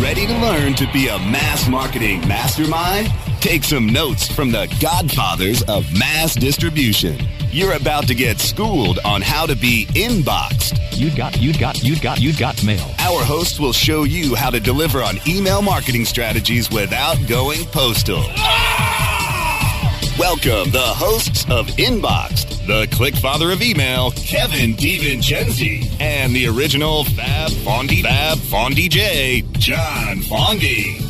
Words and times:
Ready 0.00 0.26
to 0.26 0.38
learn 0.38 0.74
to 0.74 0.90
be 0.92 1.06
a 1.08 1.18
mass 1.18 1.68
marketing 1.68 2.26
mastermind? 2.26 3.12
Take 3.40 3.62
some 3.62 3.86
notes 3.86 4.26
from 4.26 4.50
the 4.50 4.66
godfathers 4.80 5.62
of 5.62 5.86
mass 5.96 6.34
distribution. 6.34 7.16
You're 7.52 7.74
about 7.74 8.08
to 8.08 8.14
get 8.14 8.40
schooled 8.40 8.98
on 9.04 9.22
how 9.22 9.46
to 9.46 9.54
be 9.54 9.86
inboxed. 9.90 10.80
You've 10.98 11.16
got, 11.16 11.40
you've 11.40 11.60
got, 11.60 11.82
you 11.84 11.98
got, 12.00 12.20
you 12.20 12.36
got 12.36 12.62
mail. 12.64 12.90
Our 12.98 13.24
hosts 13.24 13.60
will 13.60 13.72
show 13.72 14.02
you 14.02 14.34
how 14.34 14.50
to 14.50 14.58
deliver 14.58 15.00
on 15.02 15.18
email 15.28 15.62
marketing 15.62 16.04
strategies 16.04 16.70
without 16.70 17.16
going 17.28 17.64
postal. 17.66 18.24
Welcome 20.16 20.70
the 20.70 20.78
hosts 20.78 21.44
of 21.50 21.66
Inboxed, 21.76 22.68
the 22.68 22.86
click 22.94 23.16
father 23.16 23.50
of 23.50 23.60
email, 23.60 24.12
Kevin 24.12 24.74
DiVincenzi, 24.74 26.00
and 26.00 26.32
the 26.32 26.46
original 26.46 27.02
Fab 27.02 27.50
Fondy 27.50 28.00
Fab 28.00 28.38
Fondy 28.38 28.88
J, 28.88 29.42
John 29.54 30.18
Fondy. 30.18 31.00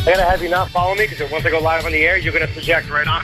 I 0.00 0.12
gotta 0.12 0.22
have 0.22 0.42
you 0.42 0.48
not 0.48 0.70
follow 0.70 0.94
me 0.94 1.06
because 1.06 1.30
once 1.30 1.44
I 1.44 1.50
go 1.50 1.58
live 1.58 1.84
on 1.84 1.92
the 1.92 1.98
air, 1.98 2.16
you're 2.16 2.32
gonna 2.32 2.46
project 2.46 2.88
right 2.88 3.06
on. 3.06 3.22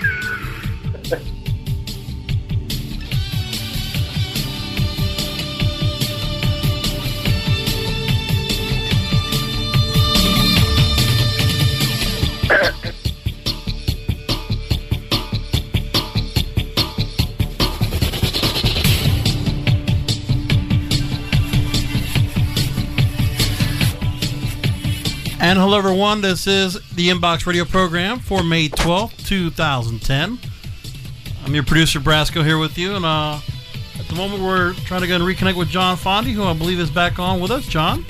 And 12.55 12.63
hello, 25.59 25.77
everyone. 25.77 26.21
This 26.21 26.47
is 26.47 26.75
the 26.93 27.09
Inbox 27.09 27.45
Radio 27.45 27.65
program 27.65 28.21
for 28.21 28.45
May 28.45 28.69
12th, 28.69 29.27
2010. 29.27 30.39
I'm 31.45 31.55
your 31.55 31.65
producer, 31.65 31.99
Brasco, 31.99 32.45
here 32.45 32.59
with 32.59 32.79
you. 32.79 32.95
And 32.95 33.05
uh, 33.05 33.41
at 33.99 34.07
the 34.07 34.15
moment, 34.15 34.43
we're 34.43 34.75
trying 34.75 35.01
to 35.01 35.09
go 35.09 35.17
and 35.17 35.25
reconnect 35.25 35.57
with 35.57 35.69
John 35.69 35.97
Fondy, 35.97 36.33
who 36.33 36.45
I 36.45 36.55
believe 36.55 36.79
is 36.79 36.91
back 36.91 37.19
on 37.19 37.41
with 37.41 37.51
us. 37.51 37.67
John? 37.67 38.07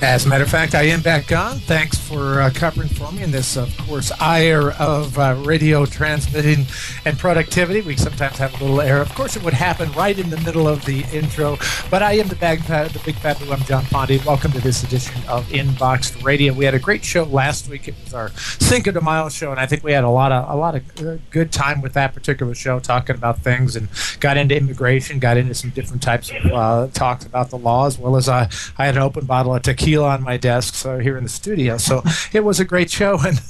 As 0.00 0.24
a 0.24 0.28
matter 0.28 0.44
of 0.44 0.50
fact, 0.50 0.74
I 0.74 0.82
am 0.82 1.02
back 1.02 1.32
on. 1.32 1.58
Thanks 1.58 1.98
for 1.98 2.40
uh, 2.40 2.50
covering 2.54 2.88
for 2.88 3.10
me 3.12 3.22
in 3.22 3.30
this, 3.30 3.56
of 3.56 3.76
course, 3.78 4.10
ire 4.20 4.70
of 4.72 5.18
uh, 5.18 5.34
radio 5.44 5.84
transmitting 5.84 6.66
and 7.04 7.18
productivity. 7.18 7.80
We 7.80 7.96
sometimes 7.96 8.38
have 8.38 8.58
a 8.60 8.64
little 8.64 8.80
error. 8.80 9.00
Of 9.00 9.14
course, 9.14 9.36
it 9.36 9.42
would 9.42 9.54
happen 9.54 9.90
right 9.92 10.18
in 10.18 10.30
the 10.30 10.40
middle 10.42 10.68
of 10.68 10.84
the 10.84 11.04
intro. 11.12 11.58
But 11.90 12.02
I 12.02 12.12
am 12.12 12.28
the, 12.28 12.36
bag, 12.36 12.62
the 12.62 13.02
big 13.04 13.16
fat 13.16 13.38
blue. 13.38 13.52
I'm 13.52 13.60
John 13.64 13.82
Fondy. 13.84 14.24
Welcome 14.24 14.52
to 14.52 14.60
this 14.60 14.84
edition 14.84 15.20
of 15.28 15.46
Inboxed 15.48 16.22
Radio. 16.22 16.52
We 16.52 16.64
had 16.64 16.74
a 16.74 16.78
great 16.78 17.04
show 17.04 17.24
last 17.24 17.68
week. 17.68 17.88
It 17.88 17.94
was 18.04 18.14
our 18.14 18.30
Cinco 18.60 18.92
de 18.92 19.00
Mayo 19.00 19.28
show, 19.28 19.50
and 19.50 19.60
I 19.60 19.66
think 19.66 19.84
we 19.84 19.92
had 19.92 20.04
a 20.04 20.10
lot 20.10 20.32
of 20.32 20.48
a 20.48 20.56
lot 20.56 20.76
of 20.76 21.06
uh, 21.06 21.16
good 21.30 21.52
time 21.52 21.82
with 21.82 21.92
that 21.94 22.14
particular 22.14 22.54
show, 22.54 22.78
talking 22.78 23.16
about 23.16 23.40
things 23.40 23.76
and 23.76 23.88
got 24.20 24.36
into 24.36 24.56
immigration, 24.56 25.18
got 25.18 25.36
into 25.36 25.54
some 25.54 25.70
different 25.70 26.02
types 26.02 26.30
of 26.30 26.46
uh, 26.52 26.86
talks 26.94 27.26
about 27.26 27.50
the 27.50 27.58
law, 27.58 27.86
as 27.86 27.98
well 27.98 28.16
as 28.16 28.28
I, 28.28 28.48
I 28.78 28.86
had 28.86 28.96
an 28.96 29.02
open 29.02 29.26
bottle 29.26 29.57
of 29.58 29.62
tequila 29.62 30.08
on 30.08 30.22
my 30.22 30.36
desk 30.36 30.74
so 30.74 30.98
here 30.98 31.16
in 31.16 31.22
the 31.24 31.28
studio. 31.28 31.76
So 31.76 32.02
it 32.32 32.44
was 32.44 32.60
a 32.60 32.64
great 32.64 32.90
show, 32.90 33.18
and 33.26 33.40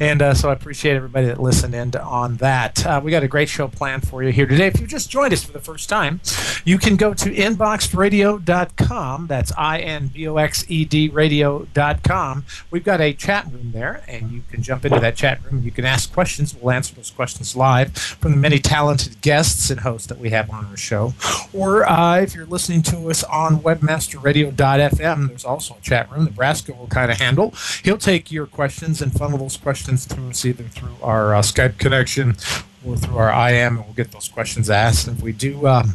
and 0.00 0.22
uh, 0.22 0.34
so 0.34 0.50
I 0.50 0.52
appreciate 0.52 0.96
everybody 0.96 1.26
that 1.26 1.40
listened 1.40 1.74
in 1.74 1.94
on 1.96 2.36
that. 2.36 2.84
Uh, 2.86 3.00
we 3.02 3.10
got 3.10 3.22
a 3.22 3.28
great 3.28 3.48
show 3.48 3.68
planned 3.68 4.06
for 4.08 4.22
you 4.22 4.32
here 4.32 4.46
today. 4.46 4.68
If 4.68 4.80
you 4.80 4.86
just 4.86 5.10
joined 5.10 5.32
us 5.32 5.44
for 5.44 5.52
the 5.52 5.60
first 5.60 5.88
time, 5.88 6.20
you 6.64 6.78
can 6.78 6.96
go 6.96 7.14
to 7.14 7.30
inboxedradio.com. 7.30 9.26
That's 9.26 9.52
I 9.56 9.78
N 9.80 10.08
B 10.08 10.26
O 10.28 10.36
X 10.36 10.64
E 10.68 10.84
D 10.84 11.08
radio.com. 11.08 12.44
We've 12.70 12.84
got 12.84 13.00
a 13.00 13.12
chat 13.12 13.46
room 13.52 13.72
there, 13.72 14.02
and 14.08 14.30
you 14.30 14.42
can 14.50 14.62
jump 14.62 14.84
into 14.84 15.00
that 15.00 15.16
chat 15.16 15.44
room. 15.44 15.62
You 15.62 15.70
can 15.70 15.84
ask 15.84 16.12
questions. 16.12 16.54
We'll 16.54 16.72
answer 16.72 16.94
those 16.94 17.10
questions 17.10 17.56
live 17.56 17.96
from 17.96 18.32
the 18.32 18.38
many 18.38 18.58
talented 18.58 19.20
guests 19.20 19.70
and 19.70 19.80
hosts 19.80 20.06
that 20.08 20.18
we 20.18 20.30
have 20.30 20.50
on 20.50 20.66
our 20.66 20.76
show. 20.76 21.14
Or 21.52 21.88
uh, 21.88 22.20
if 22.20 22.34
you're 22.34 22.46
listening 22.46 22.82
to 22.82 23.10
us 23.10 23.24
on 23.24 23.60
webmasterradio.fm, 23.60 25.28
there's 25.28 25.44
also 25.44 25.55
a 25.58 25.80
chat 25.82 26.10
room. 26.10 26.24
Nebraska 26.24 26.72
will 26.72 26.86
kind 26.86 27.10
of 27.10 27.18
handle. 27.18 27.54
He'll 27.84 27.98
take 27.98 28.30
your 28.30 28.46
questions 28.46 29.02
and 29.02 29.12
funnel 29.12 29.38
those 29.38 29.56
questions 29.56 30.06
to 30.06 30.28
us 30.28 30.44
either 30.44 30.64
through 30.64 30.96
our 31.02 31.34
uh, 31.34 31.42
Skype 31.42 31.78
connection 31.78 32.36
or 32.84 32.96
through 32.96 33.18
our 33.18 33.50
IM, 33.50 33.76
and 33.76 33.84
we'll 33.84 33.94
get 33.94 34.12
those 34.12 34.28
questions 34.28 34.70
asked. 34.70 35.08
And 35.08 35.18
if 35.18 35.22
we 35.22 35.32
do 35.32 35.66
um, 35.66 35.94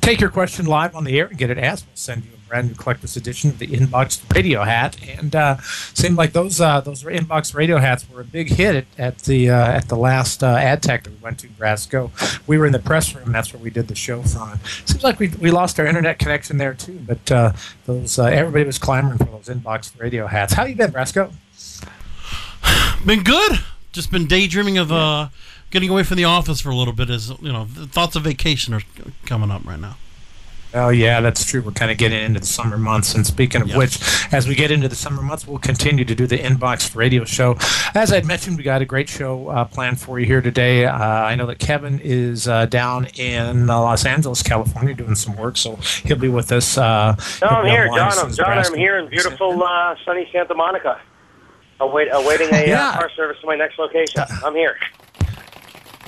take 0.00 0.20
your 0.20 0.30
question 0.30 0.66
live 0.66 0.94
on 0.94 1.04
the 1.04 1.18
air 1.18 1.26
and 1.26 1.36
get 1.38 1.50
it 1.50 1.58
asked, 1.58 1.86
we'll 1.86 1.96
send 1.96 2.24
you 2.24 2.37
new 2.54 2.74
collector's 2.74 3.16
edition 3.16 3.50
of 3.50 3.58
the 3.58 3.66
Inbox 3.66 4.22
Radio 4.34 4.62
hat. 4.64 4.96
And 5.18 5.34
uh, 5.34 5.58
seemed 5.94 6.16
like 6.16 6.32
those 6.32 6.60
uh, 6.60 6.80
those 6.80 7.02
Inbox 7.02 7.54
Radio 7.54 7.78
hats 7.78 8.08
were 8.08 8.20
a 8.20 8.24
big 8.24 8.50
hit 8.50 8.76
at, 8.76 8.86
at 8.98 9.18
the 9.20 9.50
uh, 9.50 9.72
at 9.72 9.88
the 9.88 9.96
last 9.96 10.42
uh, 10.42 10.56
ad 10.56 10.82
tech 10.82 11.04
that 11.04 11.10
we 11.10 11.18
went 11.18 11.38
to, 11.40 11.48
Brasco. 11.48 12.10
We 12.46 12.58
were 12.58 12.66
in 12.66 12.72
the 12.72 12.78
press 12.78 13.14
room. 13.14 13.32
That's 13.32 13.52
where 13.52 13.62
we 13.62 13.70
did 13.70 13.88
the 13.88 13.94
show 13.94 14.22
from. 14.22 14.58
Seems 14.84 15.04
like 15.04 15.18
we, 15.18 15.28
we 15.28 15.50
lost 15.50 15.78
our 15.78 15.86
internet 15.86 16.18
connection 16.18 16.58
there 16.58 16.74
too. 16.74 17.00
But 17.06 17.30
uh, 17.30 17.52
those 17.86 18.18
uh, 18.18 18.24
everybody 18.24 18.64
was 18.64 18.78
clamoring 18.78 19.18
for 19.18 19.24
those 19.24 19.48
Inbox 19.48 19.98
Radio 19.98 20.26
hats. 20.26 20.54
How 20.54 20.64
you 20.64 20.74
been, 20.74 20.92
Brasco? 20.92 21.32
Been 23.04 23.22
good. 23.22 23.60
Just 23.92 24.10
been 24.10 24.26
daydreaming 24.26 24.76
of 24.76 24.92
uh, 24.92 25.28
getting 25.70 25.88
away 25.88 26.02
from 26.02 26.16
the 26.16 26.24
office 26.24 26.60
for 26.60 26.70
a 26.70 26.74
little 26.74 26.92
bit. 26.92 27.10
As 27.10 27.30
you 27.40 27.52
know, 27.52 27.64
the 27.64 27.86
thoughts 27.86 28.16
of 28.16 28.24
vacation 28.24 28.74
are 28.74 28.82
coming 29.24 29.50
up 29.50 29.64
right 29.64 29.78
now. 29.80 29.96
Oh 30.74 30.90
yeah, 30.90 31.22
that's 31.22 31.44
true. 31.46 31.62
We're 31.62 31.70
kind 31.72 31.90
of 31.90 31.96
getting 31.96 32.22
into 32.22 32.40
the 32.40 32.46
summer 32.46 32.76
months, 32.76 33.14
and 33.14 33.26
speaking 33.26 33.62
of 33.62 33.68
Yep. 33.68 33.78
which, 33.78 33.98
as 34.34 34.46
we 34.46 34.54
get 34.54 34.70
into 34.70 34.86
the 34.86 34.94
summer 34.94 35.22
months, 35.22 35.46
we'll 35.46 35.58
continue 35.58 36.04
to 36.04 36.14
do 36.14 36.26
the 36.26 36.36
Inbox 36.38 36.94
Radio 36.94 37.24
Show. 37.24 37.56
As 37.94 38.12
I 38.12 38.20
mentioned, 38.20 38.58
we 38.58 38.64
got 38.64 38.82
a 38.82 38.84
great 38.84 39.08
show 39.08 39.48
uh, 39.48 39.64
planned 39.64 39.98
for 39.98 40.20
you 40.20 40.26
here 40.26 40.42
today. 40.42 40.84
Uh, 40.84 40.98
I 40.98 41.36
know 41.36 41.46
that 41.46 41.58
Kevin 41.58 41.98
is 42.04 42.46
uh, 42.48 42.66
down 42.66 43.06
in 43.16 43.70
uh, 43.70 43.80
Los 43.80 44.04
Angeles, 44.04 44.42
California, 44.42 44.92
doing 44.94 45.14
some 45.14 45.36
work, 45.36 45.56
so 45.56 45.76
he'll 46.04 46.18
be 46.18 46.28
with 46.28 46.52
us. 46.52 46.76
Uh, 46.76 47.16
No, 47.40 47.48
I'm 47.48 47.66
here, 47.66 47.86
John. 47.86 48.12
I'm 48.18 48.32
John. 48.34 48.58
I'm 48.58 48.74
here 48.74 48.98
in 48.98 49.08
beautiful 49.08 49.62
uh, 49.62 49.94
sunny 50.04 50.28
Santa 50.30 50.54
Monica, 50.54 51.00
await, 51.80 52.08
awaiting 52.12 52.52
a 52.52 52.66
Yeah. 52.68 52.90
uh, 52.90 52.98
car 52.98 53.10
service 53.16 53.38
to 53.40 53.46
my 53.46 53.56
next 53.56 53.78
location. 53.78 54.22
I'm 54.44 54.54
here. 54.54 54.76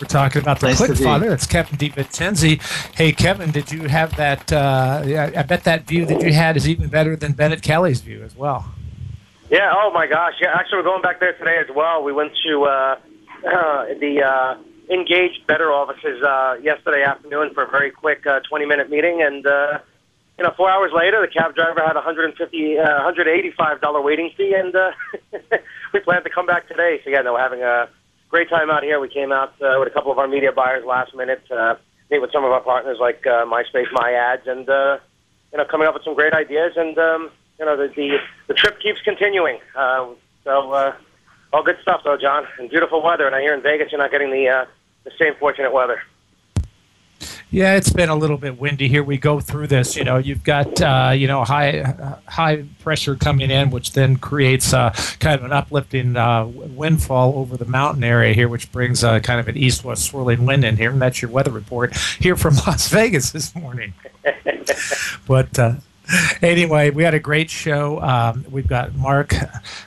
We're 0.01 0.07
talking 0.07 0.41
about 0.41 0.61
the 0.61 0.69
Nice 0.69 0.79
to 0.79 0.87
Click 0.87 0.99
be. 0.99 1.05
Father. 1.05 1.31
It's 1.33 1.47
Kevin 1.47 1.77
DiVincenzi. 1.77 2.61
Hey, 2.97 3.13
Kevin, 3.13 3.51
did 3.51 3.71
you 3.71 3.83
have 3.83 4.17
that? 4.17 4.51
Uh, 4.51 5.03
I 5.37 5.43
bet 5.43 5.65
that 5.65 5.87
view 5.87 6.07
that 6.07 6.23
you 6.23 6.33
had 6.33 6.57
is 6.57 6.67
even 6.67 6.89
better 6.89 7.17
than 7.17 7.33
Bennett 7.33 7.61
Kelly's 7.61 8.01
view 8.01 8.23
as 8.23 8.35
well. 8.35 8.65
Yeah. 9.51 9.73
Oh 9.75 9.91
my 9.93 10.07
gosh. 10.07 10.35
Yeah. 10.41 10.55
Actually, 10.55 10.79
we're 10.79 10.85
going 10.85 11.03
back 11.03 11.21
there 11.21 11.35
today 11.35 11.59
as 11.59 11.75
well. 11.75 12.03
We 12.03 12.15
went 12.15 12.33
to 12.47 12.65
uh, 12.65 12.97
uh, 13.47 13.85
the 14.01 14.23
uh, 14.25 14.57
Engaged 14.91 15.47
Better 15.47 15.71
offices 15.71 16.23
uh, 16.23 16.57
yesterday 16.63 17.03
afternoon 17.03 17.53
for 17.53 17.65
a 17.65 17.71
very 17.71 17.91
quick 17.91 18.27
uh, 18.27 18.41
20-minute 18.51 18.89
meeting, 18.89 19.21
and 19.23 19.47
uh, 19.47 19.79
you 20.39 20.45
know, 20.45 20.55
four 20.57 20.71
hours 20.71 20.93
later, 20.95 21.21
the 21.21 21.29
cab 21.29 21.55
driver 21.55 21.81
had 21.81 21.93
a 21.93 22.01
150, 22.01 22.79
uh, 22.79 22.83
185 22.83 23.81
dollar 23.83 24.01
waiting 24.01 24.31
fee, 24.35 24.55
and 24.55 24.75
uh, 24.75 24.93
we 25.93 26.01
plan 26.01 26.23
to 26.23 26.31
come 26.31 26.47
back 26.47 26.67
today. 26.69 27.01
So 27.05 27.11
yeah, 27.11 27.21
no, 27.21 27.35
we're 27.35 27.41
having 27.41 27.63
a 27.63 27.91
great 28.31 28.49
time 28.49 28.71
out 28.71 28.83
here. 28.83 29.01
We 29.01 29.09
came 29.09 29.33
out 29.33 29.53
uh, 29.61 29.77
with 29.79 29.89
a 29.89 29.91
couple 29.91 30.13
of 30.13 30.19
our 30.19 30.29
media 30.29 30.53
buyers 30.53 30.85
last 30.87 31.15
minute, 31.15 31.43
uh, 31.51 31.75
meet 32.11 32.21
with 32.21 32.33
some 32.33 32.45
of 32.45 32.53
our 32.53 32.61
partners 32.61 32.99
like 33.01 33.27
uh, 33.27 33.45
MySpace, 33.45 33.91
MyAds, 33.93 34.49
and 34.49 34.69
uh, 34.69 34.99
you 35.53 35.59
know, 35.59 35.65
coming 35.65 35.87
up 35.87 35.95
with 35.95 36.05
some 36.05 36.15
great 36.15 36.33
ideas. 36.33 36.73
And 36.77 36.97
um, 36.99 37.31
you 37.59 37.67
know, 37.67 37.77
the 37.77 37.89
the, 37.95 38.19
the 38.47 38.55
trip 38.55 38.81
keeps 38.81 39.03
continuing. 39.03 39.59
Um, 39.77 40.17
so 40.45 40.73
uh, 40.73 40.95
all 41.53 41.63
good 41.63 41.79
stuff, 41.83 42.03
though, 42.05 42.17
John, 42.17 42.47
and 42.59 42.71
beautiful 42.71 43.03
weather. 43.03 43.27
And 43.27 43.35
I 43.35 43.41
hear 43.41 43.55
in 43.55 43.63
Vegas 43.63 43.93
you're 43.93 44.01
not 44.01 44.11
getting 44.11 44.31
the 44.31 44.49
uh, 44.49 44.65
the 45.05 45.11
same 45.21 45.35
fortunate 45.39 45.73
weather. 45.73 46.01
Yeah, 47.53 47.75
it's 47.75 47.93
been 47.93 48.11
a 48.11 48.15
little 48.15 48.37
bit 48.37 48.61
windy 48.61 48.87
here. 48.87 49.03
We 49.03 49.19
go 49.19 49.41
through 49.41 49.67
this. 49.67 49.97
You 49.97 50.05
know, 50.05 50.19
you've 50.19 50.45
got 50.45 50.81
uh, 50.81 51.13
you 51.17 51.27
know 51.27 51.45
high 51.45 51.81
uh, 51.81 52.19
high 52.27 52.65
pressure 52.79 53.17
coming 53.17 53.51
in, 53.51 53.71
which 53.71 53.93
then 53.93 54.17
creates 54.17 54.73
uh, 54.73 54.91
kind 55.19 55.35
of 55.35 55.45
an 55.45 55.53
uplifting 55.53 56.17
uh, 56.17 56.47
windfall 56.47 57.35
over 57.37 57.57
the 57.57 57.65
mountain 57.65 58.05
area 58.05 58.35
here, 58.35 58.49
which 58.49 58.71
brings 58.71 59.03
uh, 59.03 59.19
kind 59.19 59.41
of 59.41 59.49
an 59.49 59.57
east-west 59.57 60.05
swirling 60.05 60.47
wind 60.47 60.65
in 60.65 60.77
here. 60.77 60.93
And 60.93 61.03
that's 61.03 61.21
your 61.21 61.31
weather 61.33 61.51
report 61.51 61.97
here 62.21 62.37
from 62.37 62.55
Las 62.67 62.89
Vegas 62.89 63.33
this 63.33 63.53
morning. 63.57 63.95
but 65.27 65.59
uh, 65.59 65.75
anyway, 66.43 66.91
we 66.91 67.03
had 67.03 67.15
a 67.15 67.21
great 67.21 67.51
show. 67.51 68.01
Um, 68.01 68.45
we've 68.51 68.67
got 68.67 68.95
Mark 68.95 69.35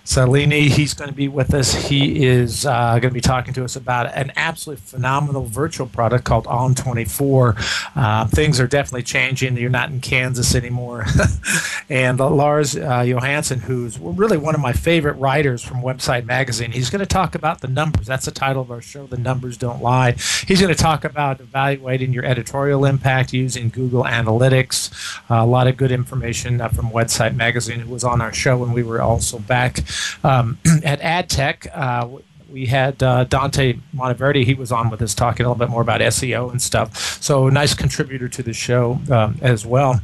Salini. 0.03 0.69
He's 0.69 0.93
going 0.93 1.09
to 1.09 1.15
be 1.15 1.27
with 1.27 1.53
us. 1.53 1.73
He 1.73 2.25
is 2.25 2.65
uh, 2.65 2.99
going 2.99 3.11
to 3.11 3.13
be 3.13 3.21
talking 3.21 3.53
to 3.55 3.63
us 3.63 3.75
about 3.75 4.13
an 4.15 4.31
absolutely 4.35 4.81
phenomenal 4.85 5.45
virtual 5.45 5.87
product 5.87 6.23
called 6.23 6.45
On24. 6.45 7.91
Uh, 7.95 8.27
things 8.27 8.59
are 8.59 8.67
definitely 8.67 9.03
changing. 9.03 9.57
You're 9.57 9.69
not 9.69 9.89
in 9.89 10.01
Kansas 10.01 10.55
anymore. 10.55 11.05
and 11.89 12.19
uh, 12.19 12.29
Lars 12.29 12.75
uh, 12.75 13.01
Johansson, 13.01 13.59
who's 13.59 13.99
really 13.99 14.37
one 14.37 14.55
of 14.55 14.61
my 14.61 14.73
favorite 14.73 15.13
writers 15.13 15.63
from 15.63 15.81
Website 15.81 16.25
Magazine, 16.25 16.71
he's 16.71 16.89
going 16.89 16.99
to 16.99 17.05
talk 17.05 17.35
about 17.35 17.61
the 17.61 17.67
numbers. 17.67 18.07
That's 18.07 18.25
the 18.25 18.31
title 18.31 18.61
of 18.61 18.71
our 18.71 18.81
show, 18.81 19.07
The 19.07 19.17
Numbers 19.17 19.57
Don't 19.57 19.81
Lie. 19.81 20.13
He's 20.47 20.61
going 20.61 20.73
to 20.73 20.81
talk 20.81 21.03
about 21.03 21.39
evaluating 21.39 22.13
your 22.13 22.25
editorial 22.25 22.85
impact 22.85 23.33
using 23.33 23.69
Google 23.69 24.03
Analytics. 24.03 24.91
Uh, 25.29 25.43
a 25.43 25.45
lot 25.45 25.67
of 25.67 25.77
good 25.77 25.91
information 25.91 26.12
uh, 26.21 26.69
from 26.69 26.89
Website 26.89 27.35
Magazine, 27.35 27.79
who 27.79 27.91
was 27.91 28.03
on 28.03 28.21
our 28.21 28.33
show 28.33 28.57
when 28.57 28.73
we 28.73 28.83
were 28.83 29.01
also 29.01 29.39
back 29.39 29.79
um, 30.23 30.57
at 30.83 30.99
AdTech. 31.01 31.67
Uh, 31.73 32.19
we 32.49 32.67
had 32.67 33.01
uh, 33.01 33.23
Dante 33.23 33.79
Monteverdi. 33.95 34.45
He 34.45 34.53
was 34.53 34.71
on 34.71 34.89
with 34.91 35.01
us 35.01 35.15
talking 35.15 35.45
a 35.45 35.49
little 35.49 35.59
bit 35.59 35.71
more 35.71 35.81
about 35.81 36.01
SEO 36.01 36.51
and 36.51 36.61
stuff. 36.61 37.21
So, 37.21 37.49
nice 37.49 37.73
contributor 37.73 38.29
to 38.29 38.43
the 38.43 38.53
show 38.53 38.99
um, 39.09 39.39
as 39.41 39.65
well. 39.65 39.99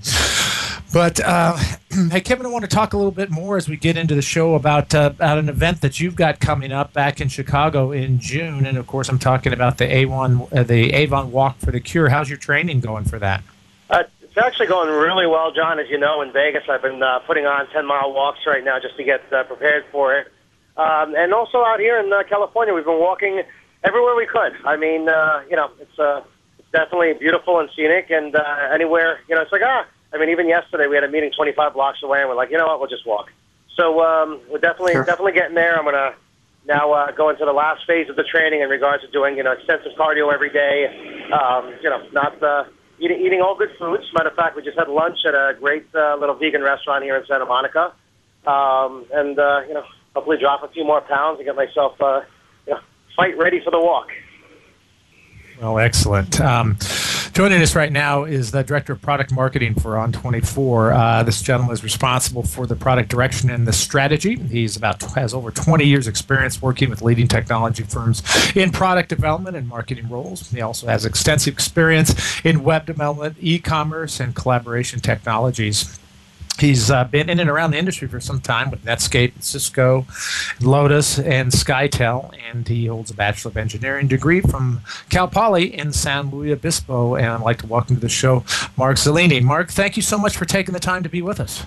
But 0.91 1.19
uh, 1.19 1.56
hey, 2.12 2.21
Kevin, 2.21 2.45
I 2.45 2.50
want 2.50 2.63
to 2.63 2.69
talk 2.69 2.94
a 2.94 2.97
little 2.97 3.12
bit 3.12 3.29
more 3.29 3.57
as 3.57 3.69
we 3.69 3.77
get 3.77 3.97
into 3.97 4.15
the 4.15 4.21
show 4.21 4.55
about 4.55 4.95
uh, 4.95 5.12
about 5.15 5.38
an 5.38 5.50
event 5.50 5.81
that 5.81 6.00
you've 6.00 6.15
got 6.15 6.39
coming 6.39 6.71
up 6.71 6.94
back 6.94 7.21
in 7.21 7.27
Chicago 7.27 7.91
in 7.91 8.19
June, 8.19 8.65
and 8.65 8.77
of 8.77 8.88
course, 8.88 9.09
I'm 9.09 9.19
talking 9.19 9.53
about 9.53 9.77
the 9.77 9.85
A1 9.85 10.51
uh, 10.51 10.63
the 10.63 10.94
Avon 10.94 11.31
Walk 11.31 11.59
for 11.59 11.71
the 11.71 11.79
Cure. 11.79 12.09
How's 12.09 12.29
your 12.29 12.39
training 12.39 12.79
going 12.79 13.05
for 13.05 13.19
that? 13.19 13.44
It's 14.39 14.47
actually 14.47 14.68
going 14.68 14.89
really 14.89 15.27
well, 15.27 15.51
John. 15.51 15.81
As 15.81 15.89
you 15.89 15.97
know, 15.97 16.21
in 16.21 16.31
Vegas, 16.31 16.63
I've 16.69 16.81
been 16.81 17.03
uh, 17.03 17.19
putting 17.27 17.45
on 17.45 17.68
10 17.71 17.86
mile 17.86 18.13
walks 18.13 18.39
right 18.47 18.63
now 18.63 18.80
just 18.80 18.95
to 18.95 19.03
get 19.03 19.19
uh, 19.33 19.44
prepared 19.44 19.83
for 19.91 20.15
it. 20.15 20.31
Um, 20.77 21.13
and 21.13 21.33
also 21.33 21.57
out 21.57 21.81
here 21.81 22.00
in 22.00 22.13
uh, 22.13 22.24
California, 22.24 22.74
we've 22.74 22.86
been 22.86 23.01
walking 23.01 23.41
everywhere 23.83 24.15
we 24.15 24.25
could. 24.25 24.53
I 24.63 24.77
mean, 24.77 25.09
uh, 25.09 25.44
you 25.50 25.57
know, 25.57 25.71
it's 25.81 26.00
uh, 26.00 26.21
definitely 26.71 27.15
beautiful 27.19 27.59
and 27.59 27.69
scenic, 27.75 28.12
and 28.12 28.33
uh, 28.33 28.69
anywhere, 28.71 29.19
you 29.27 29.36
know, 29.36 29.41
it's 29.41 29.51
like 29.51 29.62
ah 29.62 29.86
I 30.13 30.18
mean, 30.18 30.30
even 30.30 30.47
yesterday 30.47 30.88
we 30.88 30.95
had 30.95 31.03
a 31.03 31.09
meeting 31.09 31.31
25 31.36 31.74
blocks 31.74 32.01
away, 32.01 32.21
and 32.21 32.30
we're 32.30 32.36
like, 32.36 32.50
you 32.50 32.57
know 32.57 32.68
what, 32.68 32.80
we'll 32.80 32.88
just 32.88 33.06
walk. 33.06 33.27
So 33.75 34.00
um, 34.01 34.39
we're 34.50 34.59
definitely 34.59 34.94
sure. 34.94 35.03
definitely 35.03 35.33
getting 35.33 35.56
there. 35.56 35.77
I'm 35.77 35.83
gonna 35.83 36.15
now 36.65 36.94
uh, 36.94 37.12
go 37.12 37.30
into 37.30 37.44
the 37.44 37.51
last 37.51 37.86
phase 37.86 38.07
of 38.07 38.15
the 38.15 38.24
training 38.24 38.62
in 38.62 38.69
regards 38.69 39.03
to 39.03 39.12
doing 39.12 39.36
you 39.36 39.44
know 39.44 39.51
extensive 39.51 39.91
cardio 40.00 40.33
every 40.33 40.50
day. 40.50 41.27
Um, 41.30 41.74
you 41.83 41.89
know, 41.89 42.07
not 42.13 42.41
uh, 42.41 42.63
eating 43.00 43.22
eating 43.25 43.42
all 43.42 43.56
good 43.56 43.72
foods. 43.78 44.04
Matter 44.13 44.30
of 44.30 44.36
fact, 44.36 44.56
we 44.56 44.62
just 44.62 44.78
had 44.78 44.88
lunch 44.88 45.18
at 45.25 45.34
a 45.34 45.56
great 45.60 45.88
uh, 45.96 46.16
little 46.19 46.36
vegan 46.36 46.62
restaurant 46.62 47.04
here 47.04 47.16
in 47.16 47.25
Santa 47.25 47.46
Monica, 47.46 47.94
um, 48.46 49.06
and 49.13 49.40
uh, 49.40 49.62
you 49.68 49.74
know, 49.74 49.84
hopefully 50.16 50.38
drop 50.40 50.63
a 50.63 50.68
few 50.69 50.84
more 50.86 51.01
pounds 51.01 51.40
and 51.40 51.46
get 51.46 51.56
myself 51.56 52.00
uh, 52.01 52.22
you 52.68 52.74
know 52.74 52.80
fight 53.16 53.38
ready 53.38 53.62
for 53.63 53.72
the 53.72 53.80
walk. 53.80 54.10
Well, 55.62 55.80
excellent. 55.80 56.40
Um, 56.40 56.78
joining 57.33 57.61
us 57.61 57.75
right 57.75 57.91
now 57.91 58.23
is 58.23 58.51
the 58.51 58.63
director 58.63 58.93
of 58.93 59.01
product 59.01 59.31
marketing 59.31 59.73
for 59.75 59.91
On24. 59.93 60.95
Uh, 60.95 61.23
this 61.23 61.41
gentleman 61.41 61.73
is 61.73 61.83
responsible 61.83 62.43
for 62.43 62.65
the 62.65 62.75
product 62.75 63.09
direction 63.09 63.49
and 63.49 63.67
the 63.67 63.73
strategy. 63.73 64.35
He's 64.35 64.75
about 64.75 65.01
has 65.13 65.33
over 65.33 65.51
20 65.51 65.85
years 65.85 66.07
experience 66.07 66.61
working 66.61 66.89
with 66.89 67.01
leading 67.01 67.27
technology 67.27 67.83
firms 67.83 68.23
in 68.55 68.71
product 68.71 69.09
development 69.09 69.55
and 69.55 69.67
marketing 69.67 70.09
roles. 70.09 70.49
He 70.49 70.61
also 70.61 70.87
has 70.87 71.05
extensive 71.05 71.53
experience 71.53 72.41
in 72.43 72.63
web 72.63 72.85
development, 72.85 73.37
e-commerce, 73.39 74.19
and 74.19 74.35
collaboration 74.35 74.99
technologies. 74.99 75.99
He's 76.59 76.91
uh, 76.91 77.06
been 77.06 77.29
in 77.29 77.39
and 77.39 77.50
around 77.50 77.71
the 77.71 77.77
industry 77.77 78.07
for 78.07 78.19
some 78.19 78.41
time 78.41 78.69
with 78.69 78.83
Netscape, 78.83 79.41
Cisco, 79.41 80.06
Lotus, 80.59 81.17
and 81.17 81.51
SkyTel, 81.51 82.33
and 82.50 82.67
he 82.67 82.88
holds 82.88 83.11
a 83.11 83.13
Bachelor 83.13 83.50
of 83.50 83.57
Engineering 83.57 84.07
degree 84.07 84.41
from 84.41 84.81
Cal 85.09 85.27
Poly 85.27 85.73
in 85.73 85.94
San 85.94 86.29
Luis 86.29 86.53
Obispo. 86.53 87.15
And 87.15 87.27
I'd 87.27 87.41
like 87.41 87.59
to 87.59 87.67
welcome 87.67 87.95
to 87.95 88.01
the 88.01 88.09
show 88.09 88.44
Mark 88.77 88.97
Zellini. 88.97 89.41
Mark, 89.41 89.71
thank 89.71 89.95
you 89.95 90.01
so 90.01 90.17
much 90.17 90.35
for 90.35 90.45
taking 90.45 90.73
the 90.73 90.79
time 90.79 91.03
to 91.03 91.09
be 91.09 91.21
with 91.21 91.39
us. 91.39 91.65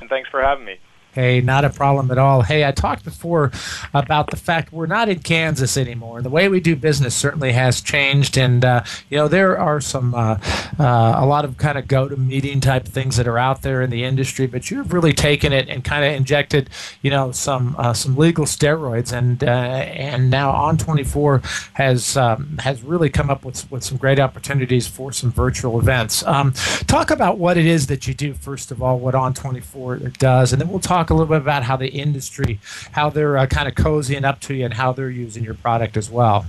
And 0.00 0.10
thanks 0.10 0.28
for 0.28 0.42
having 0.42 0.64
me. 0.64 0.78
Hey, 1.14 1.40
not 1.40 1.64
a 1.64 1.70
problem 1.70 2.10
at 2.10 2.18
all. 2.18 2.42
Hey, 2.42 2.64
I 2.64 2.72
talked 2.72 3.04
before 3.04 3.52
about 3.94 4.30
the 4.30 4.36
fact 4.36 4.72
we're 4.72 4.86
not 4.86 5.08
in 5.08 5.20
Kansas 5.20 5.76
anymore. 5.76 6.22
The 6.22 6.28
way 6.28 6.48
we 6.48 6.58
do 6.58 6.74
business 6.74 7.14
certainly 7.14 7.52
has 7.52 7.80
changed, 7.80 8.36
and 8.36 8.64
uh, 8.64 8.82
you 9.10 9.18
know 9.18 9.28
there 9.28 9.56
are 9.56 9.80
some 9.80 10.12
uh, 10.12 10.38
uh, 10.76 11.14
a 11.16 11.24
lot 11.24 11.44
of 11.44 11.56
kind 11.56 11.78
of 11.78 11.86
go-to-meeting 11.86 12.60
type 12.60 12.84
things 12.84 13.16
that 13.16 13.28
are 13.28 13.38
out 13.38 13.62
there 13.62 13.80
in 13.80 13.90
the 13.90 14.02
industry. 14.02 14.48
But 14.48 14.72
you've 14.72 14.92
really 14.92 15.12
taken 15.12 15.52
it 15.52 15.68
and 15.68 15.84
kind 15.84 16.04
of 16.04 16.12
injected, 16.12 16.68
you 17.02 17.10
know, 17.10 17.30
some 17.30 17.76
uh, 17.78 17.92
some 17.92 18.16
legal 18.16 18.44
steroids, 18.44 19.16
and 19.16 19.44
uh, 19.44 19.46
and 19.46 20.30
now 20.30 20.50
On 20.50 20.76
24 20.76 21.42
has 21.74 22.16
um, 22.16 22.58
has 22.58 22.82
really 22.82 23.08
come 23.08 23.30
up 23.30 23.44
with 23.44 23.70
with 23.70 23.84
some 23.84 23.98
great 23.98 24.18
opportunities 24.18 24.88
for 24.88 25.12
some 25.12 25.30
virtual 25.30 25.78
events. 25.78 26.26
Um, 26.26 26.54
talk 26.88 27.12
about 27.12 27.38
what 27.38 27.56
it 27.56 27.66
is 27.66 27.86
that 27.86 28.08
you 28.08 28.14
do 28.14 28.34
first 28.34 28.72
of 28.72 28.82
all, 28.82 28.98
what 28.98 29.14
On 29.14 29.32
24 29.32 29.98
does, 30.18 30.52
and 30.52 30.60
then 30.60 30.68
we'll 30.68 30.80
talk 30.80 31.03
talk 31.04 31.10
a 31.10 31.14
little 31.14 31.32
bit 31.34 31.42
about 31.42 31.62
how 31.62 31.76
the 31.76 31.88
industry, 31.88 32.58
how 32.92 33.10
they're 33.10 33.36
uh, 33.36 33.46
kind 33.46 33.68
of 33.68 33.74
cozying 33.74 34.24
up 34.24 34.40
to 34.40 34.54
you, 34.54 34.64
and 34.64 34.74
how 34.74 34.92
they're 34.92 35.10
using 35.10 35.44
your 35.44 35.54
product 35.54 35.96
as 35.96 36.10
well. 36.10 36.46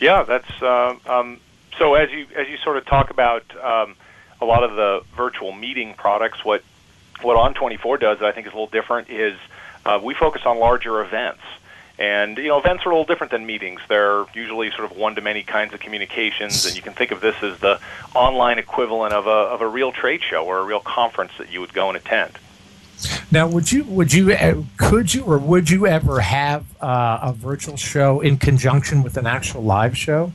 Yeah, 0.00 0.22
that's 0.22 0.62
uh, 0.62 0.96
um, 1.06 1.40
so. 1.78 1.94
As 1.94 2.10
you 2.10 2.26
as 2.34 2.48
you 2.48 2.56
sort 2.58 2.76
of 2.76 2.86
talk 2.86 3.10
about 3.10 3.44
um, 3.62 3.96
a 4.40 4.44
lot 4.44 4.64
of 4.64 4.74
the 4.76 5.02
virtual 5.16 5.52
meeting 5.52 5.94
products, 5.94 6.44
what 6.44 6.64
what 7.22 7.36
On24 7.36 8.00
does 8.00 8.18
that 8.18 8.26
I 8.26 8.32
think 8.32 8.46
is 8.46 8.52
a 8.52 8.56
little 8.56 8.70
different 8.70 9.10
is 9.10 9.38
uh, 9.84 10.00
we 10.02 10.14
focus 10.14 10.42
on 10.44 10.58
larger 10.58 11.02
events. 11.02 11.42
And 11.98 12.38
you 12.38 12.48
know, 12.48 12.58
events 12.58 12.86
are 12.86 12.88
a 12.88 12.92
little 12.94 13.04
different 13.04 13.30
than 13.30 13.44
meetings. 13.44 13.82
They're 13.86 14.24
usually 14.32 14.70
sort 14.70 14.90
of 14.90 14.96
one-to-many 14.96 15.42
kinds 15.42 15.74
of 15.74 15.80
communications, 15.80 16.64
and 16.64 16.74
you 16.74 16.80
can 16.80 16.94
think 16.94 17.10
of 17.10 17.20
this 17.20 17.36
as 17.42 17.58
the 17.58 17.78
online 18.14 18.58
equivalent 18.58 19.12
of 19.12 19.26
a 19.26 19.30
of 19.30 19.60
a 19.60 19.68
real 19.68 19.92
trade 19.92 20.22
show 20.22 20.46
or 20.46 20.60
a 20.60 20.64
real 20.64 20.80
conference 20.80 21.32
that 21.36 21.52
you 21.52 21.60
would 21.60 21.74
go 21.74 21.88
and 21.88 21.98
attend. 21.98 22.38
Now, 23.30 23.46
would 23.48 23.70
you, 23.70 23.84
would 23.84 24.12
you, 24.12 24.32
uh, 24.32 24.62
could 24.76 25.12
you, 25.14 25.24
or 25.24 25.38
would 25.38 25.70
you 25.70 25.86
ever 25.86 26.20
have 26.20 26.64
uh, 26.82 27.18
a 27.22 27.32
virtual 27.32 27.76
show 27.76 28.20
in 28.20 28.36
conjunction 28.36 29.02
with 29.02 29.16
an 29.16 29.26
actual 29.26 29.62
live 29.62 29.96
show? 29.96 30.32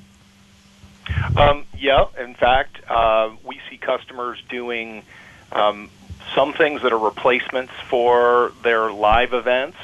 Um, 1.38 1.66
yeah, 1.78 2.06
in 2.20 2.34
fact, 2.34 2.80
uh, 2.90 3.32
we 3.44 3.60
see 3.70 3.78
customers 3.78 4.42
doing 4.50 5.04
um, 5.52 5.90
some 6.34 6.54
things 6.54 6.82
that 6.82 6.92
are 6.92 7.00
replacements 7.00 7.74
for 7.90 8.52
their 8.64 8.92
live 8.92 9.34
events, 9.34 9.78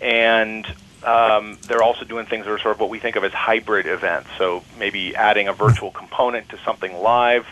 and 0.00 0.66
um, 1.02 1.58
they're 1.62 1.82
also 1.82 2.04
doing 2.04 2.26
things 2.26 2.46
that 2.46 2.52
are 2.52 2.58
sort 2.58 2.74
of 2.74 2.80
what 2.80 2.88
we 2.88 2.98
think 2.98 3.16
of 3.16 3.24
as 3.24 3.32
hybrid 3.32 3.86
events. 3.86 4.30
So 4.38 4.64
maybe 4.78 5.14
adding 5.14 5.48
a 5.48 5.52
virtual 5.52 5.90
component 5.90 6.48
to 6.50 6.58
something 6.64 6.94
live. 6.94 7.46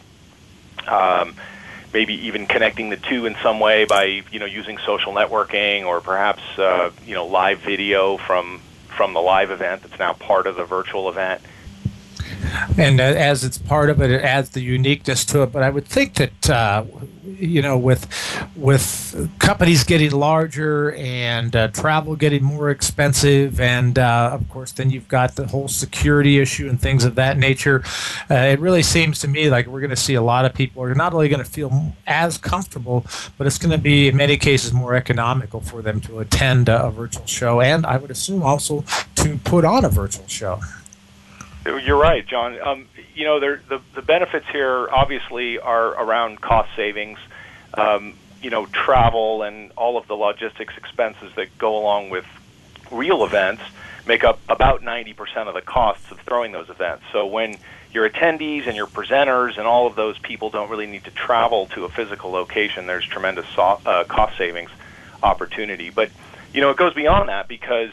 Um, 0.87 1.35
maybe 1.93 2.27
even 2.27 2.47
connecting 2.47 2.91
the 2.91 2.97
two 2.97 3.27
in 3.27 3.37
some 3.43 3.61
way 3.61 3.85
by 3.85 4.23
you 4.31 4.39
know 4.39 4.47
using 4.47 4.79
social 4.79 5.13
networking 5.13 5.85
or 5.85 6.01
perhaps 6.01 6.43
uh, 6.59 6.91
you 7.07 7.15
know 7.15 7.27
live 7.27 7.61
video 7.61 8.17
from 8.17 8.61
from 8.89 9.15
the 9.15 9.21
live 9.21 9.51
event 9.51 9.83
that's 9.83 9.99
now 9.99 10.13
part 10.13 10.47
of 10.47 10.57
the 10.57 10.65
virtual 10.65 11.09
event. 11.09 11.43
And 12.79 13.01
as 13.01 13.45
it's 13.45 13.59
part 13.59 13.91
of 13.91 14.01
it, 14.01 14.11
it 14.11 14.23
adds 14.23 14.51
the 14.51 14.61
uniqueness 14.61 15.25
to 15.27 15.43
it. 15.43 15.53
But 15.53 15.63
I 15.63 15.71
would 15.71 15.87
think 15.87 16.15
that 16.15 16.51
uh, 16.51 16.85
you 17.43 17.61
know, 17.61 17.77
with 17.77 18.07
with 18.57 19.31
companies 19.39 19.85
getting 19.85 20.13
larger 20.13 20.95
and 20.95 21.55
uh, 21.55 21.69
travel 21.69 22.15
getting 22.15 22.43
more 22.43 22.71
expensive, 22.71 23.61
and 23.61 23.99
uh, 23.99 24.31
of 24.33 24.49
course, 24.49 24.73
then 24.73 24.91
you've 24.91 25.09
got 25.09 25.35
the 25.35 25.47
whole 25.47 25.69
security 25.69 26.39
issue 26.39 26.69
and 26.69 26.81
things 26.81 27.05
of 27.05 27.17
that 27.17 27.37
nature. 27.37 27.83
Uh, 28.31 28.35
it 28.35 28.61
really 28.61 28.83
seems 28.83 29.19
to 29.21 29.29
me 29.29 29.51
like 29.51 29.67
we're 29.67 29.81
going 29.81 29.91
to 29.91 29.97
see 29.97 30.15
a 30.15 30.23
lot 30.23 30.45
of 30.45 30.55
people 30.55 30.83
are 30.83 30.95
not 30.95 31.13
only 31.15 31.29
going 31.29 31.43
to 31.43 31.51
feel 31.51 31.95
as 32.07 32.39
comfortable, 32.39 33.05
but 33.39 33.47
it's 33.47 33.59
going 33.59 33.73
to 33.73 33.79
be 33.79 34.09
in 34.09 34.17
many 34.17 34.37
cases 34.37 34.73
more 34.73 34.95
economical 34.95 35.61
for 35.61 35.83
them 35.83 36.01
to 36.01 36.21
attend 36.21 36.69
a 36.69 36.91
virtual 36.91 37.27
show, 37.27 37.61
and 37.61 37.85
I 37.85 37.97
would 37.97 38.11
assume 38.11 38.43
also 38.43 38.85
to 39.17 39.39
put 39.39 39.65
on 39.65 39.85
a 39.85 39.89
virtual 39.89 40.27
show. 40.29 40.61
You're 41.65 41.99
right, 41.99 42.27
John. 42.27 42.61
Um, 42.61 42.89
you 43.15 43.25
know, 43.25 43.39
the 43.39 43.81
the 43.95 44.03
benefits 44.03 44.47
here 44.51 44.89
obviously 44.91 45.59
are 45.59 45.89
around 45.89 46.41
cost 46.41 46.71
savings. 46.75 47.19
Um, 47.75 48.15
you 48.43 48.51
know, 48.51 48.67
travel 48.67 49.43
and 49.43 49.71
all 49.77 49.97
of 49.97 50.09
the 50.09 50.15
logistics 50.15 50.77
expenses 50.77 51.33
that 51.37 51.57
go 51.59 51.77
along 51.79 52.11
with 52.11 52.27
real 52.91 53.25
events 53.25 53.63
make 54.07 54.25
up 54.25 54.41
about 54.49 54.83
90% 54.83 55.47
of 55.47 55.55
the 55.55 55.61
costs 55.61 56.11
of 56.11 56.19
throwing 56.21 56.51
those 56.51 56.69
events. 56.69 57.05
So 57.13 57.27
when 57.27 57.57
your 57.93 58.09
attendees 58.09 58.67
and 58.67 58.77
your 58.77 58.89
presenters 58.89 59.59
and 59.59 59.67
all 59.67 59.87
of 59.87 59.95
those 59.95 60.19
people 60.19 60.51
don't 60.51 60.69
really 60.69 60.87
need 60.87 61.05
to 61.05 61.13
travel 61.13 61.67
to 61.69 61.85
a 61.85 61.89
physical 61.89 62.33
location, 62.33 62.87
there's 62.87 63.07
tremendous 63.07 63.47
so- 63.55 63.81
uh, 63.87 64.05
cost 64.05 64.37
savings 64.37 64.71
opportunity. 65.23 65.91
But 65.91 66.11
you 66.53 66.61
know, 66.61 66.71
it 66.71 66.77
goes 66.77 66.95
beyond 66.95 67.29
that 67.29 67.49
because 67.49 67.91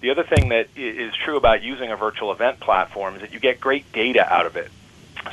the 0.00 0.10
other 0.10 0.24
thing 0.24 0.48
that 0.48 0.68
is 0.76 1.14
true 1.14 1.36
about 1.36 1.62
using 1.62 1.90
a 1.90 1.96
virtual 1.96 2.32
event 2.32 2.60
platform 2.60 3.16
is 3.16 3.20
that 3.20 3.32
you 3.32 3.40
get 3.40 3.60
great 3.60 3.90
data 3.92 4.30
out 4.32 4.46
of 4.46 4.56
it. 4.56 4.70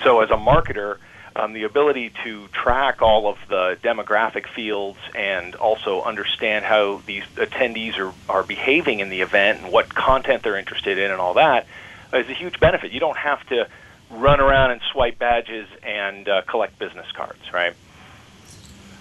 So 0.04 0.22
as 0.22 0.30
a 0.30 0.36
marketer, 0.36 0.98
um, 1.36 1.54
the 1.54 1.64
ability 1.64 2.12
to 2.24 2.48
track 2.50 3.02
all 3.02 3.28
of 3.28 3.38
the 3.48 3.78
demographic 3.84 4.48
fields 4.48 5.00
and 5.16 5.56
also 5.56 6.02
understand 6.02 6.66
how 6.66 7.02
these 7.06 7.24
attendees 7.36 7.98
are, 7.98 8.14
are 8.28 8.44
behaving 8.44 9.00
in 9.00 9.10
the 9.10 9.22
event 9.22 9.62
and 9.62 9.72
what 9.72 9.94
content 9.94 10.44
they're 10.44 10.58
interested 10.58 10.98
in 10.98 11.12
and 11.12 11.22
all 11.22 11.36
that 11.36 11.68
is 12.14 12.28
a 12.28 12.34
huge 12.34 12.60
benefit. 12.60 12.92
You 12.92 13.00
don't 13.00 13.18
have 13.18 13.46
to 13.48 13.68
run 14.10 14.40
around 14.40 14.72
and 14.72 14.82
swipe 14.92 15.20
badges 15.20 15.68
and 15.84 16.28
uh, 16.28 16.42
collect 16.44 16.80
business 16.80 17.12
cards, 17.12 17.54
right? 17.54 17.74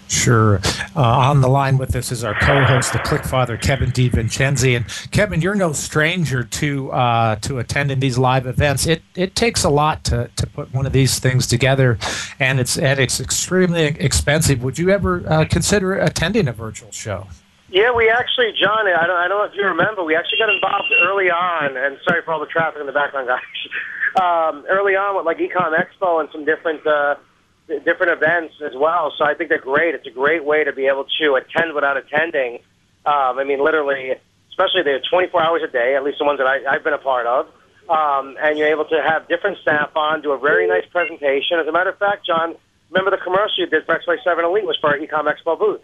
Sure. 0.09 0.61
Uh, 0.95 1.03
on 1.03 1.41
the 1.41 1.49
line 1.49 1.79
with 1.79 1.95
us 1.97 2.13
is 2.13 2.23
our 2.23 2.35
co-host, 2.35 2.93
the 2.93 3.01
Clickfather, 3.01 3.61
Kevin 3.61 3.91
DiVincenzi. 3.91 4.77
And 4.77 4.87
Kevin, 5.11 5.41
you're 5.41 5.55
no 5.55 5.73
stranger 5.73 6.45
to 6.45 6.93
uh, 6.93 7.37
to 7.37 7.59
attending 7.59 8.01
these 8.01 8.17
live 8.17 8.47
events. 8.47 8.87
It 8.87 9.03
it 9.15 9.35
takes 9.35 9.65
a 9.65 9.71
lot 9.71 10.05
to, 10.05 10.31
to 10.37 10.47
put 10.47 10.73
one 10.73 10.87
of 10.87 10.93
these 10.93 11.19
things 11.19 11.47
together, 11.47 11.99
and 12.39 12.61
it's 12.61 12.79
and 12.79 13.01
it's 13.01 13.21
extremely 13.21 13.83
expensive. 13.85 14.63
Would 14.63 14.79
you 14.79 14.91
ever 14.91 15.25
uh, 15.29 15.45
consider 15.45 15.95
attending 15.95 16.49
a 16.49 16.53
virtual 16.53 16.93
show? 16.93 17.27
Yeah, 17.69 17.93
we 17.93 18.09
actually, 18.09 18.53
John, 18.59 18.87
I 18.87 19.07
don't, 19.07 19.17
I 19.17 19.29
don't 19.29 19.39
know 19.39 19.45
if 19.45 19.55
you 19.55 19.65
remember, 19.65 20.05
we 20.05 20.15
actually 20.15 20.39
got 20.39 20.49
involved 20.49 20.87
early 21.03 21.31
on, 21.31 21.77
and 21.77 21.99
sorry 22.09 22.23
for 22.23 22.33
all 22.33 22.39
the 22.39 22.47
traffic 22.47 22.81
in 22.81 22.87
the 22.87 22.93
background, 22.93 23.29
guys. 23.29 23.41
Um, 24.17 24.65
early 24.71 24.97
on 24.97 25.15
with 25.15 25.27
like 25.27 25.37
Ecom 25.37 25.77
Expo 25.77 26.21
and 26.21 26.31
some 26.33 26.47
different 26.47 26.87
uh, 26.87 27.17
different 27.67 28.13
events 28.13 28.55
as 28.65 28.73
well. 28.75 29.13
So 29.17 29.25
I 29.25 29.35
think 29.35 29.51
they're 29.51 29.59
great. 29.59 29.95
It's 29.95 30.07
a 30.07 30.11
great 30.11 30.45
way 30.45 30.65
to 30.65 30.73
be 30.73 30.87
able 30.87 31.07
to 31.21 31.35
attend 31.35 31.75
without 31.75 31.97
attending. 31.97 32.61
Um, 33.05 33.39
I 33.39 33.45
mean, 33.45 33.63
literally, 33.63 34.15
especially 34.51 34.83
they're 34.83 35.01
24 35.11 35.43
hours 35.43 35.63
a 35.63 35.71
day, 35.71 35.95
at 35.97 36.05
least 36.05 36.19
the 36.19 36.25
ones 36.25 36.39
that 36.39 36.47
I, 36.47 36.65
I've 36.69 36.85
been 36.85 36.95
a 36.95 36.99
part 36.99 37.27
of. 37.27 37.47
Um, 37.89 38.37
and 38.43 38.59
you're 38.59 38.69
able 38.69 38.85
to 38.87 39.03
have 39.03 39.29
different 39.29 39.59
staff 39.59 39.95
on, 39.97 40.23
do 40.23 40.33
a 40.33 40.39
very 40.39 40.67
nice 40.67 40.87
presentation. 40.91 41.59
As 41.61 41.67
a 41.67 41.73
matter 41.73 41.91
of 41.91 41.99
fact, 41.99 42.27
John, 42.27 42.57
remember 42.91 43.11
the 43.11 43.23
commercial 43.23 43.59
you 43.59 43.67
did 43.67 43.85
for 43.87 44.01
7 44.05 44.45
Elite 44.45 44.65
was 44.65 44.77
for 44.81 44.91
our 44.91 44.99
Ecom 44.99 45.33
Expo 45.33 45.59
booth. 45.59 45.81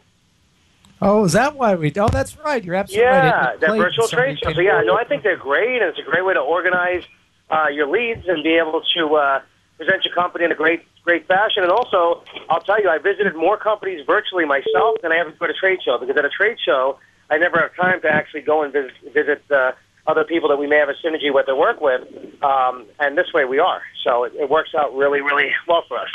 Oh, 1.01 1.25
is 1.25 1.33
that 1.33 1.57
why 1.57 1.75
we? 1.75 1.93
Oh, 1.97 2.09
that's 2.09 2.39
right. 2.39 2.63
You're 2.63 2.77
absolutely 2.77 3.07
yeah, 3.07 3.47
right. 3.47 3.61
that 3.61 3.77
virtual 3.77 4.07
trade 4.07 4.39
show. 4.39 4.53
So 4.53 4.61
yeah, 4.61 4.83
no, 4.85 4.95
I 4.95 5.03
think 5.03 5.25
they're 5.25 5.37
great, 5.37 5.83
and 5.83 5.91
it's 5.91 5.99
a 5.99 6.09
great 6.09 6.25
way 6.25 6.33
to 6.33 6.41
organize 6.41 7.03
uh, 7.51 7.67
your 7.73 7.89
leads 7.89 8.27
and 8.29 8.45
be 8.45 8.55
able 8.55 8.83
to 8.95 9.15
uh, 9.17 9.43
present 9.79 10.05
your 10.05 10.15
company 10.15 10.45
in 10.45 10.53
a 10.53 10.55
great 10.55 10.85
great 11.05 11.27
fashion. 11.27 11.63
And 11.63 11.73
also, 11.73 12.23
I'll 12.49 12.61
tell 12.61 12.81
you, 12.81 12.89
I 12.89 12.99
visited 12.99 13.35
more 13.35 13.57
companies 13.57 14.05
virtually 14.07 14.45
myself 14.45 14.97
than 15.03 15.13
I 15.13 15.19
ever 15.19 15.33
go 15.33 15.47
to 15.47 15.53
trade 15.53 15.81
show 15.85 15.99
because 15.99 16.17
at 16.17 16.25
a 16.25 16.31
trade 16.31 16.59
show, 16.65 16.99
I 17.31 17.39
never 17.39 17.59
have 17.59 17.75
time 17.75 18.01
to 18.03 18.09
actually 18.09 18.43
go 18.43 18.63
and 18.63 18.73
visit, 18.73 18.93
visit 19.13 19.43
uh, 19.51 19.73
other 20.07 20.25
people 20.25 20.49
that 20.49 20.57
we 20.57 20.67
may 20.67 20.77
have 20.77 20.89
a 20.89 20.95
synergy 21.05 21.33
with 21.33 21.49
or 21.49 21.59
work 21.59 21.81
with. 21.81 22.03
Um, 22.43 22.87
and 22.99 23.17
this 23.17 23.33
way 23.33 23.45
we 23.45 23.59
are. 23.59 23.83
So 24.05 24.25
it, 24.25 24.33
it 24.35 24.51
works 24.51 24.71
out 24.77 24.95
really, 24.95 25.21
really 25.21 25.51
well 25.69 25.85
for 25.89 25.99
us. 25.99 26.09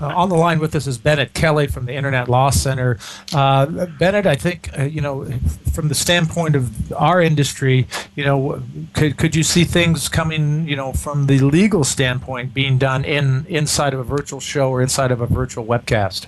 Uh, 0.00 0.06
on 0.16 0.28
the 0.28 0.36
line 0.36 0.58
with 0.58 0.74
us 0.74 0.86
is 0.86 0.98
Bennett 0.98 1.34
Kelly 1.34 1.66
from 1.66 1.84
the 1.84 1.94
Internet 1.94 2.28
Law 2.28 2.50
Center. 2.50 2.98
Uh, 3.34 3.86
Bennett, 3.98 4.26
I 4.26 4.34
think 4.34 4.70
uh, 4.78 4.84
you 4.84 5.00
know, 5.00 5.26
from 5.72 5.88
the 5.88 5.94
standpoint 5.94 6.56
of 6.56 6.92
our 6.92 7.20
industry, 7.20 7.86
you 8.14 8.24
know, 8.24 8.62
could 8.94 9.16
could 9.16 9.36
you 9.36 9.42
see 9.42 9.64
things 9.64 10.08
coming, 10.08 10.66
you 10.66 10.76
know, 10.76 10.92
from 10.92 11.26
the 11.26 11.38
legal 11.40 11.84
standpoint 11.84 12.54
being 12.54 12.78
done 12.78 13.04
in 13.04 13.44
inside 13.48 13.92
of 13.92 14.00
a 14.00 14.04
virtual 14.04 14.40
show 14.40 14.70
or 14.70 14.80
inside 14.80 15.10
of 15.10 15.20
a 15.20 15.26
virtual 15.26 15.64
webcast? 15.64 16.26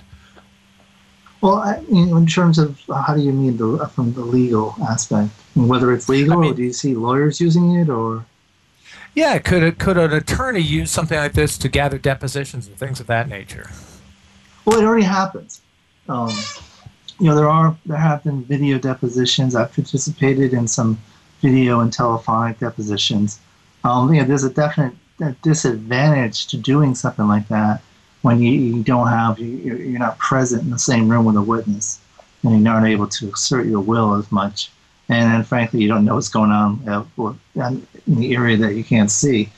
Well, 1.41 1.55
I, 1.55 1.83
in 1.89 2.25
terms 2.25 2.57
of 2.57 2.79
how 2.87 3.15
do 3.15 3.21
you 3.21 3.33
mean 3.33 3.57
the 3.57 3.87
from 3.87 4.13
the 4.13 4.21
legal 4.21 4.75
aspect, 4.87 5.31
whether 5.55 5.91
it's 5.91 6.07
legal 6.07 6.37
I 6.37 6.41
mean, 6.41 6.51
or 6.51 6.55
do 6.55 6.63
you 6.63 6.73
see 6.73 6.95
lawyers 6.95 7.41
using 7.41 7.75
it 7.75 7.89
or? 7.89 8.25
Yeah, 9.15 9.37
could 9.39 9.77
could 9.77 9.97
an 9.97 10.13
attorney 10.13 10.61
use 10.61 10.89
something 10.89 11.17
like 11.17 11.33
this 11.33 11.57
to 11.59 11.69
gather 11.69 11.97
depositions 11.97 12.67
and 12.67 12.77
things 12.77 12.99
of 12.99 13.07
that 13.07 13.29
nature? 13.29 13.69
Well, 14.65 14.79
it 14.79 14.85
already 14.85 15.05
happens. 15.05 15.61
Um, 16.09 16.31
you 17.19 17.27
know, 17.27 17.35
there 17.35 17.49
are 17.49 17.77
there 17.85 17.97
have 17.97 18.23
been 18.23 18.43
video 18.43 18.79
depositions. 18.79 19.55
I've 19.55 19.73
participated 19.73 20.53
in 20.53 20.67
some 20.67 20.99
video 21.41 21.81
and 21.81 21.93
telephonic 21.93 22.59
depositions. 22.59 23.39
Um, 23.83 24.13
you 24.13 24.21
know, 24.21 24.27
there's 24.27 24.43
a 24.43 24.49
definite 24.49 24.95
disadvantage 25.41 26.47
to 26.47 26.57
doing 26.57 26.95
something 26.95 27.27
like 27.27 27.47
that 27.49 27.81
when 28.23 28.41
you, 28.41 28.51
you 28.51 28.83
don't 28.83 29.07
have 29.07 29.37
you, 29.37 29.75
you're 29.75 29.99
not 29.99 30.17
present 30.17 30.63
in 30.63 30.69
the 30.71 30.79
same 30.79 31.07
room 31.07 31.25
with 31.25 31.35
a 31.35 31.41
witness 31.41 31.99
and 32.41 32.51
you're 32.51 32.59
not 32.59 32.85
able 32.85 33.07
to 33.07 33.31
assert 33.31 33.67
your 33.67 33.81
will 33.81 34.15
as 34.15 34.29
much 34.31 34.71
and 35.09 35.45
frankly 35.45 35.81
you 35.81 35.87
don't 35.87 36.03
know 36.03 36.15
what's 36.15 36.29
going 36.29 36.49
on 36.49 36.81
uh, 36.87 37.33
in 38.07 38.15
the 38.15 38.35
area 38.35 38.57
that 38.57 38.75
you 38.75 38.83
can't 38.83 39.11
see. 39.11 39.49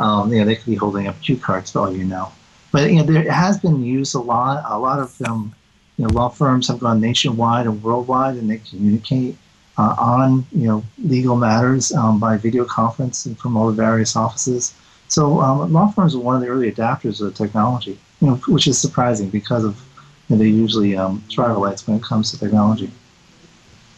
Um, 0.00 0.32
you 0.32 0.40
know, 0.40 0.44
they 0.44 0.56
could 0.56 0.66
be 0.66 0.74
holding 0.74 1.06
up 1.06 1.20
cue 1.22 1.36
cards 1.36 1.70
for 1.70 1.80
all 1.80 1.96
you 1.96 2.04
know. 2.04 2.32
But 2.72 2.90
you 2.90 2.96
know, 2.96 3.04
there 3.04 3.30
has 3.30 3.58
been 3.58 3.84
used 3.84 4.14
a 4.14 4.18
lot. 4.18 4.64
A 4.66 4.78
lot 4.78 4.98
of 4.98 5.16
them, 5.18 5.54
you 5.96 6.06
know, 6.06 6.12
law 6.12 6.28
firms 6.28 6.68
have 6.68 6.80
gone 6.80 7.00
nationwide 7.00 7.66
and 7.66 7.82
worldwide, 7.82 8.36
and 8.36 8.50
they 8.50 8.58
communicate 8.58 9.36
uh, 9.78 9.94
on 9.98 10.46
you 10.52 10.66
know 10.66 10.84
legal 11.04 11.36
matters 11.36 11.92
um, 11.92 12.18
by 12.18 12.36
video 12.36 12.64
conference 12.64 13.26
and 13.26 13.38
from 13.38 13.56
all 13.56 13.68
the 13.68 13.72
various 13.72 14.16
offices. 14.16 14.74
So 15.08 15.40
um, 15.40 15.72
law 15.72 15.88
firms 15.88 16.14
are 16.14 16.20
one 16.20 16.34
of 16.34 16.42
the 16.42 16.48
early 16.48 16.72
adapters 16.72 17.20
of 17.20 17.26
the 17.26 17.44
technology, 17.44 17.98
you 18.20 18.28
know, 18.28 18.34
which 18.48 18.66
is 18.66 18.78
surprising 18.78 19.28
because 19.28 19.64
of 19.64 19.80
you 20.28 20.36
know, 20.36 20.42
they 20.42 20.48
usually 20.48 20.96
um, 20.96 21.22
lights 21.36 21.86
when 21.86 21.96
it 21.96 22.02
comes 22.02 22.30
to 22.30 22.38
technology. 22.38 22.90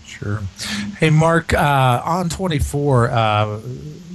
Sure. 0.06 0.40
Hey, 0.98 1.10
Mark, 1.10 1.52
uh, 1.52 2.02
on 2.04 2.28
24, 2.28 3.10
uh, 3.10 3.60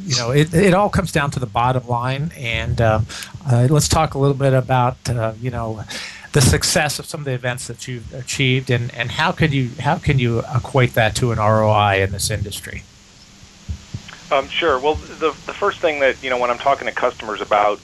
you 0.03 0.15
know, 0.15 0.31
it, 0.31 0.53
it 0.53 0.73
all 0.73 0.89
comes 0.89 1.11
down 1.11 1.31
to 1.31 1.39
the 1.39 1.45
bottom 1.45 1.87
line. 1.87 2.31
And 2.35 2.81
um, 2.81 3.05
uh, 3.45 3.67
let's 3.69 3.87
talk 3.87 4.13
a 4.13 4.17
little 4.17 4.35
bit 4.35 4.53
about, 4.53 4.97
uh, 5.09 5.33
you 5.39 5.51
know, 5.51 5.83
the 6.31 6.41
success 6.41 6.97
of 6.97 7.05
some 7.05 7.21
of 7.21 7.25
the 7.25 7.33
events 7.33 7.67
that 7.67 7.87
you've 7.87 8.13
achieved 8.13 8.69
and, 8.69 8.93
and 8.93 9.11
how 9.11 9.33
could 9.33 9.53
you 9.53 9.69
how 9.79 9.97
can 9.97 10.17
you 10.17 10.39
equate 10.55 10.93
that 10.93 11.13
to 11.17 11.33
an 11.33 11.37
ROI 11.37 12.01
in 12.01 12.11
this 12.11 12.31
industry? 12.31 12.83
Um, 14.31 14.47
sure. 14.47 14.79
Well, 14.79 14.95
the, 14.95 15.35
the 15.45 15.53
first 15.53 15.79
thing 15.79 15.99
that, 15.99 16.23
you 16.23 16.29
know, 16.29 16.37
when 16.37 16.49
I'm 16.49 16.57
talking 16.57 16.87
to 16.87 16.93
customers 16.93 17.41
about 17.41 17.81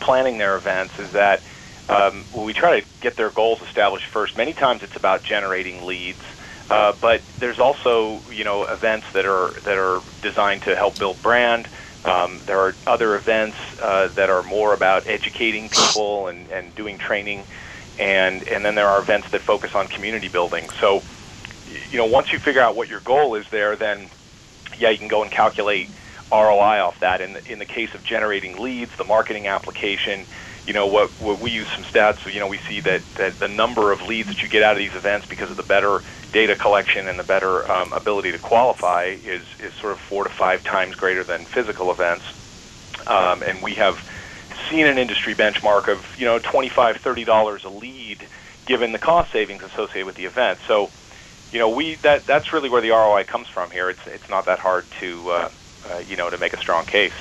planning 0.00 0.38
their 0.38 0.56
events 0.56 0.98
is 0.98 1.12
that 1.12 1.42
um, 1.90 2.24
we 2.34 2.54
try 2.54 2.80
to 2.80 2.86
get 3.02 3.16
their 3.16 3.28
goals 3.28 3.60
established 3.60 4.06
first. 4.06 4.38
Many 4.38 4.54
times 4.54 4.82
it's 4.82 4.96
about 4.96 5.22
generating 5.22 5.84
leads 5.84 6.22
uh, 6.70 6.94
but 7.00 7.22
there's 7.38 7.58
also 7.58 8.20
you 8.30 8.44
know 8.44 8.64
events 8.64 9.06
that 9.12 9.26
are 9.26 9.50
that 9.60 9.78
are 9.78 10.00
designed 10.22 10.62
to 10.62 10.74
help 10.74 10.98
build 10.98 11.20
brand. 11.22 11.68
Um, 12.04 12.40
there 12.46 12.58
are 12.58 12.74
other 12.86 13.16
events 13.16 13.56
uh, 13.80 14.08
that 14.08 14.28
are 14.28 14.42
more 14.42 14.74
about 14.74 15.06
educating 15.06 15.70
people 15.70 16.28
and, 16.28 16.50
and 16.50 16.74
doing 16.74 16.98
training, 16.98 17.44
and 17.98 18.46
and 18.48 18.64
then 18.64 18.74
there 18.74 18.88
are 18.88 19.00
events 19.00 19.30
that 19.30 19.40
focus 19.40 19.74
on 19.74 19.88
community 19.88 20.28
building. 20.28 20.68
So, 20.80 21.02
you 21.90 21.98
know, 21.98 22.06
once 22.06 22.32
you 22.32 22.38
figure 22.38 22.60
out 22.60 22.76
what 22.76 22.88
your 22.88 23.00
goal 23.00 23.34
is 23.34 23.48
there, 23.50 23.76
then 23.76 24.08
yeah, 24.78 24.90
you 24.90 24.98
can 24.98 25.08
go 25.08 25.22
and 25.22 25.30
calculate 25.30 25.88
ROI 26.30 26.80
off 26.82 26.98
that. 27.00 27.20
In 27.20 27.34
the, 27.34 27.52
in 27.52 27.58
the 27.58 27.64
case 27.64 27.94
of 27.94 28.02
generating 28.04 28.56
leads, 28.58 28.94
the 28.96 29.04
marketing 29.04 29.46
application, 29.46 30.24
you 30.66 30.72
know, 30.72 30.86
what, 30.86 31.10
what 31.20 31.40
we 31.40 31.50
use 31.50 31.68
some 31.74 31.84
stats. 31.84 32.24
You 32.32 32.40
know, 32.40 32.46
we 32.46 32.58
see 32.68 32.80
that 32.80 33.02
that 33.16 33.38
the 33.38 33.48
number 33.48 33.92
of 33.92 34.02
leads 34.02 34.28
that 34.28 34.42
you 34.42 34.48
get 34.48 34.62
out 34.62 34.72
of 34.72 34.78
these 34.78 34.94
events 34.94 35.26
because 35.26 35.50
of 35.50 35.56
the 35.56 35.62
better 35.62 36.02
data 36.32 36.56
collection 36.56 37.06
and 37.06 37.18
the 37.18 37.24
better 37.24 37.70
um, 37.70 37.92
ability 37.92 38.32
to 38.32 38.38
qualify 38.38 39.16
is, 39.24 39.42
is 39.60 39.72
sort 39.74 39.92
of 39.92 40.00
four 40.00 40.24
to 40.24 40.30
five 40.30 40.64
times 40.64 40.96
greater 40.96 41.22
than 41.22 41.44
physical 41.44 41.90
events. 41.90 42.24
Um, 43.06 43.42
and 43.42 43.62
we 43.62 43.74
have 43.74 43.98
seen 44.70 44.86
an 44.86 44.98
industry 44.98 45.34
benchmark 45.34 45.88
of, 45.88 46.04
you 46.18 46.24
know, 46.24 46.38
$25, 46.38 46.98
$30 46.98 47.64
a 47.64 47.68
lead 47.68 48.26
given 48.66 48.92
the 48.92 48.98
cost 48.98 49.30
savings 49.30 49.62
associated 49.62 50.06
with 50.06 50.16
the 50.16 50.24
event. 50.24 50.58
So, 50.66 50.90
you 51.52 51.58
know, 51.58 51.68
we 51.68 51.96
that 51.96 52.26
that's 52.26 52.52
really 52.52 52.68
where 52.68 52.80
the 52.80 52.90
ROI 52.90 53.24
comes 53.24 53.46
from 53.46 53.70
here. 53.70 53.88
It's 53.88 54.04
it's 54.06 54.28
not 54.28 54.46
that 54.46 54.58
hard 54.58 54.84
to 55.00 55.30
uh, 55.30 55.50
uh, 55.88 55.98
you 55.98 56.16
know 56.16 56.28
to 56.28 56.38
make 56.38 56.52
a 56.52 56.58
strong 56.58 56.84
case. 56.84 57.12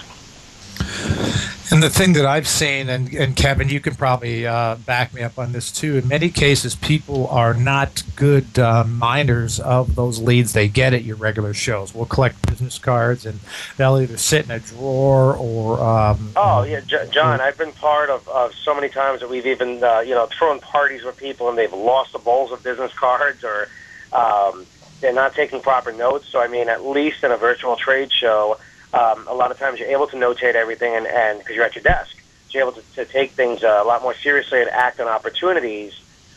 And 1.72 1.82
the 1.82 1.89
thing 1.89 2.13
that 2.13 2.25
I've 2.25 2.48
seen, 2.48 2.89
and, 2.89 3.12
and 3.13 3.36
Kevin, 3.36 3.70
you 3.70 3.79
can 3.79 3.96
probably 3.96 4.46
uh, 4.46 4.75
back 4.75 5.13
me 5.13 5.22
up 5.22 5.39
on 5.39 5.53
this 5.53 5.72
too. 5.72 5.98
In 5.98 6.08
many 6.08 6.29
cases, 6.29 6.75
people 6.75 7.27
are 7.27 7.53
not 7.53 8.03
good 8.15 8.60
uh, 8.60 8.84
minders 8.84 9.60
of 9.60 9.96
those 9.96 10.20
leads 10.20 10.53
they 10.53 10.67
get 10.67 10.93
at 10.93 11.03
your 11.03 11.15
regular 11.15 11.53
shows. 11.53 11.96
We'll 11.96 12.05
collect 12.05 12.46
business 12.48 12.77
cards, 12.77 13.25
and 13.25 13.39
they'll 13.77 13.98
either 13.98 14.17
sit 14.17 14.46
in 14.46 14.51
a 14.51 14.60
drawer 14.60 15.36
or. 15.36 15.79
Um, 15.82 16.34
oh 16.36 16.63
yeah, 16.63 16.82
J- 16.82 17.08
John, 17.12 17.39
I've 17.39 17.58
been 17.58 17.72
part 17.72 18.10
of, 18.10 18.27
of 18.27 18.53
so 18.53 18.75
many 18.75 18.89
times 18.89 19.22
that 19.22 19.29
we've 19.29 19.48
even 19.48 19.84
uh, 19.84 20.01
you 20.01 20.13
know 20.13 20.27
thrown 20.27 20.60
parties 20.60 21.03
with 21.03 21.17
people, 21.17 21.50
and 21.50 21.58
they've 21.58 21.74
lost 21.74 22.12
the 22.12 22.20
bowls 22.20 22.51
of 22.51 22.62
business 22.62 22.91
cards, 22.93 23.43
or 23.43 23.70
um, 24.12 24.65
they're 25.00 25.13
not 25.13 25.34
taking 25.34 25.62
proper 25.62 25.93
notes. 25.93 26.27
So 26.27 26.41
I 26.41 26.48
mean, 26.48 26.67
at 26.67 26.86
least 26.86 27.24
in 27.24 27.32
a 27.32 27.38
virtual 27.38 27.77
trade 27.77 28.12
show 28.12 28.58
um, 28.94 29.28
a 29.28 29.34
lot 29.34 29.52
of 29.52 29.58
times 29.58 29.80
you're 29.80 29.90
able 29.90 30.08
to 30.08 30.16
notate 30.16 30.56
everything 30.56 30.96
and 30.96 31.08
and 31.08 31.40
because 31.40 31.56
you're 31.56 31.66
at 31.66 31.76
your 31.76 31.84
desk, 31.84 32.16
so 32.50 32.58
you're 32.58 32.68
able 32.68 32.80
to, 32.80 32.84
to 32.96 33.06
take 33.06 33.32
things 33.32 33.64
uh, 33.64 33.80
a 33.82 33.86
lot 33.86 34.02
more 34.02 34.16
seriously 34.16 34.62
and 34.62 34.70
act 34.70 35.00
on 35.00 35.08
opportunities. 35.08 35.94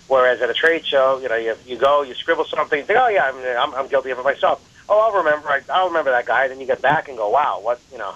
Whereas 0.09 0.41
at 0.41 0.49
a 0.49 0.55
trade 0.55 0.87
show, 0.87 1.19
you 1.21 1.29
know, 1.29 1.35
you, 1.35 1.57
you 1.67 1.77
go, 1.77 2.03
you 2.03 2.15
scribble 2.15 2.45
something, 2.45 2.79
you 2.79 2.85
think, 2.85 2.97
oh 2.97 3.09
yeah, 3.09 3.25
I'm, 3.25 3.73
I'm, 3.73 3.75
I'm 3.75 3.89
guilty 3.89 4.11
of 4.11 4.19
it 4.21 4.25
myself. 4.25 4.63
Oh, 4.89 5.01
I'll 5.01 5.19
remember, 5.25 5.49
I, 5.49 5.63
I'll 5.69 5.89
remember 5.89 6.13
that 6.13 6.27
guy. 6.27 6.47
Then 6.47 6.61
you 6.61 6.67
get 6.67 6.81
back 6.81 7.09
and 7.09 7.19
go, 7.19 7.29
wow, 7.29 7.59
what, 7.61 7.81
you 7.91 7.99
know, 7.99 8.15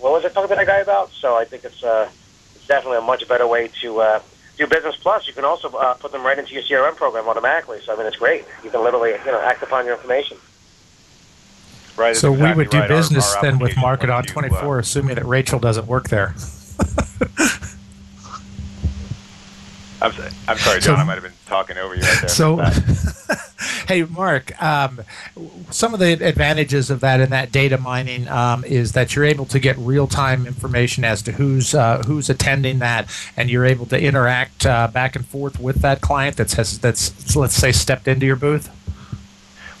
what 0.00 0.10
was 0.10 0.24
I 0.24 0.28
talking 0.28 0.48
to 0.48 0.56
that 0.56 0.66
guy 0.66 0.78
about? 0.78 1.12
So 1.12 1.36
I 1.36 1.44
think 1.44 1.64
it's 1.64 1.84
uh, 1.84 2.10
it's 2.56 2.66
definitely 2.66 2.98
a 2.98 3.02
much 3.02 3.28
better 3.28 3.46
way 3.46 3.70
to 3.82 4.00
uh, 4.00 4.20
do 4.60 4.66
Business 4.66 4.96
Plus, 4.96 5.26
you 5.26 5.32
can 5.32 5.44
also 5.44 5.68
uh, 5.70 5.94
put 5.94 6.12
them 6.12 6.22
right 6.22 6.38
into 6.38 6.52
your 6.52 6.62
CRM 6.62 6.94
program 6.94 7.26
automatically. 7.26 7.80
So 7.84 7.94
I 7.94 7.96
mean, 7.96 8.06
it's 8.06 8.16
great. 8.16 8.44
You 8.62 8.70
can 8.70 8.84
literally 8.84 9.12
you 9.12 9.32
know 9.32 9.40
act 9.40 9.62
upon 9.62 9.86
your 9.86 9.94
information. 9.94 10.36
Right. 11.96 12.16
So 12.16 12.32
we 12.32 12.52
would 12.52 12.70
do 12.70 12.78
right. 12.78 12.88
Business 12.88 13.34
our 13.34 13.42
then 13.42 13.58
with 13.58 13.76
Market 13.76 14.10
on 14.10 14.20
uh, 14.20 14.26
24, 14.26 14.78
assuming 14.78 15.16
that 15.16 15.26
Rachel 15.26 15.58
doesn't 15.58 15.86
work 15.86 16.08
there. 16.08 16.34
I'm, 20.02 20.12
I'm 20.48 20.56
sorry, 20.58 20.80
So- 20.80 20.92
John. 20.92 21.00
I 21.00 21.04
might 21.04 21.14
have 21.14 21.22
been 21.22 21.32
talking 21.46 21.76
over 21.76 21.94
you 21.94 22.02
right 22.02 22.20
there. 22.20 22.28
So, 22.28 22.56
hey, 23.86 24.04
Mark, 24.04 24.60
um, 24.62 25.02
some 25.70 25.92
of 25.92 26.00
the 26.00 26.12
advantages 26.26 26.90
of 26.90 27.00
that 27.00 27.20
in 27.20 27.30
that 27.30 27.52
data 27.52 27.76
mining 27.76 28.26
um, 28.28 28.64
is 28.64 28.92
that 28.92 29.14
you're 29.14 29.24
able 29.24 29.44
to 29.46 29.58
get 29.58 29.76
real 29.78 30.06
time 30.06 30.46
information 30.46 31.04
as 31.04 31.20
to 31.22 31.32
who's 31.32 31.74
uh, 31.74 32.02
who's 32.06 32.30
attending 32.30 32.78
that, 32.78 33.10
and 33.36 33.50
you're 33.50 33.66
able 33.66 33.86
to 33.86 34.00
interact 34.00 34.64
uh, 34.64 34.88
back 34.88 35.16
and 35.16 35.26
forth 35.26 35.60
with 35.60 35.82
that 35.82 36.00
client 36.00 36.36
that's 36.36 36.54
has, 36.54 36.78
that's 36.78 37.36
let's 37.36 37.54
say 37.54 37.72
stepped 37.72 38.08
into 38.08 38.24
your 38.26 38.36
booth. 38.36 38.70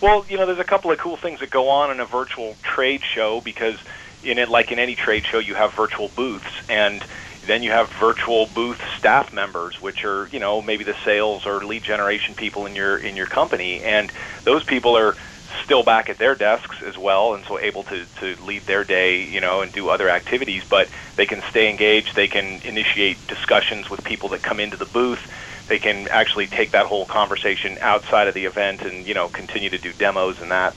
Well, 0.02 0.24
you 0.28 0.38
know, 0.38 0.46
there's 0.46 0.60
a 0.60 0.64
couple 0.68 0.90
of 0.92 0.98
cool 1.02 1.18
things 1.22 1.40
that 1.40 1.50
go 1.50 1.68
on 1.68 1.90
in 1.90 2.00
a 2.00 2.06
virtual 2.06 2.56
trade 2.74 3.00
show 3.14 3.40
because 3.44 3.76
in 4.22 4.38
it, 4.38 4.48
like 4.48 4.66
in 4.70 4.78
any 4.78 4.96
trade 4.96 5.24
show, 5.30 5.38
you 5.38 5.54
have 5.54 5.70
virtual 5.76 6.08
booths, 6.08 6.48
and 6.68 7.02
then 7.46 7.62
you 7.62 7.70
have 7.70 7.88
virtual 8.00 8.46
booth 8.54 8.76
staff 8.98 9.26
members, 9.32 9.76
which 9.80 10.04
are 10.04 10.28
you 10.32 10.38
know 10.40 10.60
maybe 10.62 10.84
the 10.84 10.96
sales 11.04 11.42
or 11.46 11.64
lead 11.64 11.82
generation 11.84 12.34
people 12.36 12.66
in 12.66 12.74
your 12.74 12.98
in 12.98 13.16
your 13.16 13.26
company, 13.26 13.80
and 13.84 14.12
those 14.44 14.62
people 14.64 14.96
are 14.96 15.16
still 15.64 15.84
back 15.84 16.08
at 16.08 16.18
their 16.18 16.34
desks 16.36 16.76
as 16.86 16.94
well, 16.98 17.34
and 17.34 17.44
so 17.48 17.58
able 17.58 17.84
to 17.84 18.06
to 18.20 18.42
lead 18.44 18.66
their 18.66 18.84
day, 18.84 19.16
you 19.16 19.40
know, 19.40 19.62
and 19.62 19.72
do 19.72 19.88
other 19.88 20.08
activities, 20.10 20.62
but 20.70 20.88
they 21.16 21.26
can 21.26 21.40
stay 21.50 21.68
engaged. 21.68 22.12
They 22.16 22.28
can 22.28 22.60
initiate 22.64 23.26
discussions 23.26 23.86
with 23.90 24.00
people 24.04 24.28
that 24.30 24.42
come 24.42 24.60
into 24.60 24.76
the 24.76 24.86
booth 24.86 25.20
they 25.70 25.78
can 25.78 26.08
actually 26.10 26.48
take 26.48 26.72
that 26.72 26.86
whole 26.86 27.06
conversation 27.06 27.78
outside 27.80 28.28
of 28.28 28.34
the 28.34 28.44
event 28.44 28.82
and 28.82 29.06
you 29.06 29.14
know 29.14 29.30
continue 29.30 29.70
to 29.70 29.78
do 29.78 29.94
demos 29.94 30.36
and 30.42 30.50
that. 30.52 30.76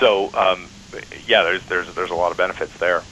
So 0.00 0.30
um, 0.34 0.72
yeah, 1.26 1.42
there's 1.44 1.62
there's 1.68 1.88
there's 1.94 2.10
a 2.10 2.14
lot 2.14 2.32
of 2.32 2.38
benefits 2.38 2.72
there. 2.80 3.06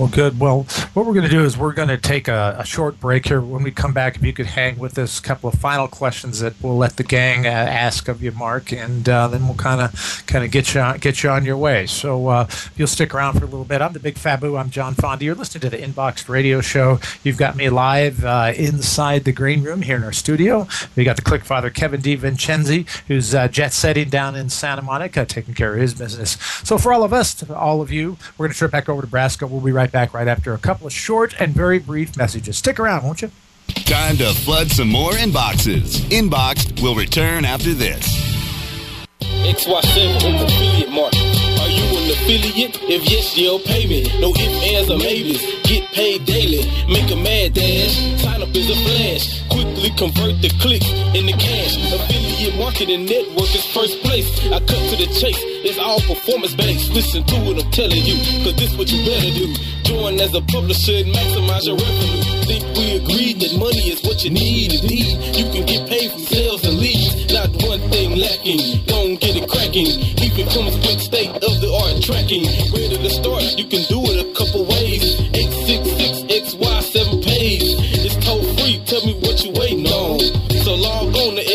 Well, 0.00 0.08
good. 0.08 0.40
Well, 0.40 0.62
what 0.94 1.04
we're 1.04 1.12
going 1.12 1.28
to 1.28 1.30
do 1.30 1.44
is 1.44 1.58
we're 1.58 1.74
going 1.74 1.88
to 1.88 1.98
take 1.98 2.26
a, 2.26 2.56
a 2.58 2.64
short 2.64 2.98
break 2.98 3.26
here. 3.26 3.42
When 3.42 3.62
we 3.62 3.70
come 3.70 3.92
back, 3.92 4.16
if 4.16 4.24
you 4.24 4.32
could 4.32 4.46
hang 4.46 4.78
with 4.78 4.98
us, 4.98 5.18
a 5.18 5.22
couple 5.22 5.50
of 5.50 5.60
final 5.60 5.88
questions 5.88 6.40
that 6.40 6.54
we'll 6.62 6.78
let 6.78 6.96
the 6.96 7.02
gang 7.02 7.46
uh, 7.46 7.50
ask 7.50 8.08
of 8.08 8.22
you, 8.22 8.32
Mark, 8.32 8.72
and 8.72 9.06
uh, 9.06 9.28
then 9.28 9.44
we'll 9.44 9.56
kind 9.56 9.82
of 9.82 10.22
kind 10.26 10.42
of 10.42 10.50
get 10.50 10.72
you 10.72 10.80
on, 10.80 10.96
get 11.00 11.22
you 11.22 11.28
on 11.28 11.44
your 11.44 11.58
way. 11.58 11.84
So 11.84 12.28
uh, 12.28 12.46
if 12.48 12.72
you'll 12.76 12.88
stick 12.88 13.14
around 13.14 13.34
for 13.34 13.44
a 13.44 13.48
little 13.48 13.66
bit. 13.66 13.82
I'm 13.82 13.92
the 13.92 14.00
Big 14.00 14.14
Fabu. 14.14 14.58
I'm 14.58 14.70
John 14.70 14.94
Fonda. 14.94 15.22
You're 15.22 15.34
listening 15.34 15.60
to 15.60 15.68
the 15.68 15.76
Inboxed 15.76 16.30
Radio 16.30 16.62
Show. 16.62 16.98
You've 17.22 17.36
got 17.36 17.54
me 17.54 17.68
live 17.68 18.24
uh, 18.24 18.54
inside 18.56 19.24
the 19.24 19.32
green 19.32 19.62
room 19.62 19.82
here 19.82 19.96
in 19.96 20.04
our 20.04 20.14
studio. 20.14 20.66
We 20.96 21.04
got 21.04 21.16
the 21.16 21.22
Click 21.22 21.44
Father 21.44 21.68
Kevin 21.68 22.00
D. 22.00 22.16
Vincenzi, 22.16 22.86
who's 23.06 23.34
uh, 23.34 23.48
jet 23.48 23.74
setting 23.74 24.08
down 24.08 24.34
in 24.34 24.48
Santa 24.48 24.80
Monica, 24.80 25.26
taking 25.26 25.52
care 25.52 25.74
of 25.74 25.80
his 25.82 25.92
business. 25.92 26.38
So 26.64 26.78
for 26.78 26.90
all 26.90 27.04
of 27.04 27.12
us, 27.12 27.48
all 27.50 27.82
of 27.82 27.92
you, 27.92 28.16
we're 28.38 28.46
going 28.46 28.54
to 28.54 28.58
trip 28.58 28.70
back 28.70 28.88
over 28.88 29.02
to 29.02 29.06
Nebraska. 29.06 29.46
We'll 29.46 29.60
be 29.60 29.72
right 29.72 29.89
back 29.92 30.14
right 30.14 30.28
after 30.28 30.54
a 30.54 30.58
couple 30.58 30.86
of 30.86 30.92
short 30.92 31.34
and 31.40 31.52
very 31.52 31.78
brief 31.78 32.16
messages. 32.16 32.58
Stick 32.58 32.78
around, 32.78 33.04
won't 33.04 33.22
you? 33.22 33.30
Time 33.68 34.16
to 34.16 34.32
flood 34.34 34.70
some 34.70 34.88
more 34.88 35.12
inboxes. 35.12 36.00
Inboxed 36.10 36.82
will 36.82 36.94
return 36.94 37.44
after 37.44 37.72
this. 37.74 38.06
XY7 39.20 40.16
is 40.16 40.42
affiliate 40.42 40.90
mark. 40.90 41.14
Are 41.14 41.68
you 41.68 41.84
an 41.98 42.10
affiliate? 42.10 42.78
If 42.82 43.08
yes, 43.08 43.36
you'll 43.36 43.58
pay 43.60 43.86
me. 43.86 44.04
No 44.20 44.30
ifs, 44.30 44.62
ands, 44.68 44.90
or 44.90 44.98
maybes. 44.98 45.40
Get 45.64 45.88
paid 45.92 46.24
daily. 46.24 46.68
Make 46.92 47.10
a 47.10 47.16
mad 47.16 47.54
dash. 47.54 47.96
Sign 48.20 48.42
up 48.42 48.50
as 48.50 48.68
a 48.68 48.76
flash. 48.76 49.48
Quickly 49.48 49.90
convert 49.96 50.42
the 50.42 50.50
clicks 50.60 50.88
into 51.14 51.32
cash. 51.38 51.76
Affiliate 51.92 52.19
marketing 52.56 53.04
network 53.04 53.52
is 53.52 53.64
first 53.66 54.00
place. 54.00 54.24
I 54.48 54.58
cut 54.60 54.80
to 54.88 54.96
the 54.96 55.08
chase. 55.20 55.36
It's 55.60 55.78
all 55.78 56.00
performance 56.00 56.54
based. 56.54 56.92
Listen 56.92 57.22
to 57.24 57.36
what 57.44 57.62
I'm 57.62 57.70
telling 57.70 58.00
you. 58.00 58.16
Cause 58.44 58.56
this 58.56 58.72
what 58.76 58.90
you 58.90 59.04
better 59.04 59.28
do. 59.28 59.52
Join 59.84 60.18
as 60.20 60.32
a 60.32 60.40
publisher 60.48 61.04
and 61.04 61.12
maximize 61.12 61.68
your 61.68 61.76
revenue. 61.76 62.22
Think 62.48 62.64
we 62.72 62.96
agreed 62.96 63.36
that 63.44 63.52
money 63.60 63.92
is 63.92 64.00
what 64.02 64.24
you 64.24 64.30
need 64.30 64.72
indeed. 64.72 65.20
You 65.36 65.44
can 65.52 65.66
get 65.68 65.88
paid 65.88 66.10
from 66.12 66.20
sales 66.20 66.64
and 66.64 66.78
leads. 66.80 67.28
Not 67.28 67.52
one 67.60 67.80
thing 67.92 68.16
lacking. 68.16 68.88
Don't 68.88 69.20
get 69.20 69.36
it 69.36 69.44
cracking. 69.44 70.00
Even 70.16 70.48
comes 70.48 70.76
with 70.80 71.00
state 71.00 71.30
of 71.30 71.54
the 71.60 71.68
art 71.68 72.00
tracking. 72.00 72.48
Ready 72.72 72.96
to 72.96 73.10
start? 73.10 73.44
You 73.60 73.68
can 73.68 73.84
do 73.92 73.99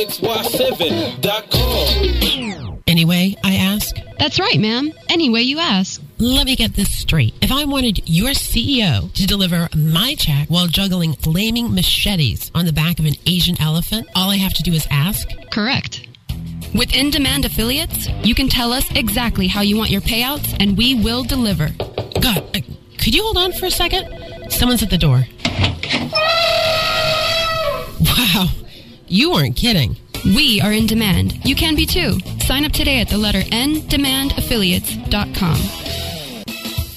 xy7.com. 0.07 2.81
Anyway, 2.87 3.35
I 3.43 3.55
ask. 3.55 3.95
That's 4.19 4.39
right, 4.39 4.59
ma'am. 4.59 4.91
Anyway, 5.09 5.41
you 5.41 5.57
ask. 5.59 6.01
Let 6.19 6.45
me 6.45 6.55
get 6.55 6.75
this 6.75 6.95
straight. 6.95 7.33
If 7.41 7.51
I 7.51 7.65
wanted 7.65 8.07
your 8.07 8.29
CEO 8.31 9.11
to 9.13 9.25
deliver 9.25 9.67
my 9.75 10.15
check 10.15 10.47
while 10.49 10.67
juggling 10.67 11.13
flaming 11.13 11.73
machetes 11.73 12.51
on 12.53 12.65
the 12.65 12.73
back 12.73 12.99
of 12.99 13.05
an 13.05 13.15
Asian 13.25 13.59
elephant, 13.61 14.07
all 14.15 14.29
I 14.29 14.37
have 14.37 14.53
to 14.53 14.63
do 14.63 14.71
is 14.73 14.87
ask? 14.91 15.27
Correct. 15.51 16.07
With 16.73 16.93
in 16.93 17.09
demand 17.09 17.45
affiliates, 17.45 18.07
you 18.23 18.35
can 18.35 18.47
tell 18.49 18.71
us 18.71 18.85
exactly 18.95 19.47
how 19.47 19.61
you 19.61 19.77
want 19.77 19.89
your 19.89 20.01
payouts 20.01 20.55
and 20.59 20.77
we 20.77 20.93
will 20.93 21.23
deliver. 21.23 21.69
God, 22.21 22.37
uh, 22.55 22.59
could 22.99 23.15
you 23.15 23.23
hold 23.23 23.37
on 23.37 23.51
for 23.53 23.65
a 23.65 23.71
second? 23.71 24.51
Someone's 24.51 24.83
at 24.83 24.89
the 24.89 24.97
door. 24.97 25.25
Wow, 28.01 28.47
you 29.07 29.31
weren't 29.31 29.55
kidding. 29.55 29.95
We 30.25 30.61
are 30.61 30.71
in 30.71 30.87
demand. 30.87 31.45
You 31.45 31.55
can 31.55 31.75
be 31.75 31.85
too. 31.85 32.19
Sign 32.41 32.65
up 32.65 32.71
today 32.71 32.99
at 33.01 33.09
the 33.09 33.17
letter 33.17 33.43
N 33.51 33.75
demandaffiliates.com. 33.75 35.57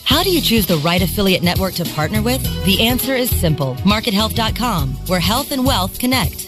How 0.04 0.22
do 0.22 0.30
you 0.30 0.40
choose 0.40 0.66
the 0.66 0.78
right 0.78 1.02
affiliate 1.02 1.42
network 1.42 1.74
to 1.74 1.84
partner 1.84 2.22
with? 2.22 2.42
The 2.64 2.86
answer 2.86 3.14
is 3.14 3.28
simple. 3.28 3.74
MarketHealth.com, 3.84 4.88
where 5.06 5.20
health 5.20 5.52
and 5.52 5.66
wealth 5.66 5.98
connect. 5.98 6.47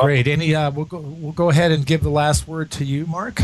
Great. 0.01 0.27
Any? 0.27 0.53
Uh, 0.53 0.71
we'll 0.71 0.85
go. 0.85 0.99
We'll 0.99 1.31
go 1.31 1.49
ahead 1.49 1.71
and 1.71 1.85
give 1.85 2.03
the 2.03 2.09
last 2.09 2.47
word 2.47 2.69
to 2.71 2.85
you, 2.85 3.05
Mark. 3.05 3.39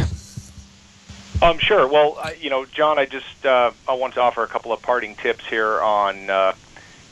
Um, 1.41 1.57
sure. 1.59 1.87
Well, 1.87 2.17
uh, 2.21 2.31
you 2.39 2.49
know, 2.49 2.65
John, 2.65 2.99
I 2.99 3.05
just 3.05 3.45
uh, 3.45 3.71
I 3.87 3.93
want 3.93 4.13
to 4.15 4.21
offer 4.21 4.43
a 4.43 4.47
couple 4.47 4.73
of 4.73 4.81
parting 4.81 5.15
tips 5.15 5.45
here 5.45 5.79
on 5.81 6.29
uh, 6.29 6.53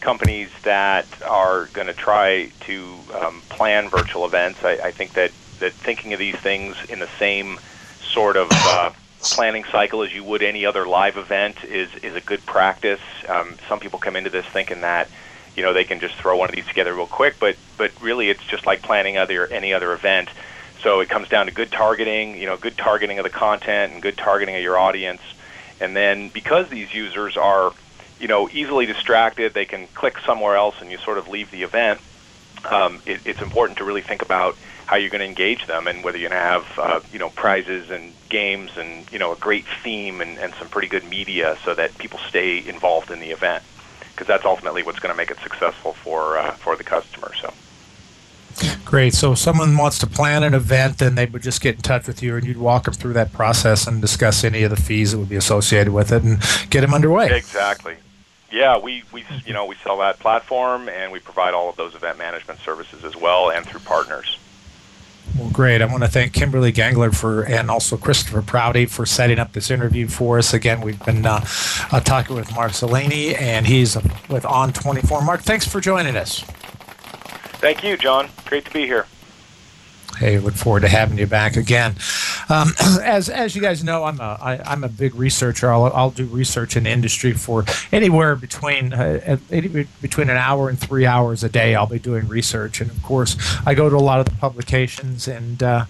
companies 0.02 0.50
that 0.64 1.06
are 1.24 1.66
going 1.68 1.88
to 1.88 1.94
try 1.94 2.52
to 2.62 2.96
um, 3.22 3.42
plan 3.50 3.90
virtual 3.90 4.26
events. 4.26 4.64
I, 4.64 4.72
I 4.74 4.92
think 4.92 5.14
that 5.14 5.32
that 5.60 5.72
thinking 5.74 6.14
of 6.14 6.20
these 6.20 6.36
things 6.36 6.76
in 6.90 7.00
the 7.00 7.10
same 7.20 7.60
sort 8.02 8.36
of 8.36 8.50
uh, 8.52 8.92
planning 9.30 9.66
cycle 9.72 10.04
as 10.04 10.14
you 10.14 10.24
would 10.24 10.44
any 10.44 10.66
other 10.66 10.88
live 10.88 11.18
event 11.18 11.64
is 11.64 11.90
is 12.02 12.16
a 12.16 12.22
good 12.22 12.46
practice. 12.46 13.02
Um, 13.28 13.58
some 13.68 13.80
people 13.80 14.00
come 14.00 14.16
into 14.16 14.30
this 14.30 14.46
thinking 14.48 14.82
that 14.82 15.10
you 15.56 15.64
know 15.64 15.74
they 15.74 15.84
can 15.84 16.00
just 16.00 16.16
throw 16.16 16.38
one 16.38 16.50
of 16.50 16.56
these 16.56 16.66
together 16.66 16.94
real 16.94 17.08
quick, 17.08 17.36
but 17.40 17.56
but 17.78 17.92
really 18.02 18.30
it's 18.30 18.46
just 18.46 18.66
like 18.66 18.82
planning 18.82 19.18
other 19.18 19.48
any 19.48 19.74
other 19.74 19.94
event. 19.94 20.30
So 20.84 21.00
it 21.00 21.08
comes 21.08 21.30
down 21.30 21.46
to 21.46 21.52
good 21.52 21.72
targeting, 21.72 22.38
you 22.38 22.46
know, 22.46 22.58
good 22.58 22.78
targeting 22.78 23.18
of 23.18 23.24
the 23.24 23.30
content 23.30 23.94
and 23.94 24.02
good 24.02 24.18
targeting 24.18 24.56
of 24.56 24.62
your 24.62 24.78
audience. 24.78 25.22
And 25.80 25.96
then 25.96 26.30
because 26.30 26.70
these 26.70 26.94
users 26.94 27.38
are, 27.38 27.72
you 28.20 28.28
know, 28.28 28.50
easily 28.52 28.86
distracted, 28.86 29.54
they 29.54 29.66
can 29.66 29.88
click 29.88 30.18
somewhere 30.26 30.58
else 30.58 30.76
and 30.82 30.92
you 30.92 30.98
sort 30.98 31.18
of 31.18 31.30
leave 31.30 31.52
the 31.52 31.64
event. 31.64 32.02
Um, 32.70 33.02
it, 33.06 33.22
it's 33.26 33.42
important 33.42 33.78
to 33.78 33.86
really 33.86 34.02
think 34.02 34.22
about 34.22 34.58
how 34.86 34.96
you're 34.96 35.10
going 35.10 35.20
to 35.20 35.26
engage 35.26 35.66
them 35.68 35.88
and 35.88 36.04
whether 36.04 36.18
you're 36.18 36.30
going 36.30 36.40
to 36.40 36.46
have, 36.46 36.80
uh, 36.80 37.00
you 37.12 37.20
know, 37.20 37.30
prizes 37.30 37.90
and 37.90 38.14
games 38.30 38.72
and, 38.78 39.12
you 39.12 39.20
know, 39.20 39.32
a 39.32 39.36
great 39.38 39.66
theme 39.82 40.22
and, 40.22 40.38
and 40.38 40.54
some 40.56 40.68
pretty 40.68 40.88
good 40.88 41.08
media 41.10 41.58
so 41.64 41.74
that 41.74 41.98
people 41.98 42.20
stay 42.28 42.58
involved 42.68 43.10
in 43.12 43.20
the 43.20 43.32
event 43.32 43.64
because 44.14 44.28
that's 44.28 44.46
ultimately 44.46 44.84
what's 44.84 45.00
going 45.00 45.14
to 45.14 45.18
make 45.18 45.32
it 45.32 45.40
successful 45.40 45.94
for 45.94 46.38
uh, 46.38 46.52
for 46.52 46.76
the 46.76 46.84
customer. 46.84 47.32
So. 47.36 47.54
Great. 48.86 49.16
So, 49.16 49.32
if 49.32 49.40
someone 49.40 49.76
wants 49.78 49.98
to 50.00 50.08
plan 50.08 50.44
an 50.44 50.54
event, 50.54 51.00
then 51.00 51.16
they 51.16 51.26
would 51.26 51.42
just 51.42 51.62
get 51.62 51.76
in 51.76 51.82
touch 51.82 52.06
with 52.06 52.22
you, 52.22 52.36
and 52.36 52.46
you'd 52.46 52.58
walk 52.58 52.86
them 52.86 52.94
through 52.94 53.14
that 53.14 53.34
process 53.34 53.88
and 53.88 54.00
discuss 54.00 54.44
any 54.44 54.62
of 54.62 54.70
the 54.70 54.76
fees 54.76 55.12
that 55.12 55.18
would 55.18 55.30
be 55.30 55.36
associated 55.36 55.92
with 55.92 56.12
it, 56.12 56.22
and 56.22 56.40
get 56.70 56.82
them 56.82 56.94
underway. 56.94 57.36
Exactly. 57.36 57.96
Yeah, 58.52 58.78
we, 58.78 59.04
we 59.12 59.26
you 59.48 59.54
know 59.54 59.66
we 59.66 59.76
sell 59.78 59.98
that 59.98 60.20
platform, 60.20 60.88
and 60.88 61.12
we 61.12 61.20
provide 61.20 61.56
all 61.56 61.70
of 61.70 61.76
those 61.76 61.96
event 61.96 62.20
management 62.20 62.60
services 62.60 63.04
as 63.04 63.16
well, 63.16 63.50
and 63.50 63.66
through 63.66 63.80
partners. 63.80 64.38
Great. 65.54 65.84
I 65.84 65.86
want 65.86 66.02
to 66.02 66.10
thank 66.10 66.34
Kimberly 66.34 66.72
Gangler 66.72 67.12
for 67.12 67.44
and 67.44 67.70
also 67.70 67.96
Christopher 67.96 68.42
Prouty 68.42 68.88
for 68.88 69.06
setting 69.06 69.38
up 69.38 69.54
this 69.54 69.70
interview 69.70 70.08
for 70.08 70.40
us. 70.40 70.52
Again, 70.52 70.82
we've 70.82 71.04
been 71.06 71.24
uh, 71.28 71.46
uh, 71.92 72.00
talking 72.00 72.36
with 72.36 72.52
Mark 72.56 72.72
Zeleny, 72.72 73.40
and 73.40 73.68
he's 73.68 73.96
with 74.30 74.44
On24. 74.44 75.24
Mark, 75.24 75.42
thanks 75.42 75.68
for 75.68 75.80
joining 75.80 76.16
us. 76.16 76.40
Thank 77.62 77.84
you, 77.84 77.98
John. 77.98 78.30
Great 78.46 78.66
to 78.66 78.72
be 78.72 78.88
here. 78.88 79.06
Hey, 80.18 80.40
look 80.40 80.54
forward 80.54 80.82
to 80.82 80.88
having 80.88 81.18
you 81.18 81.28
back 81.28 81.56
again. 81.56 81.96
Um, 82.50 82.70
as 83.04 83.30
as 83.30 83.56
you 83.56 83.62
guys 83.62 83.84
know, 83.84 84.04
I'm 84.04 84.20
a 84.20 84.38
I, 84.42 84.60
I'm 84.66 84.84
a 84.84 84.90
big 84.90 85.16
researcher. 85.16 85.72
I'll, 85.72 85.86
I'll 85.86 86.12
do 86.12 86.26
research 86.26 86.76
in 86.76 86.86
industry 86.86 87.34
for 87.34 87.66
anywhere 87.92 88.36
between 88.36 88.94
uh, 88.94 89.38
between 89.50 90.30
an 90.30 90.38
hour 90.38 90.70
and 90.70 90.80
three 90.80 91.06
hours 91.06 91.44
a 91.44 91.50
day. 91.50 91.76
I'll 91.76 91.88
be 91.88 92.00
doing 92.00 92.28
research, 92.28 92.82
and 92.82 92.90
of 92.92 93.02
course, 93.04 93.38
I 93.66 93.74
go 93.74 93.90
to 93.90 93.96
a 93.96 93.98
lot 93.98 94.20
of 94.20 94.26
the 94.26 94.36
publications. 94.36 95.28
and 95.28 95.62
uh, 95.62 95.86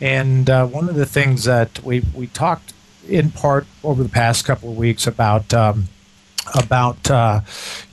And 0.00 0.48
uh, 0.48 0.66
one 0.66 0.88
of 0.88 0.94
the 0.94 1.06
things 1.06 1.44
that 1.44 1.82
we 1.82 2.04
we 2.14 2.28
talked 2.28 2.72
in 3.08 3.30
part 3.30 3.66
over 3.84 4.02
the 4.02 4.08
past 4.08 4.44
couple 4.44 4.70
of 4.70 4.76
weeks 4.76 5.06
about. 5.06 5.52
Um, 5.54 5.88
about 6.54 7.10
uh, 7.10 7.40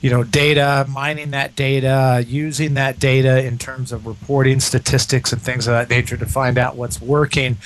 you 0.00 0.10
know 0.10 0.22
data, 0.24 0.86
mining 0.88 1.30
that 1.30 1.56
data, 1.56 2.24
using 2.26 2.74
that 2.74 2.98
data 2.98 3.44
in 3.44 3.58
terms 3.58 3.92
of 3.92 4.06
reporting 4.06 4.60
statistics 4.60 5.32
and 5.32 5.42
things 5.42 5.66
of 5.66 5.72
that 5.72 5.90
nature 5.90 6.16
to 6.16 6.26
find 6.26 6.58
out 6.58 6.76
what's 6.76 7.00
working. 7.00 7.56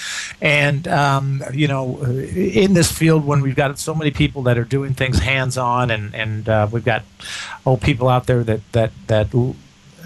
And 0.40 0.86
um, 0.88 1.42
you 1.52 1.68
know, 1.68 2.02
in 2.02 2.74
this 2.74 2.90
field, 2.90 3.26
when 3.26 3.40
we've 3.40 3.56
got 3.56 3.78
so 3.78 3.94
many 3.94 4.10
people 4.10 4.42
that 4.42 4.58
are 4.58 4.64
doing 4.64 4.94
things 4.94 5.18
hands-on, 5.18 5.90
and 5.90 6.14
and 6.14 6.48
uh, 6.48 6.68
we've 6.70 6.84
got 6.84 7.02
old 7.66 7.80
people 7.80 8.08
out 8.08 8.26
there 8.26 8.44
that 8.44 8.60
that 8.72 8.92
that 9.06 9.32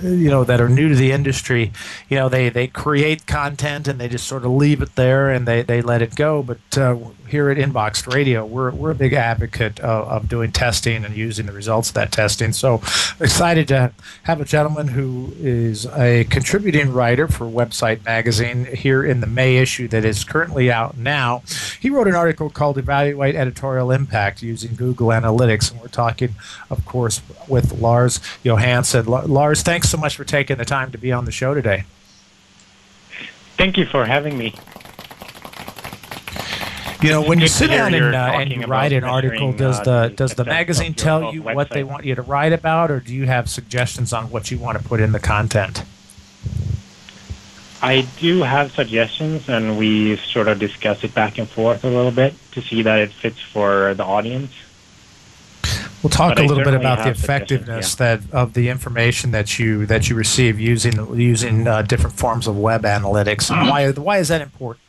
you 0.02 0.30
know 0.30 0.44
that 0.44 0.60
are 0.60 0.68
new 0.68 0.88
to 0.88 0.94
the 0.94 1.12
industry 1.12 1.70
you 2.08 2.16
know 2.16 2.28
they 2.28 2.48
they 2.48 2.66
create 2.66 3.26
content 3.26 3.86
and 3.86 4.00
they 4.00 4.08
just 4.08 4.26
sort 4.26 4.44
of 4.44 4.50
leave 4.50 4.82
it 4.82 4.94
there 4.96 5.30
and 5.30 5.46
they 5.46 5.62
they 5.62 5.80
let 5.80 6.02
it 6.02 6.14
go 6.16 6.42
but 6.42 6.58
uh, 6.78 6.96
here 7.32 7.48
at 7.48 7.56
Inboxed 7.56 8.12
Radio, 8.12 8.44
we're, 8.44 8.70
we're 8.72 8.90
a 8.90 8.94
big 8.94 9.14
advocate 9.14 9.80
of, 9.80 10.06
of, 10.06 10.28
doing 10.28 10.52
testing 10.52 11.02
and 11.02 11.16
using 11.16 11.46
the 11.46 11.52
results 11.52 11.88
of 11.88 11.94
that 11.94 12.12
testing. 12.12 12.52
So 12.52 12.74
excited 13.18 13.68
to 13.68 13.90
have 14.24 14.40
a 14.42 14.44
gentleman 14.44 14.88
who 14.88 15.32
is 15.38 15.86
a 15.86 16.24
contributing 16.24 16.92
writer 16.92 17.26
for 17.26 17.46
Website 17.46 18.04
Magazine 18.04 18.66
here 18.66 19.02
in 19.02 19.20
the 19.20 19.26
May 19.26 19.56
issue 19.56 19.88
that 19.88 20.04
is 20.04 20.24
currently 20.24 20.70
out 20.70 20.98
now. 20.98 21.42
He 21.80 21.88
wrote 21.88 22.06
an 22.06 22.14
article 22.14 22.50
called 22.50 22.76
Evaluate 22.76 23.34
Editorial 23.34 23.90
Impact 23.90 24.42
using 24.42 24.76
Google 24.76 25.08
Analytics. 25.08 25.72
And 25.72 25.80
we're 25.80 25.88
talking, 25.88 26.34
of 26.68 26.84
course, 26.84 27.22
with 27.48 27.80
Lars 27.80 28.20
Johansson. 28.44 29.06
Lars, 29.06 29.62
thanks 29.62 29.88
so 29.88 29.96
much 29.96 30.16
for 30.16 30.24
taking 30.24 30.58
the 30.58 30.66
time 30.66 30.92
to 30.92 30.98
be 30.98 31.10
on 31.10 31.24
the 31.24 31.32
show 31.32 31.54
today. 31.54 31.84
Thank 33.56 33.78
you 33.78 33.86
for 33.86 34.04
having 34.04 34.36
me. 34.36 34.54
You 37.02 37.10
know, 37.10 37.22
when 37.22 37.40
you 37.40 37.48
sit 37.48 37.68
down 37.68 37.94
and, 37.94 38.14
uh, 38.14 38.18
and 38.34 38.52
you 38.52 38.62
write 38.66 38.92
an 38.92 39.02
article, 39.02 39.52
does 39.52 39.80
uh, 39.80 40.08
the 40.08 40.14
does 40.14 40.34
the 40.34 40.44
magazine 40.44 40.94
tell 40.94 41.34
you 41.34 41.42
what 41.42 41.70
they 41.70 41.82
want 41.82 42.04
you 42.04 42.14
to 42.14 42.22
write 42.22 42.52
about, 42.52 42.90
or 42.90 43.00
do 43.00 43.12
you 43.14 43.26
have 43.26 43.50
suggestions 43.50 44.12
on 44.12 44.30
what 44.30 44.50
you 44.50 44.58
want 44.58 44.78
to 44.78 44.84
put 44.84 45.00
in 45.00 45.12
the 45.12 45.20
content? 45.20 45.82
I 47.82 48.06
do 48.20 48.42
have 48.42 48.70
suggestions, 48.70 49.48
and 49.48 49.76
we 49.76 50.16
sort 50.16 50.46
of 50.46 50.60
discuss 50.60 51.02
it 51.02 51.12
back 51.14 51.38
and 51.38 51.48
forth 51.48 51.82
a 51.82 51.88
little 51.88 52.12
bit 52.12 52.34
to 52.52 52.62
see 52.62 52.82
that 52.82 53.00
it 53.00 53.10
fits 53.10 53.40
for 53.40 53.94
the 53.94 54.04
audience. 54.04 54.52
We'll 56.02 56.10
talk 56.10 56.36
but 56.36 56.44
a 56.44 56.46
little 56.46 56.64
bit 56.64 56.74
about 56.74 57.02
the 57.04 57.10
effectiveness 57.10 57.96
yeah. 57.98 58.16
that 58.16 58.32
of 58.32 58.54
the 58.54 58.68
information 58.68 59.32
that 59.32 59.58
you 59.58 59.86
that 59.86 60.08
you 60.08 60.14
receive 60.14 60.60
using 60.60 61.18
using 61.18 61.66
uh, 61.66 61.82
different 61.82 62.16
forms 62.16 62.46
of 62.46 62.56
web 62.56 62.82
analytics, 62.82 63.50
and 63.50 63.68
why 63.70 63.90
why 63.90 64.18
is 64.18 64.28
that 64.28 64.40
important? 64.40 64.80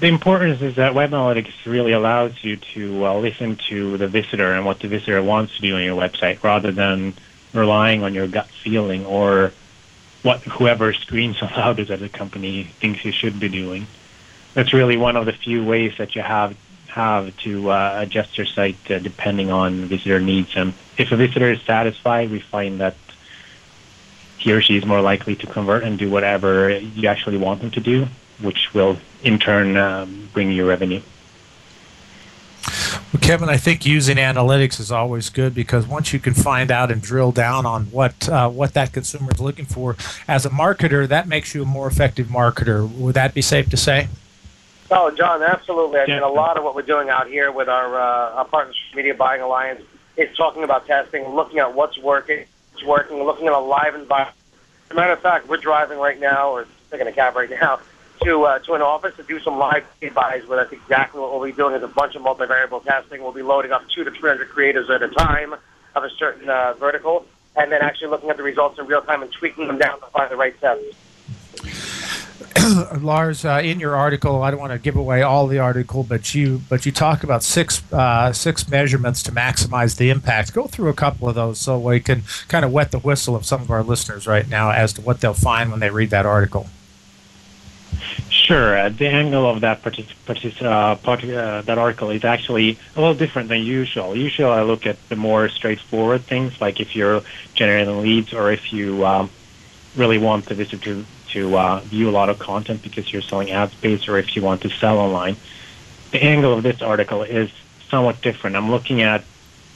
The 0.00 0.08
importance 0.08 0.60
is 0.60 0.76
that 0.76 0.94
web 0.94 1.10
analytics 1.10 1.52
really 1.64 1.92
allows 1.92 2.32
you 2.42 2.56
to 2.56 3.06
uh, 3.06 3.14
listen 3.14 3.56
to 3.68 3.96
the 3.96 4.08
visitor 4.08 4.52
and 4.52 4.66
what 4.66 4.80
the 4.80 4.88
visitor 4.88 5.22
wants 5.22 5.56
to 5.56 5.62
do 5.62 5.74
on 5.76 5.82
your 5.82 5.96
website 5.96 6.42
rather 6.42 6.70
than 6.70 7.14
relying 7.54 8.02
on 8.02 8.12
your 8.12 8.26
gut 8.26 8.48
feeling 8.48 9.06
or 9.06 9.52
what 10.22 10.42
whoever 10.42 10.92
screams 10.92 11.40
aloud 11.40 11.78
at 11.90 12.02
a 12.02 12.08
company 12.08 12.64
thinks 12.64 13.04
you 13.04 13.12
should 13.12 13.40
be 13.40 13.48
doing. 13.48 13.86
That's 14.54 14.72
really 14.72 14.96
one 14.96 15.16
of 15.16 15.24
the 15.24 15.32
few 15.32 15.64
ways 15.64 15.94
that 15.98 16.14
you 16.14 16.22
have 16.22 16.56
have 16.88 17.36
to 17.36 17.70
uh, 17.70 17.98
adjust 18.00 18.38
your 18.38 18.46
site 18.46 18.90
uh, 18.90 18.98
depending 18.98 19.50
on 19.50 19.84
visitor 19.84 20.18
needs. 20.18 20.56
And 20.56 20.72
if 20.96 21.12
a 21.12 21.16
visitor 21.16 21.52
is 21.52 21.60
satisfied, 21.62 22.30
we 22.30 22.40
find 22.40 22.80
that 22.80 22.96
he 24.38 24.52
or 24.52 24.62
she 24.62 24.78
is 24.78 24.86
more 24.86 25.02
likely 25.02 25.36
to 25.36 25.46
convert 25.46 25.84
and 25.84 25.98
do 25.98 26.08
whatever 26.08 26.70
you 26.70 27.08
actually 27.08 27.36
want 27.36 27.60
them 27.60 27.70
to 27.72 27.80
do 27.80 28.06
which 28.40 28.72
will 28.74 28.98
in 29.22 29.38
turn 29.38 29.76
um, 29.76 30.28
bring 30.32 30.50
you 30.50 30.68
revenue. 30.68 31.00
Well, 33.12 33.20
Kevin, 33.20 33.48
I 33.48 33.56
think 33.56 33.86
using 33.86 34.16
analytics 34.16 34.80
is 34.80 34.90
always 34.90 35.30
good 35.30 35.54
because 35.54 35.86
once 35.86 36.12
you 36.12 36.18
can 36.18 36.34
find 36.34 36.70
out 36.70 36.90
and 36.90 37.00
drill 37.00 37.30
down 37.30 37.64
on 37.64 37.84
what 37.86 38.28
uh, 38.28 38.48
what 38.50 38.74
that 38.74 38.92
consumer 38.92 39.30
is 39.32 39.40
looking 39.40 39.64
for, 39.64 39.96
as 40.26 40.44
a 40.44 40.50
marketer, 40.50 41.06
that 41.06 41.28
makes 41.28 41.54
you 41.54 41.62
a 41.62 41.66
more 41.66 41.86
effective 41.86 42.26
marketer. 42.26 42.90
Would 42.90 43.14
that 43.14 43.34
be 43.34 43.42
safe 43.42 43.70
to 43.70 43.76
say? 43.76 44.08
Oh, 44.90 45.10
John, 45.10 45.42
absolutely. 45.42 45.98
I 46.00 46.06
mean, 46.06 46.22
a 46.22 46.28
lot 46.28 46.56
of 46.56 46.64
what 46.64 46.74
we're 46.74 46.82
doing 46.82 47.08
out 47.08 47.26
here 47.26 47.50
with 47.50 47.68
our, 47.68 47.98
uh, 47.98 48.34
our 48.34 48.44
partners, 48.44 48.76
Media 48.94 49.14
Buying 49.14 49.42
Alliance, 49.42 49.82
is 50.16 50.34
talking 50.36 50.62
about 50.62 50.86
testing, 50.86 51.28
looking 51.28 51.58
at 51.58 51.74
what's 51.74 51.98
working, 51.98 52.44
what's 52.72 52.86
working, 52.86 53.22
looking 53.22 53.48
at 53.48 53.52
a 53.52 53.58
live 53.58 53.96
environment. 53.96 54.36
As 54.86 54.92
a 54.92 54.94
matter 54.94 55.12
of 55.12 55.20
fact, 55.20 55.48
we're 55.48 55.56
driving 55.56 55.98
right 55.98 56.20
now, 56.20 56.50
or 56.50 56.66
taking 56.92 57.08
a 57.08 57.12
cab 57.12 57.34
right 57.34 57.50
now, 57.50 57.80
to 58.22 58.42
uh, 58.44 58.58
to 58.60 58.74
an 58.74 58.82
office 58.82 59.16
to 59.16 59.22
do 59.22 59.40
some 59.40 59.58
live 59.58 59.84
buys 60.14 60.46
where 60.46 60.58
that's 60.58 60.72
exactly 60.72 61.20
what 61.20 61.32
we'll 61.32 61.44
be 61.44 61.52
doing 61.52 61.74
is 61.74 61.82
a 61.82 61.88
bunch 61.88 62.14
of 62.14 62.22
multivariable 62.22 62.84
testing. 62.84 63.22
We'll 63.22 63.32
be 63.32 63.42
loading 63.42 63.72
up 63.72 63.82
two 63.88 64.04
to 64.04 64.10
three 64.10 64.30
hundred 64.30 64.48
creators 64.48 64.90
at 64.90 65.02
a 65.02 65.08
time 65.08 65.54
of 65.94 66.04
a 66.04 66.10
certain 66.10 66.48
uh, 66.48 66.74
vertical, 66.74 67.26
and 67.56 67.72
then 67.72 67.82
actually 67.82 68.08
looking 68.08 68.30
at 68.30 68.36
the 68.36 68.42
results 68.42 68.78
in 68.78 68.86
real 68.86 69.02
time 69.02 69.22
and 69.22 69.32
tweaking 69.32 69.66
them 69.66 69.78
down 69.78 70.00
to 70.00 70.06
find 70.06 70.30
the 70.30 70.36
right 70.36 70.56
steps. 70.58 70.82
Lars, 73.00 73.44
uh, 73.44 73.60
in 73.62 73.80
your 73.80 73.96
article, 73.96 74.42
I 74.42 74.50
don't 74.50 74.60
want 74.60 74.72
to 74.72 74.78
give 74.78 74.96
away 74.96 75.22
all 75.22 75.46
the 75.46 75.58
article, 75.58 76.02
but 76.02 76.34
you 76.34 76.60
but 76.68 76.84
you 76.86 76.92
talk 76.92 77.22
about 77.22 77.42
six 77.42 77.82
uh, 77.92 78.32
six 78.32 78.68
measurements 78.68 79.22
to 79.24 79.32
maximize 79.32 79.96
the 79.96 80.10
impact. 80.10 80.52
Go 80.52 80.66
through 80.66 80.88
a 80.88 80.94
couple 80.94 81.28
of 81.28 81.34
those 81.34 81.58
so 81.58 81.78
we 81.78 82.00
can 82.00 82.22
kind 82.48 82.64
of 82.64 82.72
wet 82.72 82.90
the 82.90 82.98
whistle 82.98 83.36
of 83.36 83.46
some 83.46 83.60
of 83.60 83.70
our 83.70 83.82
listeners 83.82 84.26
right 84.26 84.48
now 84.48 84.70
as 84.70 84.92
to 84.94 85.00
what 85.00 85.20
they'll 85.20 85.34
find 85.34 85.70
when 85.70 85.80
they 85.80 85.90
read 85.90 86.10
that 86.10 86.26
article. 86.26 86.68
Sure. 88.28 88.78
Uh, 88.78 88.88
the 88.88 89.06
angle 89.06 89.48
of 89.50 89.60
that 89.62 89.82
partic- 89.82 90.14
partic- 90.26 90.62
uh, 90.62 90.94
part- 90.96 91.24
uh, 91.24 91.62
that 91.62 91.78
article 91.78 92.10
is 92.10 92.24
actually 92.24 92.78
a 92.94 93.00
little 93.00 93.14
different 93.14 93.48
than 93.48 93.62
usual. 93.62 94.16
Usually, 94.16 94.48
I 94.48 94.62
look 94.62 94.86
at 94.86 94.96
the 95.08 95.16
more 95.16 95.48
straightforward 95.48 96.26
things, 96.26 96.52
like 96.60 96.78
if 96.78 96.94
you're 96.94 97.22
generating 97.54 98.02
leads 98.02 98.32
or 98.32 98.52
if 98.52 98.72
you 98.72 99.04
um, 99.04 99.30
really 99.96 100.18
want 100.18 100.46
the 100.46 100.54
visitor 100.54 100.78
to, 100.78 101.06
to 101.32 101.56
uh, 101.56 101.80
view 101.80 102.08
a 102.08 102.12
lot 102.12 102.28
of 102.28 102.38
content 102.38 102.82
because 102.82 103.12
you're 103.12 103.22
selling 103.22 103.50
ad 103.50 103.72
space 103.72 104.06
or 104.08 104.18
if 104.18 104.36
you 104.36 104.42
want 104.42 104.62
to 104.62 104.70
sell 104.70 104.98
online. 104.98 105.36
The 106.12 106.22
angle 106.22 106.52
of 106.52 106.62
this 106.62 106.82
article 106.82 107.24
is 107.24 107.50
somewhat 107.90 108.22
different. 108.22 108.56
I'm 108.56 108.70
looking 108.70 109.02
at 109.02 109.24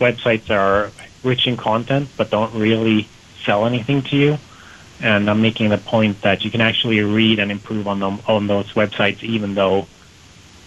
websites 0.00 0.46
that 0.46 0.56
are 0.56 0.92
rich 1.22 1.46
in 1.46 1.56
content 1.56 2.08
but 2.16 2.30
don't 2.30 2.54
really 2.54 3.08
sell 3.44 3.66
anything 3.66 4.02
to 4.02 4.16
you 4.16 4.38
and 5.02 5.30
I'm 5.30 5.40
making 5.40 5.70
the 5.70 5.78
point 5.78 6.20
that 6.22 6.44
you 6.44 6.50
can 6.50 6.60
actually 6.60 7.00
read 7.00 7.38
and 7.38 7.50
improve 7.50 7.88
on 7.88 8.00
them 8.00 8.20
on 8.26 8.46
those 8.46 8.72
websites, 8.72 9.22
even 9.22 9.54
though 9.54 9.86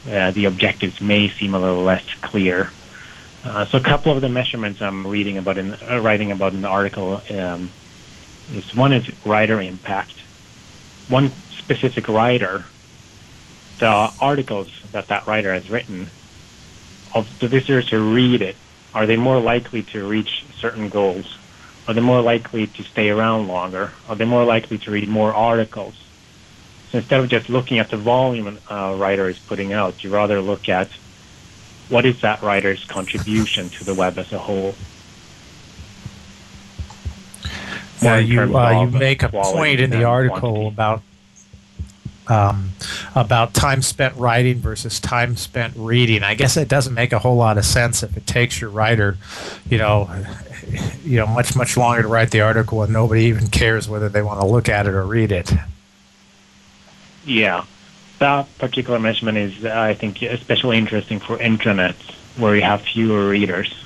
uh, 0.10 0.32
the 0.32 0.46
objectives 0.46 1.00
may 1.00 1.30
seem 1.30 1.54
a 1.54 1.60
little 1.60 1.84
less 1.84 2.06
clear. 2.22 2.70
Uh, 3.46 3.66
so 3.66 3.78
a 3.78 3.82
couple 3.82 4.12
of 4.14 4.22
the 4.22 4.30
measurements 4.30 4.82
I'm 4.82 5.06
reading 5.06 5.38
about 5.38 5.58
in 5.58 5.74
uh, 5.74 6.00
writing 6.02 6.32
about 6.32 6.54
in 6.54 6.62
the 6.62 6.68
article 6.68 7.22
um, 7.30 7.70
is 8.54 8.76
one 8.76 8.94
is 8.94 9.10
writer 9.26 9.62
impact. 9.62 10.14
One 11.10 11.32
specific 11.58 12.08
writer, 12.08 12.66
the 13.80 14.12
articles 14.20 14.72
that 14.94 15.08
that 15.08 15.28
writer 15.28 15.54
has 15.54 15.70
written, 15.70 16.08
of 17.14 17.28
the 17.40 17.48
visitors 17.48 17.90
who 17.90 18.14
read 18.14 18.42
it, 18.42 18.56
are 18.94 19.06
they 19.06 19.18
more 19.18 19.40
likely 19.40 19.84
to 19.84 20.08
reach 20.08 20.46
certain 20.58 20.90
goals? 20.90 21.38
Are 21.88 21.94
they 21.94 22.02
more 22.02 22.22
likely 22.22 22.68
to 22.68 22.84
stay 22.84 23.10
around 23.10 23.48
longer? 23.48 23.92
Are 24.08 24.16
they 24.16 24.26
more 24.26 24.46
likely 24.46 24.78
to 24.80 24.92
read 24.92 25.10
more 25.10 25.34
articles? 25.34 25.96
So 26.92 27.00
instead 27.00 27.20
of 27.20 27.30
just 27.30 27.50
looking 27.50 27.80
at 27.80 27.90
the 27.90 27.98
volume 27.98 28.60
a 28.70 28.74
uh, 28.74 28.96
writer 28.96 29.28
is 29.28 29.40
putting 29.40 29.74
out, 29.74 30.04
you 30.04 30.14
rather 30.14 30.40
look 30.42 30.70
at 30.70 30.90
what 31.90 32.06
is 32.06 32.22
that 32.22 32.42
writer's 32.42 32.86
contribution 32.86 33.70
to 33.70 33.84
the 33.84 33.94
web 33.94 34.18
as 34.18 34.32
a 34.32 34.38
whole. 34.38 34.76
Yeah, 38.02 38.18
you 38.18 38.58
uh, 38.58 38.84
you 38.84 38.92
make 38.92 39.24
a 39.24 39.30
point 39.30 39.80
in 39.80 39.90
the 39.90 40.04
article 40.04 40.40
quantity. 40.40 40.68
about 40.68 41.02
um, 42.28 42.72
about 43.16 43.54
time 43.54 43.82
spent 43.82 44.16
writing 44.16 44.60
versus 44.60 45.00
time 45.00 45.36
spent 45.36 45.74
reading. 45.76 46.24
I 46.24 46.36
guess 46.36 46.58
it 46.58 46.68
doesn't 46.68 46.94
make 46.94 47.12
a 47.12 47.20
whole 47.20 47.36
lot 47.36 47.58
of 47.58 47.66
sense 47.66 48.04
if 48.04 48.16
it 48.16 48.26
takes 48.26 48.62
your 48.62 48.70
writer, 48.70 49.18
you 49.70 49.78
know, 49.78 50.10
you 51.04 51.18
know, 51.18 51.28
much 51.28 51.56
much 51.56 51.76
longer 51.78 52.02
to 52.02 52.08
write 52.08 52.32
the 52.32 52.42
article, 52.42 52.84
and 52.84 52.94
nobody 52.94 53.26
even 53.26 53.48
cares 53.48 53.90
whether 53.90 54.10
they 54.10 54.22
want 54.22 54.40
to 54.40 54.46
look 54.46 54.70
at 54.70 54.88
it 54.88 54.94
or 54.94 55.06
read 55.06 55.32
it. 55.32 55.52
Yeah, 57.26 57.66
that 58.20 58.58
particular 58.58 59.00
measurement 59.00 59.38
is, 59.38 59.66
I 59.66 59.94
think, 59.94 60.22
especially 60.22 60.78
interesting 60.78 61.20
for 61.20 61.38
intranets 61.38 62.12
where 62.38 62.56
you 62.56 62.62
have 62.62 62.82
fewer 62.82 63.30
readers. 63.30 63.83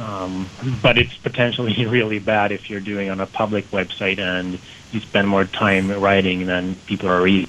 Um, 0.00 0.48
but 0.82 0.96
it's 0.96 1.14
potentially 1.16 1.86
really 1.86 2.18
bad 2.18 2.52
if 2.52 2.70
you're 2.70 2.80
doing 2.80 3.10
on 3.10 3.20
a 3.20 3.26
public 3.26 3.70
website 3.70 4.18
and 4.18 4.58
you 4.92 5.00
spend 5.00 5.28
more 5.28 5.44
time 5.44 5.90
writing 5.90 6.46
than 6.46 6.74
people 6.86 7.08
are 7.08 7.22
reading. 7.22 7.48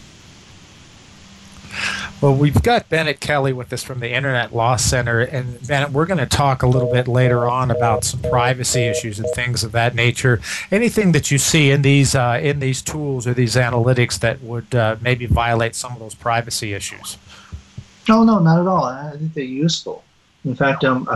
Well, 2.22 2.36
we've 2.36 2.64
got 2.64 2.88
Bennett 2.88 3.20
Kelly 3.20 3.52
with 3.52 3.74
us 3.74 3.84
from 3.84 4.00
the 4.00 4.10
Internet 4.10 4.56
Law 4.56 4.78
Center, 4.78 5.20
and 5.20 5.66
Bennett, 5.68 5.92
we're 5.92 6.06
going 6.06 6.20
to 6.20 6.26
talk 6.26 6.64
a 6.64 6.68
little 6.68 6.90
bit 6.90 7.06
later 7.06 7.50
on 7.50 7.70
about 7.70 8.06
some 8.06 8.22
privacy 8.22 8.84
issues 8.84 9.20
and 9.20 9.28
things 9.36 9.62
of 9.62 9.74
that 9.74 9.94
nature. 9.94 10.40
Anything 10.72 11.12
that 11.12 11.32
you 11.32 11.38
see 11.38 11.70
in 11.70 11.82
these 11.82 12.16
uh, 12.16 12.40
in 12.42 12.60
these 12.60 12.82
tools 12.82 13.28
or 13.28 13.34
these 13.34 13.56
analytics 13.56 14.18
that 14.20 14.42
would 14.42 14.74
uh, 14.74 14.96
maybe 15.02 15.26
violate 15.26 15.76
some 15.76 15.92
of 15.92 16.00
those 16.00 16.16
privacy 16.16 16.74
issues? 16.74 17.18
No, 18.08 18.24
no, 18.24 18.40
not 18.40 18.58
at 18.62 18.68
all. 18.68 18.86
I 18.86 19.18
think 19.18 19.34
they're 19.34 19.44
useful. 19.44 20.04
In 20.46 20.56
fact, 20.56 20.84
um, 20.84 21.08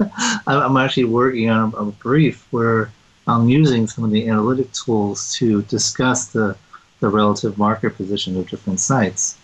I'm 0.46 0.76
actually 0.76 1.04
working 1.04 1.50
on 1.50 1.72
a 1.76 1.84
brief 1.84 2.46
where 2.50 2.90
I'm 3.26 3.48
using 3.48 3.86
some 3.86 4.04
of 4.04 4.10
the 4.10 4.28
analytic 4.28 4.72
tools 4.72 5.34
to 5.36 5.62
discuss 5.62 6.26
the, 6.26 6.56
the 7.00 7.08
relative 7.08 7.58
market 7.58 7.96
position 7.96 8.36
of 8.36 8.48
different 8.48 8.80
sites. 8.80 9.38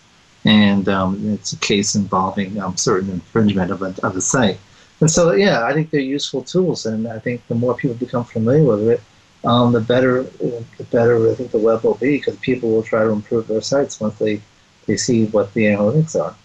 And 0.45 0.87
um, 0.89 1.33
it's 1.33 1.53
a 1.53 1.57
case 1.57 1.95
involving 1.95 2.59
um, 2.59 2.75
certain 2.77 3.09
infringement 3.09 3.71
of 3.71 3.81
a, 3.81 3.95
of 4.03 4.15
a 4.15 4.21
site. 4.21 4.59
And 4.99 5.09
so, 5.09 5.31
yeah, 5.31 5.63
I 5.63 5.73
think 5.73 5.91
they're 5.91 6.01
useful 6.01 6.43
tools. 6.43 6.85
And 6.85 7.07
I 7.07 7.19
think 7.19 7.45
the 7.47 7.55
more 7.55 7.75
people 7.75 7.95
become 7.95 8.25
familiar 8.25 8.63
with 8.63 8.89
it, 8.89 9.01
um, 9.45 9.71
the 9.71 9.79
better 9.79 10.23
the 10.23 10.83
better 10.91 11.31
I 11.31 11.33
think 11.33 11.51
the 11.51 11.59
web 11.59 11.83
will 11.83 11.93
be 11.93 12.17
because 12.17 12.35
people 12.37 12.71
will 12.71 12.83
try 12.83 13.03
to 13.03 13.09
improve 13.09 13.47
their 13.47 13.61
sites 13.61 13.99
once 14.01 14.19
they, 14.19 14.41
they 14.85 14.97
see 14.97 15.27
what 15.27 15.53
the 15.53 15.63
analytics 15.63 16.19
are. 16.19 16.35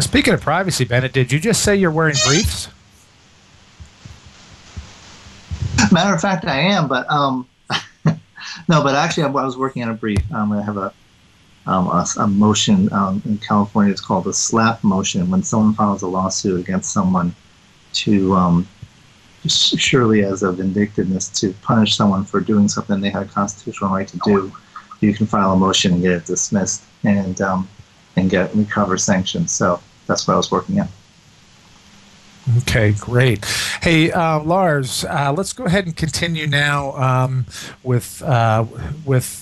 Speaking 0.00 0.34
of 0.34 0.40
privacy, 0.40 0.84
Bennett, 0.84 1.12
did 1.12 1.30
you 1.30 1.38
just 1.38 1.62
say 1.62 1.76
you're 1.76 1.90
wearing 1.90 2.16
briefs? 2.26 2.68
Matter 5.92 6.14
of 6.14 6.20
fact, 6.20 6.44
I 6.44 6.58
am, 6.58 6.88
but 6.88 7.08
um, 7.10 7.46
no, 8.04 8.82
but 8.82 8.94
actually, 8.94 9.24
I 9.24 9.28
was 9.28 9.56
working 9.56 9.82
on 9.82 9.90
a 9.90 9.94
brief. 9.94 10.20
Um, 10.32 10.52
I 10.52 10.62
have 10.62 10.76
a 10.76 10.92
um, 11.66 11.86
a, 11.86 12.06
a, 12.18 12.26
motion 12.26 12.92
um, 12.92 13.22
in 13.24 13.38
California. 13.38 13.92
It's 13.92 14.00
called 14.00 14.26
a 14.26 14.32
SLAPP 14.32 14.82
motion. 14.82 15.30
When 15.30 15.42
someone 15.42 15.74
files 15.74 16.02
a 16.02 16.08
lawsuit 16.08 16.60
against 16.60 16.92
someone 16.92 17.34
to 17.94 18.34
um, 18.34 18.68
surely 19.46 20.24
as 20.24 20.42
a 20.42 20.52
vindictiveness 20.52 21.28
to 21.40 21.52
punish 21.62 21.96
someone 21.96 22.24
for 22.24 22.40
doing 22.40 22.68
something 22.68 23.00
they 23.00 23.10
had 23.10 23.22
a 23.22 23.26
constitutional 23.26 23.90
right 23.90 24.08
to 24.08 24.18
do, 24.24 24.52
you 25.00 25.14
can 25.14 25.26
file 25.26 25.52
a 25.52 25.56
motion 25.56 25.92
and 25.92 26.02
get 26.02 26.12
it 26.12 26.26
dismissed 26.26 26.82
and 27.04 27.40
um, 27.40 27.68
and 28.16 28.30
get 28.30 28.54
recover 28.54 28.96
sanctions. 28.98 29.52
So 29.52 29.80
that's 30.06 30.26
what 30.26 30.34
I 30.34 30.36
was 30.36 30.50
working 30.50 30.80
on. 30.80 30.88
Okay, 32.58 32.92
great. 32.92 33.44
Hey, 33.80 34.12
uh, 34.12 34.38
Lars, 34.40 35.04
uh, 35.04 35.32
let's 35.34 35.54
go 35.54 35.64
ahead 35.64 35.86
and 35.86 35.96
continue 35.96 36.46
now 36.46 36.92
um, 36.92 37.46
with 37.82 38.20
uh, 38.22 38.66
with 39.06 39.40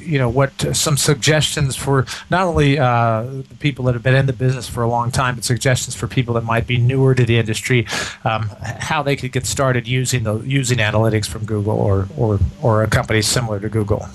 you 0.00 0.18
know 0.18 0.28
what 0.28 0.50
some 0.74 0.96
suggestions 0.96 1.76
for 1.76 2.06
not 2.28 2.42
only 2.42 2.76
uh, 2.76 3.22
the 3.22 3.56
people 3.60 3.84
that 3.84 3.94
have 3.94 4.02
been 4.02 4.16
in 4.16 4.26
the 4.26 4.32
business 4.32 4.68
for 4.68 4.82
a 4.82 4.88
long 4.88 5.12
time, 5.12 5.36
but 5.36 5.44
suggestions 5.44 5.94
for 5.94 6.08
people 6.08 6.34
that 6.34 6.44
might 6.44 6.66
be 6.66 6.76
newer 6.76 7.14
to 7.14 7.24
the 7.24 7.38
industry, 7.38 7.86
um, 8.24 8.50
how 8.60 9.00
they 9.00 9.14
could 9.14 9.30
get 9.30 9.46
started 9.46 9.86
using 9.86 10.24
the 10.24 10.40
using 10.40 10.78
analytics 10.78 11.26
from 11.26 11.44
Google 11.44 11.78
or 11.78 12.08
or 12.16 12.40
or 12.60 12.82
a 12.82 12.88
company 12.88 13.22
similar 13.22 13.60
to 13.60 13.68
Google. 13.68 14.08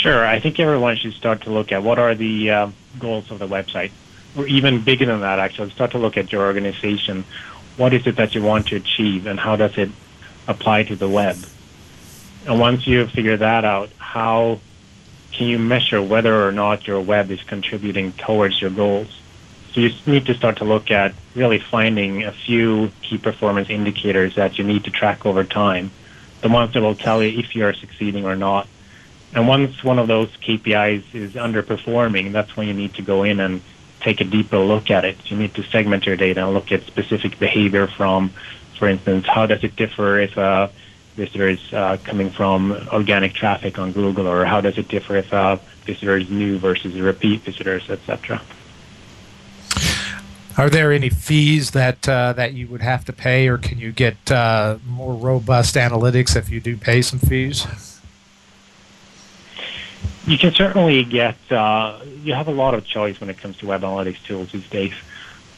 Sure, 0.00 0.26
I 0.26 0.40
think 0.40 0.58
everyone 0.58 0.96
should 0.96 1.12
start 1.12 1.42
to 1.42 1.50
look 1.50 1.72
at 1.72 1.82
what 1.82 1.98
are 1.98 2.14
the 2.14 2.50
uh, 2.50 2.70
goals 2.98 3.30
of 3.30 3.38
the 3.38 3.46
website 3.46 3.90
or 4.34 4.46
even 4.46 4.80
bigger 4.80 5.04
than 5.04 5.20
that, 5.20 5.38
actually, 5.38 5.68
start 5.72 5.90
to 5.90 5.98
look 5.98 6.16
at 6.16 6.32
your 6.32 6.40
organization. 6.40 7.22
What 7.76 7.92
is 7.92 8.06
it 8.06 8.16
that 8.16 8.34
you 8.34 8.42
want 8.42 8.68
to 8.68 8.76
achieve, 8.76 9.26
and 9.26 9.38
how 9.38 9.56
does 9.56 9.76
it 9.76 9.90
apply 10.48 10.84
to 10.84 10.96
the 10.96 11.06
web? 11.06 11.36
And 12.46 12.58
once 12.58 12.86
you 12.86 13.06
figure 13.08 13.36
that 13.36 13.66
out, 13.66 13.90
how 13.98 14.60
can 15.32 15.48
you 15.48 15.58
measure 15.58 16.00
whether 16.00 16.48
or 16.48 16.50
not 16.50 16.86
your 16.86 17.02
web 17.02 17.30
is 17.30 17.42
contributing 17.42 18.12
towards 18.12 18.58
your 18.58 18.70
goals? 18.70 19.20
So 19.74 19.82
you 19.82 19.90
need 20.06 20.24
to 20.26 20.34
start 20.34 20.56
to 20.56 20.64
look 20.64 20.90
at 20.90 21.12
really 21.34 21.58
finding 21.58 22.24
a 22.24 22.32
few 22.32 22.90
key 23.02 23.18
performance 23.18 23.68
indicators 23.68 24.36
that 24.36 24.56
you 24.56 24.64
need 24.64 24.84
to 24.84 24.90
track 24.90 25.26
over 25.26 25.44
time, 25.44 25.90
the 26.40 26.48
ones 26.48 26.72
that 26.72 26.80
will 26.80 26.94
tell 26.94 27.22
you 27.22 27.38
if 27.38 27.54
you're 27.54 27.74
succeeding 27.74 28.24
or 28.24 28.34
not. 28.34 28.66
And 29.34 29.46
once 29.46 29.84
one 29.84 29.98
of 29.98 30.08
those 30.08 30.28
KPIs 30.38 31.14
is 31.14 31.34
underperforming, 31.34 32.32
that's 32.32 32.56
when 32.56 32.66
you 32.66 32.74
need 32.74 32.94
to 32.94 33.02
go 33.02 33.22
in 33.22 33.38
and 33.40 33.62
take 34.00 34.20
a 34.20 34.24
deeper 34.24 34.58
look 34.58 34.90
at 34.90 35.04
it. 35.04 35.30
You 35.30 35.36
need 35.36 35.54
to 35.54 35.62
segment 35.62 36.06
your 36.06 36.16
data 36.16 36.44
and 36.44 36.54
look 36.54 36.72
at 36.72 36.82
specific 36.82 37.38
behavior 37.38 37.86
from, 37.86 38.30
for 38.78 38.88
instance, 38.88 39.26
how 39.26 39.46
does 39.46 39.62
it 39.62 39.76
differ 39.76 40.18
if 40.18 40.36
a 40.36 40.70
visitor 41.16 41.48
is 41.48 41.72
uh, 41.72 41.98
coming 42.02 42.30
from 42.30 42.72
organic 42.92 43.34
traffic 43.34 43.78
on 43.78 43.92
Google, 43.92 44.26
or 44.26 44.44
how 44.44 44.60
does 44.60 44.78
it 44.78 44.88
differ 44.88 45.16
if 45.16 45.32
a 45.32 45.60
visitor 45.84 46.16
is 46.16 46.30
new 46.30 46.58
versus 46.58 46.98
repeat 46.98 47.42
visitors, 47.42 47.88
etc. 47.90 48.40
Are 50.56 50.70
there 50.70 50.92
any 50.92 51.08
fees 51.08 51.70
that 51.72 52.08
uh, 52.08 52.32
that 52.34 52.54
you 52.54 52.66
would 52.68 52.82
have 52.82 53.04
to 53.06 53.12
pay, 53.12 53.48
or 53.48 53.58
can 53.58 53.78
you 53.78 53.92
get 53.92 54.30
uh, 54.30 54.78
more 54.86 55.14
robust 55.14 55.74
analytics 55.76 56.36
if 56.36 56.50
you 56.50 56.60
do 56.60 56.76
pay 56.76 57.02
some 57.02 57.18
fees? 57.18 57.66
You 60.26 60.36
can 60.36 60.52
certainly 60.52 61.02
get, 61.04 61.36
uh, 61.50 62.00
you 62.22 62.34
have 62.34 62.48
a 62.48 62.52
lot 62.52 62.74
of 62.74 62.84
choice 62.84 63.20
when 63.20 63.30
it 63.30 63.38
comes 63.38 63.56
to 63.58 63.66
web 63.66 63.82
analytics 63.82 64.22
tools 64.24 64.52
these 64.52 64.68
days. 64.68 64.92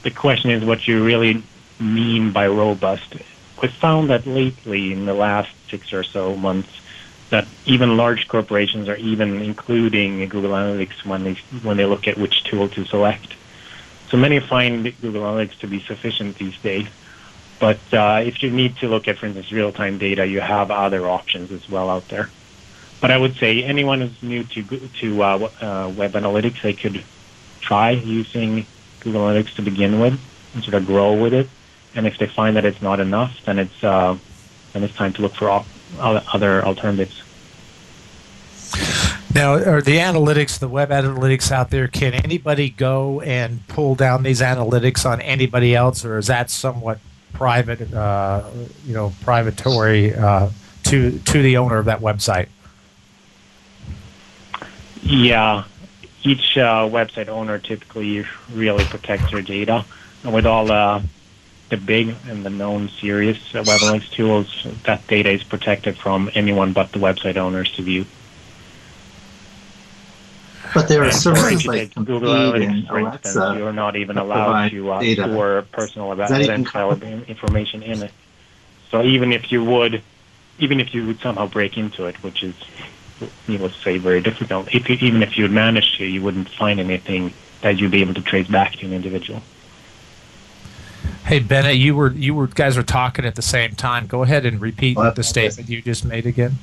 The 0.02 0.10
question 0.10 0.50
is 0.50 0.64
what 0.64 0.86
you 0.86 1.04
really 1.04 1.42
mean 1.80 2.32
by 2.32 2.46
robust. 2.46 3.16
We've 3.60 3.72
found 3.72 4.10
that 4.10 4.26
lately, 4.26 4.92
in 4.92 5.04
the 5.04 5.14
last 5.14 5.50
six 5.68 5.92
or 5.92 6.04
so 6.04 6.36
months, 6.36 6.80
that 7.30 7.46
even 7.66 7.96
large 7.96 8.28
corporations 8.28 8.88
are 8.88 8.96
even 8.96 9.40
including 9.40 10.28
Google 10.28 10.50
Analytics 10.50 11.04
when 11.04 11.24
they 11.24 11.34
when 11.62 11.76
they 11.76 11.86
look 11.86 12.06
at 12.06 12.18
which 12.18 12.44
tool 12.44 12.68
to 12.68 12.84
select. 12.84 13.34
So 14.10 14.16
many 14.16 14.38
find 14.40 14.84
Google 15.00 15.22
Analytics 15.22 15.58
to 15.60 15.66
be 15.66 15.80
sufficient 15.80 16.36
these 16.38 16.58
days. 16.58 16.86
But 17.58 17.80
uh, 17.92 18.22
if 18.24 18.42
you 18.42 18.50
need 18.50 18.76
to 18.78 18.88
look 18.88 19.08
at, 19.08 19.18
for 19.18 19.26
instance, 19.26 19.52
real-time 19.52 19.96
data, 19.96 20.26
you 20.26 20.40
have 20.40 20.70
other 20.70 21.06
options 21.08 21.52
as 21.52 21.68
well 21.70 21.88
out 21.88 22.08
there. 22.08 22.28
But 23.02 23.10
I 23.10 23.18
would 23.18 23.34
say 23.34 23.64
anyone 23.64 24.00
who's 24.00 24.22
new 24.22 24.44
to 24.44 24.62
to 24.62 25.22
uh, 25.22 25.48
uh, 25.60 25.92
web 25.94 26.12
analytics, 26.12 26.62
they 26.62 26.72
could 26.72 27.04
try 27.60 27.90
using 27.90 28.64
Google 29.00 29.22
Analytics 29.22 29.56
to 29.56 29.62
begin 29.62 29.98
with 29.98 30.18
and 30.54 30.62
sort 30.62 30.74
of 30.74 30.86
grow 30.86 31.12
with 31.12 31.34
it. 31.34 31.48
And 31.96 32.06
if 32.06 32.16
they 32.16 32.28
find 32.28 32.56
that 32.56 32.64
it's 32.64 32.80
not 32.80 33.00
enough, 33.00 33.44
then 33.44 33.58
it's 33.58 33.82
uh, 33.82 34.16
then 34.72 34.84
it's 34.84 34.94
time 34.94 35.12
to 35.14 35.22
look 35.22 35.34
for 35.34 35.64
other 35.98 36.64
alternatives. 36.64 37.22
Now, 39.34 39.54
are 39.54 39.82
the 39.82 39.96
analytics, 39.96 40.58
the 40.58 40.68
web 40.68 40.90
analytics 40.90 41.50
out 41.50 41.70
there, 41.70 41.88
can 41.88 42.12
anybody 42.14 42.70
go 42.70 43.20
and 43.22 43.66
pull 43.66 43.94
down 43.94 44.22
these 44.22 44.40
analytics 44.40 45.04
on 45.10 45.20
anybody 45.22 45.74
else, 45.74 46.04
or 46.04 46.18
is 46.18 46.28
that 46.28 46.50
somewhat 46.50 47.00
private, 47.32 47.92
uh, 47.92 48.48
you 48.86 48.94
know, 48.94 49.12
privatory 49.22 50.14
uh, 50.14 50.50
to 50.84 51.18
to 51.18 51.42
the 51.42 51.56
owner 51.56 51.78
of 51.78 51.86
that 51.86 51.98
website? 51.98 52.46
Yeah, 55.02 55.64
each 56.22 56.56
uh, 56.56 56.88
website 56.88 57.28
owner 57.28 57.58
typically 57.58 58.24
really 58.52 58.84
protects 58.84 59.30
their 59.30 59.42
data. 59.42 59.84
And 60.24 60.32
with 60.32 60.46
all 60.46 60.70
uh, 60.70 61.02
the 61.70 61.76
big 61.76 62.14
and 62.28 62.44
the 62.44 62.50
known 62.50 62.88
serious 62.88 63.54
uh, 63.54 63.64
web 63.66 63.82
links 63.82 64.08
tools, 64.10 64.66
that 64.84 65.06
data 65.08 65.30
is 65.30 65.42
protected 65.42 65.96
from 65.96 66.30
anyone 66.34 66.72
but 66.72 66.92
the 66.92 66.98
website 66.98 67.36
owners 67.36 67.72
to 67.72 67.82
view. 67.82 68.06
But 70.74 70.88
there 70.88 71.04
are 71.04 71.10
services 71.10 71.66
like 71.66 71.94
Google 71.94 72.32
Analytics, 72.32 72.66
and 72.66 72.88
for 72.88 72.98
instance, 73.00 73.58
you're 73.58 73.72
not 73.72 73.96
even 73.96 74.16
allowed 74.16 74.70
to 74.70 74.92
uh, 74.92 75.00
data. 75.00 75.24
store 75.24 75.64
personal 75.70 76.14
Does 76.14 76.30
that 76.30 76.40
even 76.40 76.50
identifiable 76.54 77.06
information 77.24 77.82
in 77.82 78.02
it. 78.04 78.12
So 78.90 79.02
even 79.02 79.32
if 79.32 79.52
you 79.52 79.64
would, 79.64 80.02
even 80.58 80.80
if 80.80 80.94
you 80.94 81.06
would 81.06 81.20
somehow 81.20 81.46
break 81.46 81.76
into 81.76 82.06
it, 82.06 82.16
which 82.22 82.42
is, 82.42 82.54
needless 83.48 83.72
would 83.72 83.82
say, 83.82 83.98
very 83.98 84.20
difficult, 84.20 84.74
if 84.74 84.88
you, 84.88 84.96
even 85.00 85.22
if 85.22 85.36
you 85.36 85.44
would 85.44 85.52
manage 85.52 85.96
to, 85.98 86.04
you 86.04 86.22
wouldn't 86.22 86.48
find 86.48 86.80
anything 86.80 87.32
that 87.60 87.78
you'd 87.78 87.90
be 87.90 88.00
able 88.00 88.14
to 88.14 88.22
trace 88.22 88.48
back 88.48 88.72
to 88.72 88.86
an 88.86 88.92
individual. 88.92 89.40
Hey 91.24 91.38
Bennett, 91.38 91.76
you 91.76 91.94
were 91.94 92.10
you 92.10 92.34
were 92.34 92.48
guys 92.48 92.76
were 92.76 92.82
talking 92.82 93.24
at 93.24 93.36
the 93.36 93.42
same 93.42 93.74
time. 93.76 94.06
Go 94.06 94.22
ahead 94.22 94.44
and 94.44 94.60
repeat 94.60 94.96
the 94.96 95.22
statement 95.22 95.68
you 95.68 95.80
just 95.80 96.04
made 96.04 96.26
again. 96.26 96.58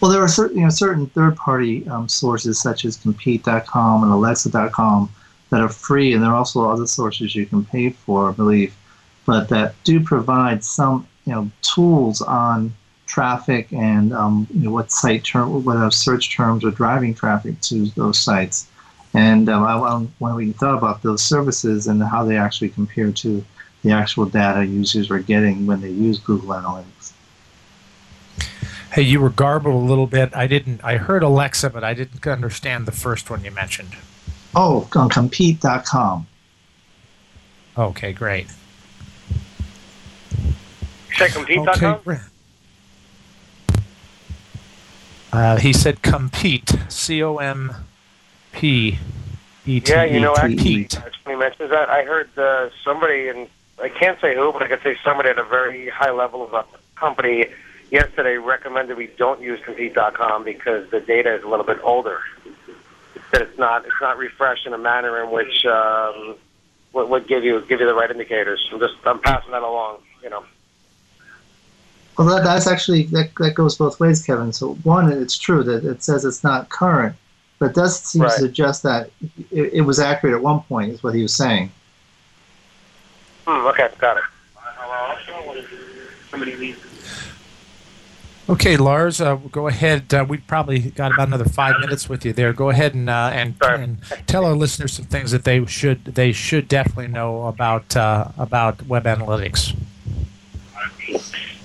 Well, 0.00 0.10
there 0.10 0.22
are 0.22 0.28
certain, 0.28 0.58
you 0.58 0.64
know, 0.64 0.70
certain 0.70 1.06
third-party 1.06 1.88
um, 1.88 2.08
sources 2.08 2.60
such 2.60 2.84
as 2.84 2.96
Compete.com 2.96 4.02
and 4.02 4.12
Alexa.com 4.12 5.08
that 5.50 5.60
are 5.60 5.68
free, 5.68 6.12
and 6.12 6.22
there 6.22 6.30
are 6.30 6.36
also 6.36 6.68
other 6.68 6.86
sources 6.86 7.34
you 7.34 7.46
can 7.46 7.64
pay 7.64 7.90
for, 7.90 8.28
I 8.28 8.32
believe, 8.32 8.74
but 9.24 9.48
that 9.48 9.74
do 9.84 10.00
provide 10.00 10.64
some, 10.64 11.06
you 11.24 11.32
know, 11.32 11.50
tools 11.62 12.20
on 12.20 12.74
traffic 13.06 13.72
and 13.72 14.12
um, 14.12 14.46
you 14.52 14.62
know, 14.62 14.70
what 14.70 14.90
site 14.90 15.24
term, 15.24 15.64
what 15.64 15.76
uh, 15.76 15.90
search 15.90 16.34
terms 16.34 16.64
are 16.64 16.70
driving 16.70 17.14
traffic 17.14 17.60
to 17.62 17.86
those 17.90 18.18
sites. 18.18 18.68
And 19.12 19.48
um, 19.48 19.62
I, 19.62 19.74
I- 19.74 20.06
when 20.18 20.34
we 20.34 20.52
thought 20.52 20.76
about 20.76 21.02
those 21.02 21.22
services 21.22 21.86
and 21.86 22.02
how 22.02 22.24
they 22.24 22.36
actually 22.36 22.70
compare 22.70 23.12
to 23.12 23.44
the 23.82 23.92
actual 23.92 24.24
data 24.26 24.64
users 24.64 25.10
are 25.10 25.18
getting 25.18 25.66
when 25.66 25.80
they 25.82 25.90
use 25.90 26.18
Google 26.18 26.48
Analytics. 26.50 27.12
Hey, 28.92 29.02
you 29.02 29.20
were 29.20 29.28
garbled 29.30 29.74
a 29.74 29.86
little 29.86 30.06
bit. 30.06 30.34
I 30.34 30.46
didn't. 30.46 30.82
I 30.82 30.96
heard 30.96 31.22
Alexa, 31.22 31.68
but 31.70 31.84
I 31.84 31.94
didn't 31.94 32.26
understand 32.26 32.86
the 32.86 32.92
first 32.92 33.28
one 33.28 33.44
you 33.44 33.50
mentioned. 33.50 33.90
Oh, 34.54 34.88
on 34.94 35.08
Compete.com. 35.10 36.26
Okay, 37.76 38.12
great. 38.12 38.46
You 41.10 41.16
said 41.18 41.32
compete.com? 41.32 41.66
Okay, 41.94 42.02
great. 42.04 42.20
Uh, 45.34 45.56
he 45.56 45.72
said 45.72 46.00
compete. 46.00 46.72
C 46.88 47.20
O 47.22 47.38
M 47.38 47.74
P 48.52 48.98
E 49.66 49.80
T. 49.80 49.92
Yeah, 49.92 50.04
you 50.04 50.20
know, 50.20 50.36
actually, 50.36 50.56
Compete. 50.56 50.96
actually 50.96 51.20
when 51.24 51.34
he 51.34 51.40
mentions 51.40 51.70
that, 51.70 51.90
I 51.90 52.04
heard 52.04 52.38
uh, 52.38 52.70
somebody, 52.84 53.28
and 53.28 53.48
I 53.82 53.88
can't 53.88 54.20
say 54.20 54.36
who, 54.36 54.52
but 54.52 54.62
I 54.62 54.68
could 54.68 54.82
say 54.82 54.96
somebody 55.04 55.30
at 55.30 55.38
a 55.38 55.44
very 55.44 55.88
high 55.88 56.12
level 56.12 56.44
of 56.44 56.54
a 56.54 56.64
company 56.94 57.46
yesterday 57.90 58.36
recommended 58.36 58.96
we 58.96 59.08
don't 59.18 59.40
use 59.40 59.60
Compete.com 59.64 60.44
because 60.44 60.88
the 60.90 61.00
data 61.00 61.34
is 61.34 61.42
a 61.42 61.48
little 61.48 61.66
bit 61.66 61.78
older. 61.82 62.20
That 63.32 63.42
it's 63.42 63.58
not 63.58 63.84
it's 63.84 64.00
not 64.00 64.18
refreshed 64.18 64.66
in 64.66 64.72
a 64.72 64.78
manner 64.78 65.20
in 65.20 65.32
which 65.32 65.66
um, 65.66 66.36
would, 66.92 67.08
would 67.08 67.26
give 67.26 67.42
you 67.42 67.60
give 67.62 67.80
you 67.80 67.86
the 67.86 67.94
right 67.94 68.10
indicators. 68.10 68.68
I'm 68.72 68.78
just 68.78 68.94
I'm 69.04 69.18
passing 69.18 69.50
that 69.50 69.62
along. 69.62 69.98
You 70.22 70.30
know. 70.30 70.44
Well, 72.16 72.28
that, 72.28 72.44
that's 72.44 72.66
actually 72.66 73.04
that, 73.04 73.30
that 73.38 73.54
goes 73.54 73.76
both 73.76 73.98
ways, 73.98 74.24
Kevin. 74.24 74.52
So 74.52 74.74
one, 74.84 75.10
it's 75.10 75.36
true 75.36 75.64
that 75.64 75.84
it 75.84 76.02
says 76.02 76.24
it's 76.24 76.44
not 76.44 76.68
current, 76.68 77.16
but 77.58 77.70
it 77.70 77.74
does 77.74 77.98
seem 78.00 78.22
Right. 78.22 78.32
to 78.32 78.38
suggest 78.38 78.82
that 78.84 79.10
it, 79.50 79.72
it 79.74 79.80
was 79.82 79.98
accurate 79.98 80.34
at 80.34 80.42
one 80.42 80.60
point, 80.62 80.92
is 80.92 81.02
what 81.02 81.14
he 81.14 81.22
was 81.22 81.34
saying. 81.34 81.72
Hmm, 83.46 83.66
okay, 83.66 83.88
got 83.98 84.16
it. 84.16 84.22
Okay, 88.46 88.76
Lars, 88.76 89.22
uh, 89.22 89.36
go 89.36 89.68
ahead. 89.68 90.12
Uh, 90.12 90.24
we've 90.28 90.46
probably 90.46 90.78
got 90.78 91.12
about 91.12 91.28
another 91.28 91.46
five 91.46 91.80
minutes 91.80 92.10
with 92.10 92.26
you 92.26 92.34
there. 92.34 92.52
Go 92.52 92.68
ahead 92.68 92.92
and 92.92 93.08
uh, 93.08 93.30
and, 93.32 93.54
and 93.62 93.98
tell 94.26 94.44
our 94.44 94.52
listeners 94.54 94.92
some 94.92 95.06
things 95.06 95.30
that 95.30 95.44
they 95.44 95.64
should 95.64 96.04
they 96.04 96.30
should 96.32 96.68
definitely 96.68 97.08
know 97.08 97.46
about 97.46 97.96
uh, 97.96 98.28
about 98.36 98.86
web 98.86 99.04
analytics. 99.04 99.74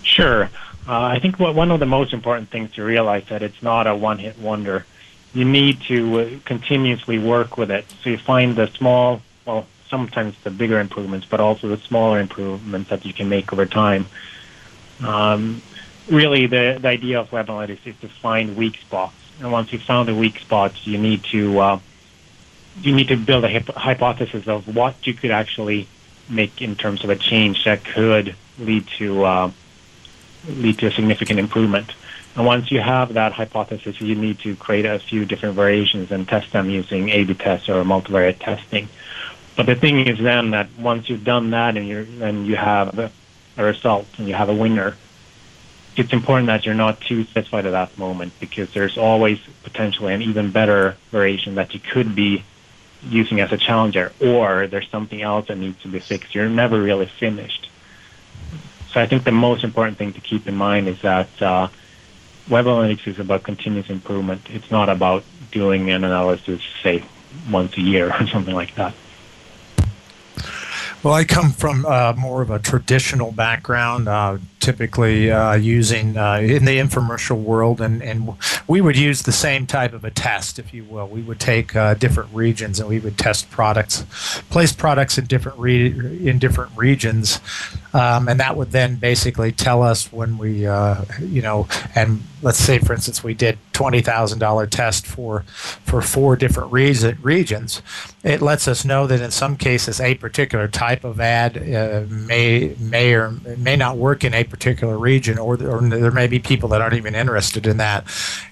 Sure. 0.10 0.50
Uh, 0.88 1.04
I 1.04 1.20
think 1.20 1.40
what, 1.40 1.54
one 1.54 1.70
of 1.70 1.80
the 1.80 1.86
most 1.86 2.14
important 2.14 2.50
things 2.50 2.72
to 2.74 2.84
realize 2.84 3.26
that 3.30 3.44
it's 3.44 3.62
not 3.62 3.86
a 3.86 3.96
one-hit 3.96 4.40
wonder. 4.40 4.86
You 5.34 5.46
need 5.46 5.82
to 5.82 6.20
uh, 6.20 6.30
continuously 6.46 7.20
work 7.20 7.58
with 7.58 7.70
it. 7.70 7.86
So 8.02 8.10
you 8.10 8.18
find 8.18 8.56
the 8.56 8.68
small, 8.68 9.22
well, 9.46 9.68
sometimes 9.88 10.36
the 10.44 10.50
bigger 10.50 10.80
improvements, 10.80 11.28
but 11.30 11.40
also 11.40 11.68
the 11.68 11.78
smaller 11.78 12.20
improvements 12.20 12.90
that 12.90 13.06
you 13.06 13.14
can 13.14 13.30
make 13.30 13.54
over 13.54 13.68
time. 13.68 14.08
Um, 15.02 15.62
really, 16.10 16.48
the, 16.48 16.80
the 16.82 16.88
idea 16.88 17.20
of 17.20 17.32
web 17.32 17.48
analytics 17.48 17.86
is 17.86 17.96
to 18.02 18.10
find 18.10 18.58
weak 18.58 18.78
spots. 18.78 19.14
And 19.40 19.52
once 19.52 19.72
you've 19.72 19.84
found 19.84 20.10
the 20.10 20.16
weak 20.16 20.40
spots, 20.40 20.88
you 20.88 20.98
need 20.98 21.24
to 21.26 21.60
uh, 21.60 21.80
you 22.82 22.96
need 22.96 23.10
to 23.10 23.16
build 23.16 23.46
a 23.46 23.50
hyp- 23.50 23.76
hypothesis 23.76 24.48
of 24.48 24.76
what 24.76 25.06
you 25.06 25.14
could 25.14 25.32
actually 25.32 25.88
make 26.30 26.62
in 26.62 26.76
terms 26.76 27.04
of 27.04 27.10
a 27.10 27.16
change 27.16 27.64
that 27.66 27.86
could 27.86 28.36
lead 28.58 28.88
to 28.98 29.24
uh, 29.24 29.52
lead 30.48 30.78
to 30.80 30.88
a 30.88 30.92
significant 30.92 31.40
improvement. 31.40 31.92
And 32.36 32.46
once 32.46 32.72
you 32.72 32.80
have 32.80 33.14
that 33.14 33.34
hypothesis, 33.34 34.00
you 34.00 34.16
need 34.16 34.40
to 34.40 34.56
create 34.56 34.86
a 34.86 35.00
few 35.00 35.26
different 35.26 35.56
variations 35.56 36.12
and 36.12 36.28
test 36.28 36.52
them 36.52 36.70
using 36.70 37.10
A/B 37.10 37.34
tests 37.34 37.68
or 37.70 37.84
multivariate 37.84 38.40
testing. 38.40 38.88
But 39.56 39.66
the 39.66 39.76
thing 39.76 40.08
is 40.08 40.20
then 40.20 40.52
that 40.52 40.70
once 40.80 41.10
you've 41.10 41.24
done 41.24 41.50
that 41.50 41.76
and 41.76 41.88
you're, 41.88 42.06
and 42.22 42.48
you 42.48 42.56
have 42.56 42.98
a 43.58 43.64
result 43.64 44.08
and 44.18 44.28
you 44.28 44.34
have 44.34 44.48
a 44.48 44.54
winner, 44.54 44.96
it's 45.98 46.14
important 46.14 46.48
that 46.48 46.66
you're 46.66 46.76
not 46.76 47.02
too 47.02 47.26
satisfied 47.26 47.66
at 47.66 47.72
that 47.72 47.98
moment 47.98 48.32
because 48.40 48.72
there's 48.72 48.98
always 48.98 49.40
potentially 49.64 50.14
an 50.14 50.22
even 50.22 50.52
better 50.52 50.96
variation 51.12 51.56
that 51.56 51.74
you 51.74 51.80
could 51.82 52.16
be 52.16 52.44
using 53.04 53.42
as 53.42 53.52
a 53.52 53.58
challenger, 53.58 54.14
or 54.22 54.68
there's 54.68 54.88
something 54.90 55.22
else 55.22 55.48
that 55.48 55.58
needs 55.58 55.82
to 55.82 55.88
be 55.88 56.00
fixed. 56.00 56.36
You're 56.36 56.48
never 56.48 56.80
really 56.80 57.08
finished. 57.08 57.70
So 58.92 59.00
I 59.00 59.06
think 59.06 59.24
the 59.24 59.32
most 59.32 59.64
important 59.64 59.98
thing 59.98 60.14
to 60.14 60.22
keep 60.22 60.48
in 60.48 60.56
mind 60.56 60.88
is 60.88 61.02
that 61.02 61.42
uh, 61.42 61.68
web 62.50 62.66
analytics 62.66 63.08
is 63.08 63.20
about 63.20 63.44
continuous 63.44 63.90
improvement. 63.90 64.42
It's 64.50 64.72
not 64.72 64.90
about 64.90 65.24
doing 65.52 65.90
an 65.92 66.04
analysis, 66.04 66.62
say, 66.82 67.04
once 67.52 67.78
a 67.78 67.82
year 67.82 68.12
or 68.20 68.28
something 68.28 68.56
like 68.56 68.76
that. 68.76 68.94
Well, 71.02 71.14
I 71.14 71.24
come 71.24 71.52
from 71.52 71.86
uh, 71.86 72.14
more 72.18 72.42
of 72.42 72.50
a 72.50 72.60
traditional 72.60 73.32
background, 73.32 74.10
uh, 74.10 74.38
typically 74.60 75.32
uh, 75.32 75.54
using 75.54 76.18
uh, 76.18 76.40
in 76.40 76.66
the 76.66 76.78
infomercial 76.78 77.42
world, 77.42 77.80
and, 77.80 78.04
and 78.04 78.34
we 78.68 78.82
would 78.82 78.98
use 78.98 79.22
the 79.22 79.32
same 79.32 79.66
type 79.66 79.94
of 79.94 80.04
a 80.04 80.12
test, 80.12 80.60
if 80.60 80.74
you 80.74 80.84
will. 80.84 81.08
We 81.08 81.22
would 81.22 81.40
take 81.40 81.74
uh, 81.74 81.94
different 81.94 82.34
regions 82.34 82.82
and 82.82 82.90
we 82.90 83.00
would 83.00 83.18
test 83.18 83.50
products, 83.50 84.04
place 84.50 84.74
products 84.74 85.18
in 85.18 85.24
different 85.24 85.58
re- 85.58 85.88
in 86.28 86.38
different 86.38 86.74
regions, 86.76 87.40
um, 87.94 88.28
and 88.28 88.40
that 88.40 88.56
would 88.56 88.72
then 88.72 88.96
basically 88.96 89.52
tell 89.52 89.82
us 89.84 90.12
when 90.12 90.38
we, 90.38 90.68
uh, 90.68 91.04
you 91.22 91.42
know, 91.42 91.68
and 91.96 92.22
let's 92.42 92.60
say, 92.60 92.80
for 92.80 92.94
instance, 92.94 93.24
we 93.24 93.34
did 93.34 93.58
twenty 93.74 94.02
thousand 94.02 94.40
dollar 94.40 94.68
test 94.68 95.08
for 95.08 95.42
for 95.42 96.02
four 96.02 96.36
different 96.36 96.72
regions. 96.72 97.82
It 98.24 98.42
lets 98.42 98.68
us 98.68 98.84
know 98.84 99.08
that 99.08 99.22
in 99.22 99.32
some 99.32 99.56
cases 99.56 100.02
a 100.02 100.16
particular 100.16 100.68
type 100.68 101.04
of 101.04 101.20
ad 101.20 101.58
uh, 101.58 102.04
may 102.10 102.76
may 102.80 103.14
or 103.14 103.32
may 103.58 103.76
not 103.76 103.98
work 103.98 104.24
in 104.24 104.34
a 104.34 104.44
particular 104.44 104.98
region, 104.98 105.38
or, 105.38 105.54
or 105.64 105.82
there 105.82 106.12
may 106.12 106.28
be 106.28 106.40
people 106.40 106.70
that 106.70 106.82
aren't 106.82 106.96
even 106.96 107.16
interested 107.16 107.66
in 107.66 107.78
that. 107.78 108.04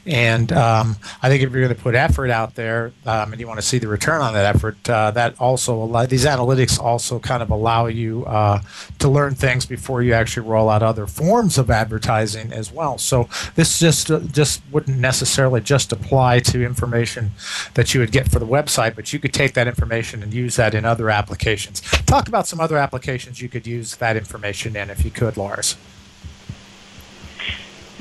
And 0.05 0.51
um, 0.53 0.95
I 1.21 1.29
think 1.29 1.43
if 1.43 1.51
you're 1.51 1.61
going 1.61 1.75
to 1.75 1.81
put 1.81 1.95
effort 1.95 2.29
out 2.29 2.55
there 2.55 2.93
um, 3.05 3.33
and 3.33 3.41
you 3.41 3.47
want 3.47 3.59
to 3.59 3.65
see 3.65 3.77
the 3.77 3.89
return 3.89 4.21
on 4.21 4.33
that 4.33 4.55
effort, 4.55 4.89
uh, 4.89 5.11
that 5.11 5.39
also 5.39 6.05
these 6.05 6.25
analytics 6.25 6.79
also 6.79 7.19
kind 7.19 7.43
of 7.43 7.49
allow 7.49 7.87
you 7.87 8.25
uh, 8.25 8.61
to 8.99 9.09
learn 9.09 9.26
learn 9.27 9.35
things 9.35 9.65
before 9.65 10.01
you 10.01 10.13
actually 10.13 10.47
roll 10.47 10.69
out 10.69 10.81
other 10.81 11.05
forms 11.05 11.57
of 11.57 11.69
advertising 11.69 12.53
as 12.53 12.71
well. 12.71 12.97
So 12.97 13.27
this 13.55 13.79
just 13.79 14.09
uh, 14.09 14.19
just 14.19 14.61
wouldn't 14.71 14.97
necessarily 14.97 15.59
just 15.59 15.91
apply 15.91 16.39
to 16.51 16.63
information 16.63 17.31
that 17.73 17.93
you 17.93 17.99
would 17.99 18.13
get 18.13 18.31
for 18.31 18.39
the 18.39 18.45
website, 18.45 18.95
but 18.95 19.11
you 19.11 19.19
could 19.19 19.33
take 19.33 19.53
that 19.53 19.67
information 19.67 20.23
and 20.23 20.33
use 20.33 20.55
that 20.55 20.73
in 20.73 20.85
other 20.85 21.09
applications. 21.09 21.81
Talk 22.05 22.29
about 22.29 22.47
some 22.47 22.61
other 22.61 22.77
applications 22.77 23.41
you 23.41 23.49
could 23.49 23.67
use 23.67 23.97
that 23.97 24.15
information 24.15 24.75
in, 24.77 24.89
if 24.89 25.03
you 25.03 25.11
could, 25.11 25.35
Lars. 25.35 25.75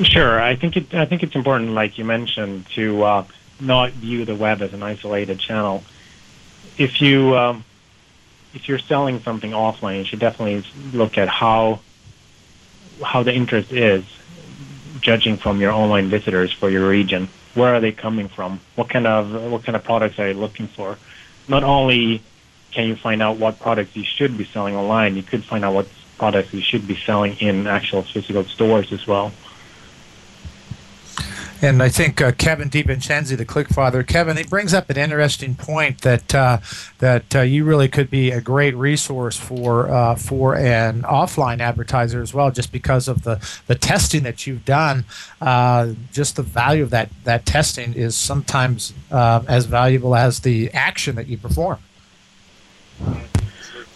Sure, 0.03 0.41
I 0.41 0.55
think 0.55 0.77
it. 0.77 0.95
I 0.95 1.07
think 1.07 1.23
it's 1.25 1.35
important, 1.35 1.71
like 1.71 1.99
you 1.99 2.05
mentioned, 2.05 2.67
to 2.77 3.03
uh, 3.03 3.25
not 3.59 3.91
view 3.93 4.25
the 4.25 4.37
web 4.37 4.63
as 4.63 4.73
an 4.73 4.83
isolated 4.83 5.41
channel. 5.41 5.83
If 6.79 7.01
you 7.01 7.37
um, 7.37 7.65
if 8.57 8.69
you're 8.69 8.79
selling 8.79 9.23
something 9.23 9.51
offline, 9.51 9.99
you 9.99 10.05
should 10.05 10.19
definitely 10.19 10.65
look 10.93 11.19
at 11.19 11.29
how 11.29 11.81
how 13.05 13.23
the 13.23 13.33
interest 13.33 13.71
is, 13.71 14.03
judging 15.03 15.37
from 15.37 15.61
your 15.61 15.71
online 15.71 16.09
visitors 16.09 16.51
for 16.53 16.71
your 16.71 16.89
region. 16.89 17.29
Where 17.53 17.75
are 17.75 17.81
they 17.81 17.93
coming 17.93 18.29
from? 18.29 18.61
What 18.75 18.89
kind 18.89 19.07
of 19.07 19.53
what 19.53 19.63
kind 19.65 19.77
of 19.77 19.85
products 19.85 20.19
are 20.19 20.29
you 20.29 20.35
looking 20.35 20.69
for? 20.69 20.97
Not 21.49 21.65
only 21.65 22.23
can 22.73 22.89
you 22.89 22.97
find 22.97 23.23
out 23.23 23.37
what 23.37 23.61
products 23.61 23.95
you 23.95 24.05
should 24.05 24.39
be 24.39 24.47
selling 24.47 24.75
online, 24.75 25.17
you 25.17 25.23
could 25.23 25.45
find 25.45 25.63
out 25.65 25.75
what 25.75 25.87
products 26.19 26.53
you 26.55 26.63
should 26.63 26.87
be 26.89 26.97
selling 27.05 27.37
in 27.37 27.67
actual 27.67 28.03
physical 28.03 28.45
stores 28.45 28.91
as 28.91 29.07
well. 29.07 29.33
And 31.63 31.83
I 31.83 31.89
think 31.89 32.21
uh, 32.21 32.33
Kevin 32.33 32.69
DiVincenzi, 32.69 33.37
the 33.37 33.47
ClickFather, 33.47 34.07
Kevin, 34.07 34.37
he 34.37 34.45
brings 34.45 34.75
up 34.75 34.91
an 34.91 34.99
interesting 34.99 35.55
point 35.55 36.03
that 36.03 36.35
uh, 36.35 36.59
that 36.99 37.35
uh, 37.35 37.41
you 37.41 37.65
really 37.65 37.89
could 37.89 38.11
be 38.11 38.31
a 38.31 38.43
great 38.43 38.77
resource 38.77 39.39
for 39.39 39.89
uh, 39.91 40.17
for 40.17 40.55
an 40.55 41.03
offline 41.03 41.61
advertiser 41.61 42.21
as 42.21 42.35
well, 42.35 42.51
just 42.51 42.73
because 42.73 43.09
of 43.09 43.23
the, 43.23 43.37
the 43.69 43.75
testing 43.75 44.23
that 44.25 44.47
you've 44.47 44.67
done. 44.67 45.07
Uh, 45.41 45.95
just 46.13 46.37
the 46.37 46.43
value 46.43 46.83
of 46.83 46.91
that 46.91 47.09
that 47.25 47.47
testing 47.47 47.95
is 47.95 48.15
sometimes 48.15 48.93
uh, 49.11 49.43
as 49.49 49.65
valuable 49.65 50.15
as 50.15 50.41
the 50.41 50.71
action 50.73 51.17
that 51.17 51.27
you 51.27 51.39
perform. 51.39 51.79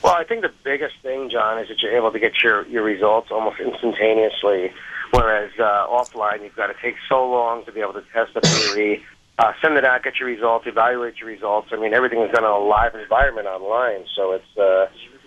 Well, 0.03 0.15
I 0.15 0.25
think 0.25 0.41
the 0.41 0.53
biggest 0.65 0.95
thing, 1.03 1.29
John, 1.29 1.59
is 1.59 1.69
that 1.69 1.83
you're 1.83 1.95
able 1.95 2.11
to 2.11 2.19
get 2.19 2.43
your, 2.43 2.67
your 2.69 2.83
results 2.83 3.31
almost 3.31 3.61
instantaneously. 3.61 4.73
Whereas 5.11 5.51
uh, 5.59 5.87
offline, 5.89 6.43
you've 6.43 6.57
got 6.57 6.69
to 6.69 6.75
take 6.81 6.95
so 7.09 7.29
long 7.29 7.65
to 7.65 7.73
be 7.73 7.81
able 7.81 7.95
to 7.95 8.05
test 8.13 8.31
a 8.37 8.41
theory, 8.41 9.03
uh, 9.39 9.53
send 9.63 9.77
it 9.77 9.85
out, 9.85 10.03
get 10.03 10.21
your 10.21 10.29
results, 10.29 10.67
evaluate 10.67 11.17
your 11.19 11.29
results. 11.29 11.69
I 11.73 11.77
mean, 11.77 11.95
everything 11.95 12.21
is 12.21 12.31
done 12.31 12.45
in 12.45 12.51
a 12.51 12.59
live 12.59 12.95
environment 12.95 13.47
online, 13.47 14.05
so 14.15 14.33
it's 14.33 14.57
uh, 14.59 14.87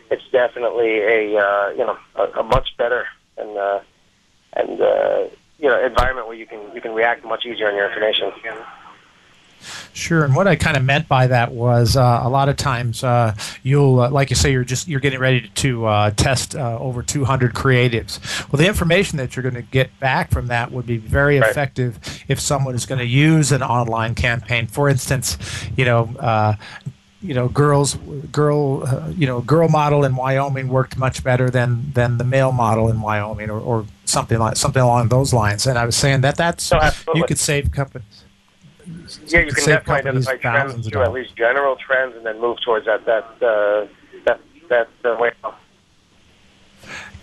it's 0.09 0.23
definitely 0.31 0.99
a 0.99 1.37
uh, 1.37 1.69
you 1.71 1.85
know 1.85 1.97
a, 2.15 2.39
a 2.39 2.43
much 2.43 2.69
better 2.77 3.05
and 3.37 3.57
uh, 3.57 3.79
and 4.55 4.81
uh, 4.81 5.27
you 5.57 5.67
know 5.67 5.83
environment 5.83 6.27
where 6.27 6.37
you 6.37 6.45
can 6.45 6.59
you 6.73 6.81
can 6.81 6.93
react 6.93 7.25
much 7.25 7.45
easier 7.45 7.67
on 7.67 7.75
your 7.75 7.87
information. 7.87 8.31
Sure, 9.93 10.23
and 10.23 10.35
what 10.35 10.47
I 10.47 10.55
kind 10.55 10.77
of 10.77 10.83
meant 10.83 11.07
by 11.07 11.27
that 11.27 11.51
was 11.51 11.95
uh, 11.95 12.21
a 12.23 12.29
lot 12.29 12.49
of 12.49 12.57
times 12.57 13.03
uh, 13.03 13.35
you'll, 13.63 13.99
uh, 13.99 14.09
like 14.09 14.29
you 14.29 14.35
say, 14.35 14.51
you're 14.51 14.63
just 14.63 14.87
you're 14.87 14.99
getting 14.99 15.19
ready 15.19 15.49
to 15.55 15.85
uh, 15.85 16.11
test 16.11 16.55
uh, 16.55 16.77
over 16.79 17.01
200 17.03 17.53
creatives. 17.53 18.19
Well, 18.51 18.57
the 18.57 18.67
information 18.67 19.17
that 19.17 19.35
you're 19.35 19.43
going 19.43 19.55
to 19.55 19.61
get 19.61 19.97
back 19.99 20.31
from 20.31 20.47
that 20.47 20.71
would 20.71 20.85
be 20.85 20.97
very 20.97 21.39
Right. 21.39 21.49
effective 21.49 21.99
if 22.27 22.39
someone 22.39 22.75
is 22.75 22.85
going 22.85 22.99
to 22.99 23.05
use 23.07 23.51
an 23.51 23.63
online 23.63 24.15
campaign. 24.15 24.67
For 24.67 24.89
instance, 24.89 25.37
you 25.75 25.85
know. 25.85 26.13
Uh, 26.19 26.55
you 27.21 27.33
know, 27.33 27.47
girls, 27.47 27.95
girl, 28.33 28.83
uh, 28.85 29.07
you 29.15 29.25
know, 29.25 29.39
girl 29.39 29.69
model 29.69 30.03
in 30.03 30.13
Wyoming 30.13 30.67
worked 30.67 30.97
much 30.97 31.23
better 31.23 31.49
than 31.49 31.93
than 31.93 32.17
the 32.17 32.25
male 32.25 32.51
model 32.51 32.89
in 32.89 32.99
Wyoming, 32.99 33.49
or, 33.49 33.61
or 33.61 33.85
something 34.03 34.37
like 34.39 34.57
something 34.57 34.81
along 34.81 35.07
those 35.07 35.33
lines. 35.33 35.65
And 35.65 35.79
I 35.79 35.85
was 35.85 35.95
saying 35.95 36.19
that 36.21 36.35
that's 36.35 36.69
absolutely. 36.73 37.21
you 37.21 37.25
could 37.25 37.39
save 37.39 37.71
companies. 37.71 38.22
Yeah, 39.27 39.41
you 39.41 39.51
can 39.53 39.65
definitely 39.65 39.93
identify 39.95 40.35
trends 40.37 40.87
of 40.87 40.91
too, 40.93 41.01
at 41.01 41.11
least 41.13 41.35
general 41.35 41.75
trends, 41.75 42.15
and 42.15 42.25
then 42.25 42.39
move 42.41 42.57
towards 42.63 42.85
that 42.85 43.05
that 43.05 43.25
uh, 43.41 43.87
that 44.25 44.39
that 44.69 44.89
uh, 45.05 45.15
way. 45.19 45.31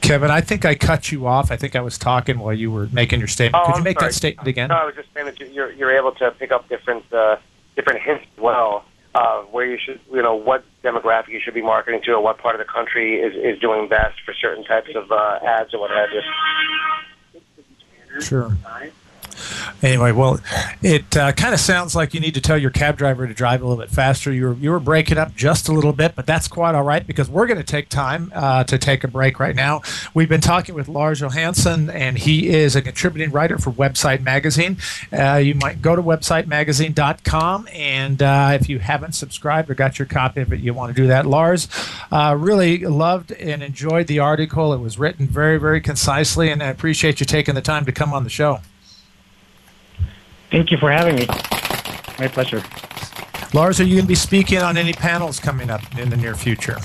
Kevin, 0.01 0.31
I 0.31 0.41
think 0.41 0.65
I 0.65 0.75
cut 0.75 1.13
you 1.13 1.27
off. 1.27 1.51
I 1.51 1.57
think 1.57 1.77
I 1.77 1.81
was 1.83 1.99
talking 1.99 2.39
while 2.39 2.55
you 2.55 2.71
were 2.71 2.89
making 2.93 3.19
your 3.19 3.29
statement. 3.29 3.63
Oh, 3.63 3.67
Could 3.67 3.73
you 3.75 3.79
I'm 3.79 3.85
make 3.85 4.01
sorry. 4.01 4.11
that 4.11 4.15
statement 4.15 4.49
again? 4.49 4.69
No, 4.71 4.77
I 4.77 4.85
was 4.87 4.95
just 4.95 5.09
saying 5.13 5.27
that 5.27 5.39
you- 5.39 5.47
you're 5.49 5.71
you're 5.73 5.95
able 5.97 6.13
to 6.13 6.31
pick 6.33 6.51
up 6.51 6.69
different 6.69 7.05
uh, 7.13 7.37
different 7.77 8.01
hints 8.01 8.25
as 8.37 8.43
well. 8.43 8.85
Uh, 9.13 9.41
where 9.51 9.67
you 9.67 9.77
should, 9.77 9.99
you 10.13 10.23
know, 10.23 10.37
what 10.37 10.63
demographic 10.85 11.31
you 11.31 11.41
should 11.41 11.53
be 11.53 11.61
marketing 11.61 12.01
to, 12.05 12.13
or 12.13 12.21
what 12.23 12.39
part 12.39 12.55
of 12.55 12.61
the 12.61 12.65
country 12.73 13.21
is, 13.21 13.35
is 13.35 13.59
doing 13.61 13.89
best 13.89 14.15
for 14.25 14.33
certain 14.35 14.63
types 14.63 14.89
of 14.95 15.11
uh, 15.11 15.41
ads 15.45 15.75
or 15.75 15.81
what 15.81 15.91
have 15.91 16.09
you. 16.13 16.23
Sure. 18.21 18.57
Anyway, 19.83 20.13
well, 20.13 20.41
it 20.83 21.17
uh, 21.17 21.33
kind 21.33 21.55
of 21.55 21.61
sounds 21.61 21.95
like 21.95 22.15
you 22.15 22.21
need 22.21 22.35
to 22.35 22.41
tell 22.41 22.59
your 22.59 22.71
cab 22.71 22.97
driver 22.97 23.27
to 23.27 23.35
drive 23.35 23.63
a 23.63 23.67
little 23.67 23.83
bit 23.83 23.91
faster. 23.91 24.33
You 24.33 24.49
were, 24.49 24.55
you 24.55 24.71
were 24.71 24.81
breaking 24.81 25.19
up 25.19 25.35
just 25.35 25.69
a 25.69 25.73
little 25.73 25.93
bit, 25.93 26.15
but 26.15 26.27
that's 26.27 26.49
quite 26.49 26.75
all 26.75 26.83
right 26.83 27.07
because 27.07 27.29
we're 27.31 27.47
going 27.47 27.59
to 27.59 27.65
take 27.65 27.89
time 27.89 28.33
uh, 28.35 28.65
to 28.65 28.79
take 28.79 29.05
a 29.05 29.09
break 29.09 29.41
right 29.41 29.55
now. 29.55 29.83
We've 30.15 30.29
been 30.29 30.41
talking 30.41 30.75
with 30.75 30.89
Lars 30.89 31.21
Johansson, 31.21 31.91
and 31.91 32.19
he 32.19 32.49
is 32.49 32.77
a 32.77 32.83
contributing 32.83 33.31
writer 33.31 33.59
for 33.59 33.71
Website 33.71 34.23
Magazine. 34.23 34.77
Uh, 35.13 35.37
you 35.37 35.55
might 35.55 35.83
go 35.83 35.97
to 35.97 36.03
websitemagazine.com, 36.03 37.69
and 37.73 38.23
uh, 38.23 38.59
if 38.61 38.69
you 38.69 38.79
haven't 38.79 39.13
subscribed 39.13 39.71
or 39.71 39.75
got 39.75 39.99
your 39.99 40.07
copy 40.07 40.41
of 40.41 40.53
it, 40.53 40.61
you 40.61 40.75
want 40.75 40.95
to 40.95 41.01
do 41.01 41.09
that. 41.09 41.27
Lars, 41.27 41.69
uh, 42.13 42.37
really 42.39 42.79
loved 42.79 43.33
and 43.33 43.63
enjoyed 43.63 44.07
the 44.07 44.19
article. 44.19 44.73
It 44.73 44.79
was 44.79 44.99
written 44.99 45.27
very, 45.27 45.59
very 45.59 45.81
concisely, 45.81 46.51
and 46.51 46.63
I 46.63 46.69
appreciate 46.69 47.21
you 47.21 47.27
taking 47.27 47.55
the 47.55 47.63
time 47.63 47.85
to 47.87 47.93
come 47.93 48.13
on 48.13 48.25
the 48.25 48.31
show. 48.31 48.61
Thank 50.51 50.71
you 50.71 50.79
for 50.79 50.91
having 50.91 51.17
me. 51.17 51.27
My 52.19 52.29
pleasure. 52.29 52.63
Lars, 53.53 53.81
are 53.81 53.85
you 53.85 53.97
going 53.97 54.05
to 54.05 54.09
be 54.09 54.15
speaking 54.15 54.59
on 54.59 54.77
any 54.77 54.93
panels 54.93 55.41
coming 55.41 55.71
up 55.71 55.81
in 55.99 56.11
the 56.11 56.17
near 56.17 56.35
future? 56.35 56.77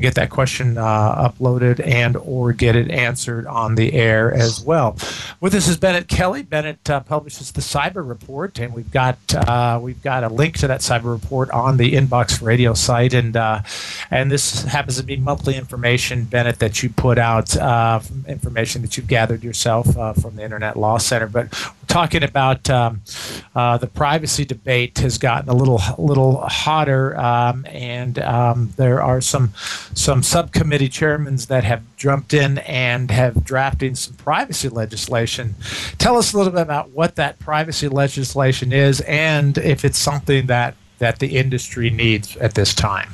get 0.00 0.14
that 0.14 0.30
question 0.30 0.74
uploaded 0.74 1.84
and 1.86 2.16
or 2.16 2.52
get 2.52 2.74
it 2.74 2.90
answered 2.90 3.46
on 3.46 3.76
the 3.76 3.92
air 3.92 4.32
as 4.32 4.60
well. 4.60 4.95
With 5.40 5.54
us 5.54 5.68
is 5.68 5.76
Bennett 5.76 6.08
Kelly. 6.08 6.42
Bennett 6.42 6.88
uh, 6.90 7.00
publishes 7.00 7.52
the 7.52 7.60
Cyber 7.60 8.06
Report, 8.06 8.58
and 8.58 8.74
we've 8.74 8.90
got 8.90 9.18
uh, 9.34 9.78
we've 9.82 10.02
got 10.02 10.24
a 10.24 10.28
link 10.28 10.58
to 10.58 10.66
that 10.68 10.80
Cyber 10.80 11.12
Report 11.12 11.50
on 11.50 11.76
the 11.76 11.92
Inboxed 11.92 12.42
Radio 12.42 12.74
site, 12.74 13.14
and 13.14 13.36
uh, 13.36 13.62
and 14.10 14.30
this 14.30 14.64
happens 14.64 14.96
to 14.96 15.02
be 15.02 15.16
monthly 15.16 15.56
information, 15.56 16.24
Bennett, 16.24 16.58
that 16.58 16.82
you 16.82 16.90
put 16.90 17.18
out, 17.18 17.56
uh, 17.56 18.00
information 18.26 18.82
that 18.82 18.96
you've 18.96 19.06
gathered 19.06 19.44
yourself 19.44 19.96
uh, 19.96 20.12
from 20.12 20.36
the 20.36 20.42
Internet 20.42 20.76
Law 20.76 20.98
Center. 20.98 21.26
But 21.26 21.52
we're 21.52 21.86
talking 21.86 22.22
about 22.22 22.68
um, 22.70 23.02
uh, 23.54 23.78
the 23.78 23.86
privacy 23.86 24.44
debate 24.44 24.98
has 24.98 25.18
gotten 25.18 25.48
a 25.48 25.54
little 25.54 25.80
little 25.98 26.40
hotter, 26.40 27.16
um, 27.18 27.66
and 27.68 28.18
um, 28.18 28.72
there 28.76 29.02
are 29.02 29.20
some 29.20 29.52
some 29.94 30.22
subcommittee 30.22 30.88
chairmen 30.88 31.36
that 31.48 31.64
have 31.64 31.82
jumped 31.96 32.34
in 32.34 32.58
and 32.58 33.10
have 33.10 33.44
drafted 33.44 33.96
some 33.98 34.14
privacy 34.14 34.68
legislation. 34.68 35.54
Tell 35.98 36.16
us 36.16 36.32
a 36.32 36.36
little 36.36 36.52
bit 36.52 36.62
about 36.62 36.90
what 36.90 37.16
that 37.16 37.38
privacy 37.38 37.88
legislation 37.88 38.72
is 38.72 39.00
and 39.02 39.56
if 39.58 39.84
it's 39.84 39.98
something 39.98 40.46
that, 40.46 40.76
that 40.98 41.18
the 41.18 41.36
industry 41.36 41.90
needs 41.90 42.36
at 42.36 42.54
this 42.54 42.74
time. 42.74 43.10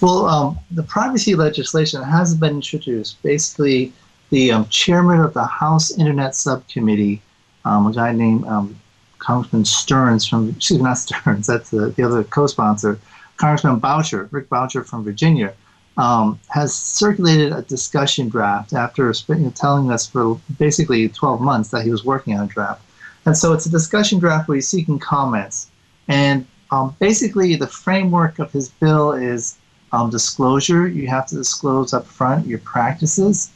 Well, 0.00 0.26
um, 0.26 0.58
the 0.70 0.82
privacy 0.82 1.34
legislation 1.34 2.02
has 2.02 2.34
been 2.34 2.56
introduced. 2.56 3.22
Basically, 3.22 3.92
the 4.30 4.52
um, 4.52 4.66
chairman 4.68 5.20
of 5.20 5.34
the 5.34 5.44
House 5.44 5.90
Internet 5.98 6.34
Subcommittee, 6.34 7.20
um, 7.64 7.86
a 7.86 7.92
guy 7.92 8.12
named 8.12 8.46
um, 8.46 8.78
Congressman 9.18 9.64
Stearns 9.64 10.26
from, 10.26 10.50
excuse 10.50 10.78
me, 10.78 10.84
not 10.84 10.98
Stearns, 10.98 11.46
that's 11.46 11.70
the, 11.70 11.90
the 11.90 12.02
other 12.02 12.24
co 12.24 12.46
sponsor, 12.46 12.98
Congressman 13.36 13.78
Boucher, 13.78 14.28
Rick 14.30 14.48
Boucher 14.48 14.84
from 14.84 15.04
Virginia, 15.04 15.52
um, 16.00 16.40
has 16.48 16.74
circulated 16.74 17.52
a 17.52 17.60
discussion 17.62 18.30
draft 18.30 18.72
after 18.72 19.12
telling 19.54 19.92
us 19.92 20.06
for 20.06 20.40
basically 20.58 21.10
12 21.10 21.42
months 21.42 21.68
that 21.68 21.84
he 21.84 21.90
was 21.90 22.06
working 22.06 22.38
on 22.38 22.46
a 22.46 22.48
draft. 22.48 22.82
And 23.26 23.36
so 23.36 23.52
it's 23.52 23.66
a 23.66 23.70
discussion 23.70 24.18
draft 24.18 24.48
where 24.48 24.54
he's 24.54 24.66
seeking 24.66 24.98
comments. 24.98 25.70
And 26.08 26.46
um, 26.70 26.96
basically, 27.00 27.54
the 27.54 27.66
framework 27.66 28.38
of 28.38 28.50
his 28.50 28.70
bill 28.70 29.12
is 29.12 29.58
um, 29.92 30.08
disclosure. 30.08 30.88
You 30.88 31.06
have 31.08 31.26
to 31.26 31.34
disclose 31.34 31.92
up 31.92 32.06
front 32.06 32.46
your 32.46 32.60
practices. 32.60 33.50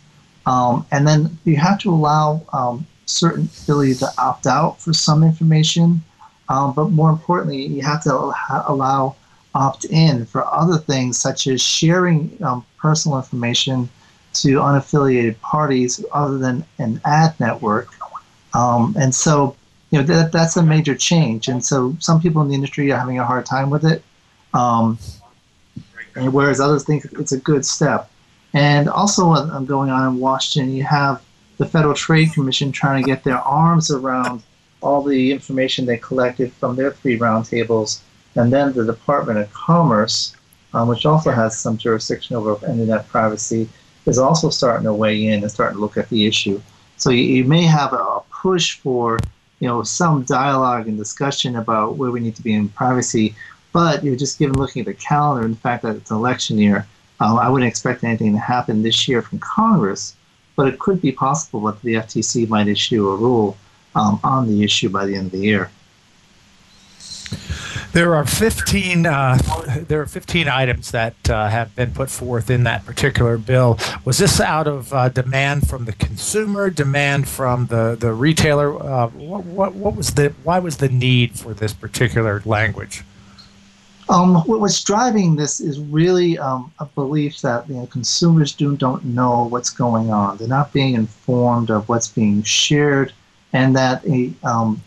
Um, 0.45 0.87
and 0.93 1.09
then 1.09 1.39
you 1.45 1.57
have 1.57 1.79
to 1.81 1.91
allow 1.91 2.43
um, 2.53 2.87
certain 3.07 3.49
ability 3.63 3.95
to 3.95 4.09
opt 4.19 4.47
out 4.47 4.83
for 4.83 4.93
some 4.93 5.25
information. 5.25 6.05
Um, 6.51 6.75
but 6.75 6.91
more 6.91 7.09
importantly, 7.09 7.65
you 7.65 7.81
have 7.81 8.03
to 8.03 8.35
allow 8.67 9.17
opt 9.55 9.85
in 9.87 10.27
for 10.27 10.45
other 10.53 10.79
things 10.79 11.17
such 11.17 11.47
as 11.47 11.63
sharing 11.63 12.37
um, 12.43 12.65
personal 12.77 13.17
information 13.17 13.89
to 14.33 14.57
unaffiliated 14.59 15.41
parties 15.41 16.05
other 16.13 16.39
than 16.39 16.65
an 16.79 17.01
ad 17.05 17.39
network. 17.39 17.89
Um, 18.53 18.97
and 18.99 19.15
so, 19.15 19.57
you 19.91 20.01
know, 20.01 20.05
that, 20.07 20.33
that's 20.33 20.57
a 20.57 20.63
major 20.63 20.95
change. 20.95 21.49
And 21.49 21.65
so 21.65 21.97
some 22.01 22.21
people 22.21 22.43
in 22.43 22.49
the 22.49 22.55
industry 22.55 22.91
are 22.91 22.99
having 22.99 23.19
a 23.19 23.25
hard 23.25 23.47
time 23.47 23.71
with 23.71 23.85
it. 23.85 24.03
Um, 24.53 24.99
whereas 26.17 26.61
others 26.61 26.85
think 26.85 27.05
it's 27.19 27.33
a 27.33 27.39
good 27.39 27.65
step. 27.65 28.11
And 28.53 28.89
also, 28.89 29.31
I'm 29.31 29.67
going 29.67 29.91
on 29.91 30.15
in 30.15 30.21
Washington, 30.21 30.75
you 30.75 30.85
have 30.85 31.23
the 31.59 31.67
Federal 31.67 31.95
Trade 31.95 32.33
Commission 32.33 32.71
trying 32.71 33.03
to 33.03 33.07
get 33.07 33.25
their 33.25 33.39
arms 33.39 33.91
around 33.91 34.43
all 34.81 35.03
the 35.03 35.33
information 35.33 35.87
they 35.87 35.97
collected 35.97 36.53
from 36.53 36.77
their 36.77 36.93
three 36.93 37.19
roundtables 37.19 38.01
and 38.37 38.53
then 38.53 38.73
the 38.73 38.85
Department 38.85 39.39
of 39.39 39.53
Commerce, 39.53 40.37
um, 40.73 40.89
which 40.89 41.07
also 41.07 41.31
has 41.31 41.59
some 41.59 41.77
jurisdiction 41.77 42.37
over 42.37 42.65
internet 42.67 43.07
privacy, 43.09 43.69
is 44.07 44.19
also 44.19 44.51
starting 44.51 44.85
to 44.85 44.93
weigh 44.93 45.27
in 45.27 45.43
and 45.43 45.51
starting 45.51 45.77
to 45.77 45.81
look 45.81 45.97
at 45.97 46.09
the 46.09 46.27
issue. 46.27 46.61
So 46.97 47.11
you, 47.11 47.23
you 47.23 47.45
may 47.45 47.63
have 47.63 47.93
a 47.93 48.21
push 48.31 48.79
for 48.79 49.19
you 49.61 49.69
know 49.69 49.83
some 49.83 50.25
dialogue 50.25 50.89
and 50.89 50.99
discussion 50.99 51.57
about 51.57 51.97
where 51.97 52.11
we 52.11 52.21
need 52.21 52.37
to 52.37 52.43
be 52.43 52.53
in 52.53 52.69
privacy, 52.69 53.35
but 53.73 54.05
you're 54.05 54.17
just 54.17 54.39
given 54.39 54.57
looking 54.57 54.81
at 54.81 54.87
the 54.87 54.95
calendar 54.95 55.45
and 55.45 55.55
the 55.55 55.61
fact 55.61 55.83
that 55.83 55.97
it's 55.97 56.11
an 56.11 56.17
election 56.17 56.59
year. 56.59 56.87
Um, 57.21 57.39
I 57.39 57.49
wouldn't 57.49 57.69
expect 57.69 58.05
anything 58.05 58.33
to 58.33 58.39
happen 58.39 58.83
this 58.83 59.09
year 59.09 59.23
from 59.23 59.39
Congress, 59.39 60.17
but 60.57 60.67
it 60.67 60.79
could 60.79 61.01
be 61.01 61.13
possible 61.13 61.61
that 61.63 61.81
the 61.83 61.95
FTC 61.95 62.49
might 62.49 62.69
issue 62.69 63.09
a 63.09 63.17
rule 63.17 63.57
um, 63.95 64.19
on 64.25 64.49
the 64.49 64.65
issue 64.65 64.89
by 64.89 65.07
the 65.07 65.15
end 65.15 65.27
of 65.27 65.33
the 65.33 65.39
year. 65.39 65.71
There 67.95 68.17
are 68.17 68.27
15. 68.27 69.07
Uh, 69.07 69.39
there 69.87 70.01
are 70.01 70.07
15 70.07 70.49
items 70.49 70.91
that 70.91 71.15
uh, 71.31 71.49
have 71.49 71.77
been 71.77 71.93
put 71.93 72.11
forth 72.11 72.51
in 72.51 72.65
that 72.65 72.85
particular 72.85 73.39
bill. 73.39 73.79
Was 74.05 74.19
this 74.19 74.41
out 74.41 74.67
of 74.67 74.93
uh, 74.93 75.11
demand 75.11 75.69
from 75.69 75.85
the 75.85 75.93
consumer, 75.93 76.71
demand 76.71 77.29
from 77.29 77.67
the 77.67 77.97
the 77.99 78.13
retailer? 78.13 78.75
Uh, 78.83 79.07
what, 79.11 79.45
what, 79.45 79.75
what 79.75 79.95
was 79.95 80.15
the 80.15 80.35
why 80.43 80.59
was 80.59 80.79
the 80.79 80.89
need 80.89 81.39
for 81.39 81.55
this 81.55 81.73
particular 81.73 82.43
language? 82.45 83.05
Um, 84.09 84.43
what's 84.43 84.83
driving 84.83 85.37
this 85.37 85.61
is 85.61 85.79
really 85.79 86.37
um, 86.37 86.73
a 86.81 86.87
belief 86.87 87.41
that 87.43 87.69
you 87.69 87.77
know, 87.77 87.87
consumers 87.87 88.53
do 88.53 88.77
don't 88.77 89.05
know 89.05 89.45
what's 89.45 89.71
going 89.71 90.11
on. 90.11 90.37
They're 90.37 90.49
not 90.49 90.73
being 90.73 90.95
informed 90.95 91.71
of 91.71 91.89
what's 91.89 92.09
being 92.09 92.43
shared, 92.43 93.13
and 93.53 93.77
that 93.77 94.05
a 94.05 94.33
um, 94.43 94.83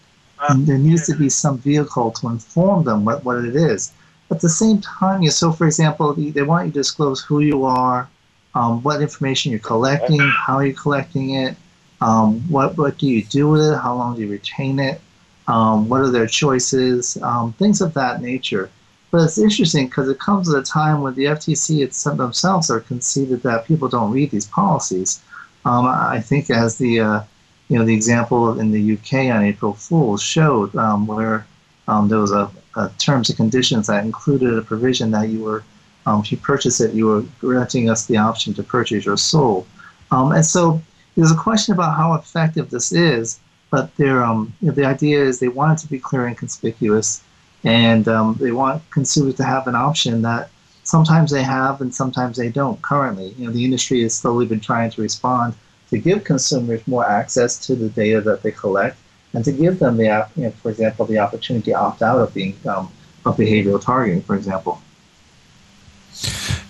there 0.59 0.77
needs 0.77 1.05
to 1.07 1.15
be 1.15 1.29
some 1.29 1.57
vehicle 1.57 2.11
to 2.11 2.27
inform 2.29 2.83
them 2.83 3.05
what, 3.05 3.23
what 3.23 3.43
it 3.43 3.55
is. 3.55 3.91
At 4.29 4.41
the 4.41 4.49
same 4.49 4.81
time, 4.81 5.23
you 5.23 5.31
so 5.31 5.51
for 5.51 5.65
example, 5.65 6.13
they 6.13 6.41
want 6.41 6.67
you 6.67 6.71
to 6.73 6.79
disclose 6.79 7.21
who 7.21 7.39
you 7.39 7.63
are, 7.65 8.09
um, 8.55 8.83
what 8.83 9.01
information 9.01 9.51
you're 9.51 9.59
collecting, 9.59 10.19
how 10.19 10.59
you're 10.59 10.73
collecting 10.73 11.31
it, 11.31 11.55
um, 12.01 12.41
what 12.49 12.77
what 12.77 12.97
do 12.97 13.07
you 13.07 13.23
do 13.23 13.49
with 13.49 13.61
it, 13.61 13.77
how 13.77 13.95
long 13.95 14.15
do 14.15 14.21
you 14.21 14.29
retain 14.29 14.79
it, 14.79 14.99
um, 15.47 15.87
what 15.87 16.01
are 16.01 16.11
their 16.11 16.27
choices, 16.27 17.17
um, 17.21 17.53
things 17.53 17.81
of 17.81 17.93
that 17.93 18.21
nature. 18.21 18.69
But 19.09 19.23
it's 19.23 19.37
interesting 19.37 19.87
because 19.87 20.09
it 20.09 20.19
comes 20.19 20.53
at 20.53 20.59
a 20.59 20.63
time 20.63 21.01
when 21.01 21.15
the 21.15 21.25
FTC 21.25 22.17
themselves 22.17 22.69
are 22.69 22.81
conceded 22.81 23.41
that 23.43 23.65
people 23.65 23.87
don't 23.87 24.11
read 24.11 24.31
these 24.31 24.47
policies. 24.47 25.21
Um, 25.63 25.85
I 25.85 26.19
think 26.19 26.49
as 26.49 26.77
the 26.77 26.99
uh, 26.99 27.21
you 27.69 27.77
know 27.77 27.85
the 27.85 27.93
example 27.93 28.59
in 28.59 28.71
the 28.71 28.93
UK 28.93 29.35
on 29.35 29.43
April 29.43 29.73
Fools 29.73 30.21
showed, 30.21 30.75
um, 30.75 31.07
where 31.07 31.45
um, 31.87 32.07
there 32.07 32.19
was 32.19 32.31
a, 32.31 32.49
a, 32.75 32.89
terms 32.97 33.29
and 33.29 33.37
conditions 33.37 33.87
that 33.87 34.03
included 34.03 34.57
a 34.57 34.61
provision 34.61 35.11
that 35.11 35.29
you 35.29 35.43
were 35.43 35.63
um, 36.07 36.21
if 36.21 36.31
you 36.31 36.37
purchase 36.37 36.79
it, 36.79 36.93
you 36.93 37.05
were 37.05 37.25
granting 37.39 37.89
us 37.89 38.05
the 38.05 38.15
option 38.15 38.53
to 38.53 38.63
purchase 38.63 39.05
your 39.05 39.17
soul. 39.17 39.67
Um, 40.09 40.31
and 40.31 40.45
so 40.45 40.81
there's 41.17 41.31
a 41.31 41.35
question 41.35 41.73
about 41.73 41.97
how 41.97 42.13
effective 42.13 42.69
this 42.69 42.93
is, 42.93 43.39
but 43.69 43.91
um, 43.99 44.53
you 44.61 44.69
know, 44.69 44.73
the 44.73 44.85
idea 44.85 45.21
is 45.21 45.39
they 45.39 45.49
want 45.49 45.77
it 45.77 45.81
to 45.83 45.89
be 45.89 45.99
clear 45.99 46.25
and 46.25 46.37
conspicuous 46.37 47.21
and 47.65 48.07
um, 48.07 48.37
they 48.39 48.51
want 48.51 48.89
consumers 48.89 49.35
to 49.35 49.43
have 49.43 49.67
an 49.67 49.75
option 49.75 50.21
that 50.21 50.49
sometimes 50.83 51.31
they 51.31 51.43
have 51.43 51.81
and 51.81 51.93
sometimes 51.93 52.37
they 52.37 52.47
don't 52.49 52.81
currently. 52.81 53.33
You 53.37 53.47
know, 53.47 53.51
the 53.51 53.65
industry 53.65 54.01
has 54.03 54.15
slowly 54.15 54.45
been 54.45 54.61
trying 54.61 54.89
to 54.91 55.01
respond 55.01 55.55
to 55.89 55.97
give 55.97 56.23
consumers 56.23 56.85
more 56.87 57.05
access 57.05 57.57
to 57.67 57.75
the 57.75 57.89
data 57.89 58.21
that 58.21 58.43
they 58.43 58.51
collect 58.51 58.97
and 59.33 59.43
to 59.45 59.51
give 59.51 59.79
them 59.79 59.97
the, 59.97 60.27
you 60.35 60.43
know, 60.43 60.51
for 60.51 60.69
example, 60.69 61.05
the 61.05 61.19
opportunity 61.19 61.71
to 61.71 61.77
opt 61.77 62.01
out 62.01 62.19
of 62.19 62.33
being 62.33 62.55
um, 62.67 62.91
of 63.25 63.37
behavioral 63.37 63.81
targeting, 63.81 64.21
for 64.21 64.35
example. 64.35 64.81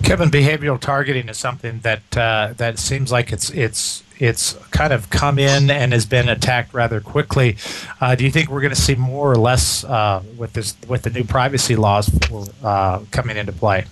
Kevin, 0.03 0.29
behavioral 0.29 0.79
targeting 0.79 1.27
is 1.29 1.37
something 1.37 1.79
that 1.81 2.17
uh, 2.17 2.53
that 2.57 2.79
seems 2.79 3.11
like 3.11 3.31
it's 3.33 3.49
it's 3.49 4.03
it's 4.19 4.53
kind 4.71 4.93
of 4.93 5.09
come 5.09 5.37
in 5.37 5.69
and 5.69 5.91
has 5.91 6.05
been 6.05 6.29
attacked 6.29 6.73
rather 6.73 7.01
quickly. 7.01 7.57
Uh, 7.99 8.15
do 8.15 8.23
you 8.23 8.31
think 8.31 8.49
we're 8.49 8.61
going 8.61 8.73
to 8.73 8.81
see 8.81 8.95
more 8.95 9.31
or 9.31 9.35
less 9.35 9.83
uh, 9.83 10.23
with 10.37 10.53
this 10.53 10.75
with 10.87 11.03
the 11.03 11.09
new 11.09 11.23
privacy 11.23 11.75
laws 11.75 12.09
for, 12.09 12.45
uh, 12.63 12.99
coming 13.11 13.37
into 13.37 13.51
play? 13.51 13.85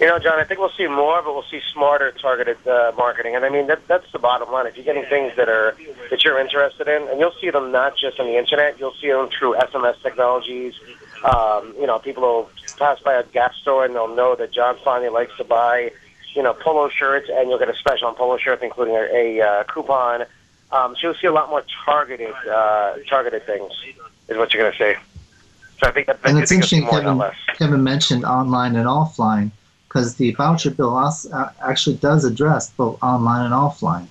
You 0.00 0.06
know, 0.06 0.18
John, 0.18 0.38
I 0.38 0.44
think 0.44 0.60
we'll 0.60 0.70
see 0.76 0.86
more, 0.86 1.22
but 1.22 1.34
we'll 1.34 1.44
see 1.50 1.60
smarter 1.72 2.12
targeted 2.12 2.64
uh, 2.68 2.92
marketing. 2.96 3.34
And 3.34 3.44
I 3.44 3.48
mean, 3.48 3.66
that, 3.66 3.86
that's 3.88 4.10
the 4.12 4.18
bottom 4.18 4.50
line. 4.52 4.66
If 4.66 4.76
you're 4.76 4.84
getting 4.84 5.04
things 5.06 5.32
that 5.36 5.48
are 5.48 5.76
that 6.10 6.24
you're 6.24 6.38
interested 6.38 6.86
in, 6.86 7.08
and 7.08 7.18
you'll 7.18 7.34
see 7.40 7.50
them 7.50 7.72
not 7.72 7.96
just 7.96 8.20
on 8.20 8.26
the 8.26 8.38
internet, 8.38 8.78
you'll 8.78 8.94
see 9.00 9.08
them 9.08 9.28
through 9.36 9.54
SMS 9.56 10.00
technologies. 10.02 10.74
Um, 11.24 11.74
you 11.80 11.86
know, 11.86 11.98
people 11.98 12.22
will 12.22 12.50
pass 12.78 13.00
by 13.00 13.14
a 13.14 13.24
Gap 13.24 13.54
store 13.54 13.84
and 13.84 13.94
they'll 13.94 14.14
know 14.14 14.36
that 14.36 14.52
John 14.52 14.76
Fondi 14.84 15.12
likes 15.12 15.36
to 15.38 15.44
buy 15.44 15.90
you 16.34 16.42
know, 16.42 16.54
polo 16.54 16.88
shirts, 16.88 17.28
and 17.32 17.48
you'll 17.48 17.58
get 17.58 17.68
a 17.68 17.74
special 17.74 18.06
on 18.06 18.14
polo 18.14 18.38
shirts, 18.38 18.62
including 18.62 18.94
a, 18.94 19.38
a 19.40 19.44
uh, 19.44 19.64
coupon. 19.64 20.22
Um, 20.70 20.94
so 20.94 21.08
you'll 21.08 21.14
see 21.14 21.26
a 21.26 21.32
lot 21.32 21.48
more 21.50 21.64
targeted 21.84 22.32
uh, 22.48 22.94
targeted 23.08 23.44
things, 23.44 23.72
is 24.28 24.36
what 24.36 24.52
you're 24.52 24.62
going 24.62 24.72
to 24.72 24.78
see. 24.78 25.00
So 25.80 25.88
I 25.88 25.90
think 25.90 26.06
that, 26.06 26.20
and 26.24 26.38
it's 26.38 26.52
interesting. 26.52 26.86
Kevin, 26.86 27.20
Kevin 27.54 27.82
mentioned 27.82 28.24
online 28.24 28.76
and 28.76 28.86
offline 28.86 29.50
because 29.88 30.16
the 30.16 30.32
Boucher 30.34 30.70
bill 30.70 30.96
also, 30.96 31.50
actually 31.62 31.96
does 31.96 32.24
address 32.24 32.70
both 32.70 33.02
online 33.02 33.46
and 33.46 33.54
offline. 33.54 34.06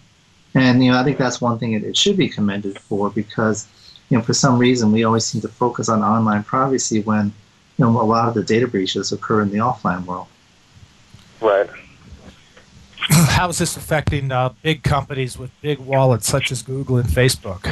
And 0.56 0.84
you 0.84 0.92
know, 0.92 1.00
I 1.00 1.04
think 1.04 1.18
that's 1.18 1.40
one 1.40 1.60
thing 1.60 1.74
it, 1.74 1.84
it 1.84 1.96
should 1.96 2.18
be 2.18 2.28
commended 2.28 2.80
for 2.80 3.10
because 3.12 3.68
you 4.10 4.18
know, 4.18 4.24
for 4.24 4.34
some 4.34 4.58
reason, 4.58 4.92
we 4.92 5.04
always 5.04 5.26
seem 5.26 5.42
to 5.42 5.48
focus 5.48 5.90
on 5.90 6.02
online 6.02 6.44
privacy 6.44 7.02
when 7.02 7.34
you 7.78 7.86
know 7.86 8.02
a 8.02 8.04
lot 8.04 8.28
of 8.28 8.34
the 8.34 8.44
data 8.44 8.68
breaches 8.68 9.12
occur 9.12 9.42
in 9.42 9.50
the 9.50 9.58
offline 9.58 10.06
world. 10.06 10.28
Right. 11.42 11.70
how 13.10 13.50
is 13.50 13.60
this 13.60 13.78
affecting 13.78 14.32
uh, 14.32 14.50
big 14.64 14.84
companies 14.84 15.38
with 15.38 15.52
big 15.62 15.80
wallets 15.80 16.28
such 16.28 16.52
as 16.52 16.62
Google 16.62 16.98
and 16.98 17.08
Facebook? 17.08 17.64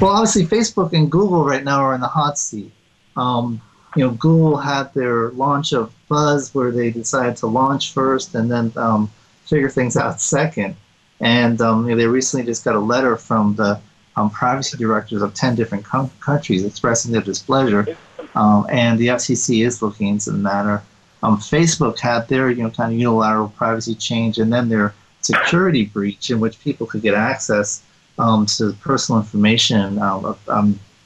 Well, 0.00 0.10
obviously, 0.10 0.44
Facebook 0.44 0.92
and 0.92 1.10
Google 1.10 1.44
right 1.44 1.64
now 1.64 1.80
are 1.80 1.94
in 1.94 2.00
the 2.00 2.06
hot 2.06 2.38
seat. 2.38 2.72
Um, 3.16 3.60
you 3.96 4.04
know, 4.04 4.10
Google 4.12 4.56
had 4.56 4.92
their 4.94 5.30
launch 5.30 5.72
of 5.72 5.94
Buzz, 6.08 6.54
where 6.54 6.70
they 6.70 6.90
decided 6.90 7.36
to 7.38 7.46
launch 7.46 7.92
first 7.92 8.34
and 8.34 8.50
then 8.50 8.72
um, 8.76 9.10
figure 9.44 9.70
things 9.70 9.96
out 9.96 10.20
second. 10.20 10.76
And 11.20 11.60
um, 11.60 11.84
you 11.84 11.90
know, 11.90 11.96
they 11.96 12.06
recently 12.06 12.44
just 12.44 12.64
got 12.64 12.74
a 12.74 12.80
letter 12.80 13.16
from 13.16 13.54
the 13.54 13.80
um, 14.16 14.30
privacy 14.30 14.76
directors 14.76 15.22
of 15.22 15.34
10 15.34 15.54
different 15.54 15.84
com- 15.84 16.10
countries 16.20 16.64
expressing 16.64 17.12
their 17.12 17.22
displeasure. 17.22 17.96
Um, 18.34 18.66
and 18.70 18.98
the 18.98 19.08
FCC 19.08 19.64
is 19.64 19.80
looking 19.80 20.08
into 20.08 20.32
the 20.32 20.38
matter. 20.38 20.82
Um, 21.22 21.38
Facebook 21.38 21.98
had 21.98 22.28
their 22.28 22.50
you 22.50 22.62
know 22.62 22.70
kind 22.70 22.92
of 22.92 22.98
unilateral 22.98 23.48
privacy 23.48 23.94
change, 23.94 24.38
and 24.38 24.52
then 24.52 24.68
their 24.68 24.94
security 25.22 25.86
breach 25.86 26.30
in 26.30 26.38
which 26.38 26.60
people 26.60 26.86
could 26.86 27.00
get 27.00 27.14
access 27.14 27.82
um, 28.18 28.44
to 28.46 28.72
personal 28.82 29.20
information 29.20 29.98
uh, 29.98 30.34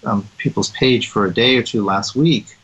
of 0.03 0.37
people's 0.39 0.71
page 0.71 1.09
for 1.09 1.27
a 1.27 1.33
day 1.33 1.57
or 1.57 1.63
two 1.63 1.85
last 1.85 2.17
week. 2.17 2.58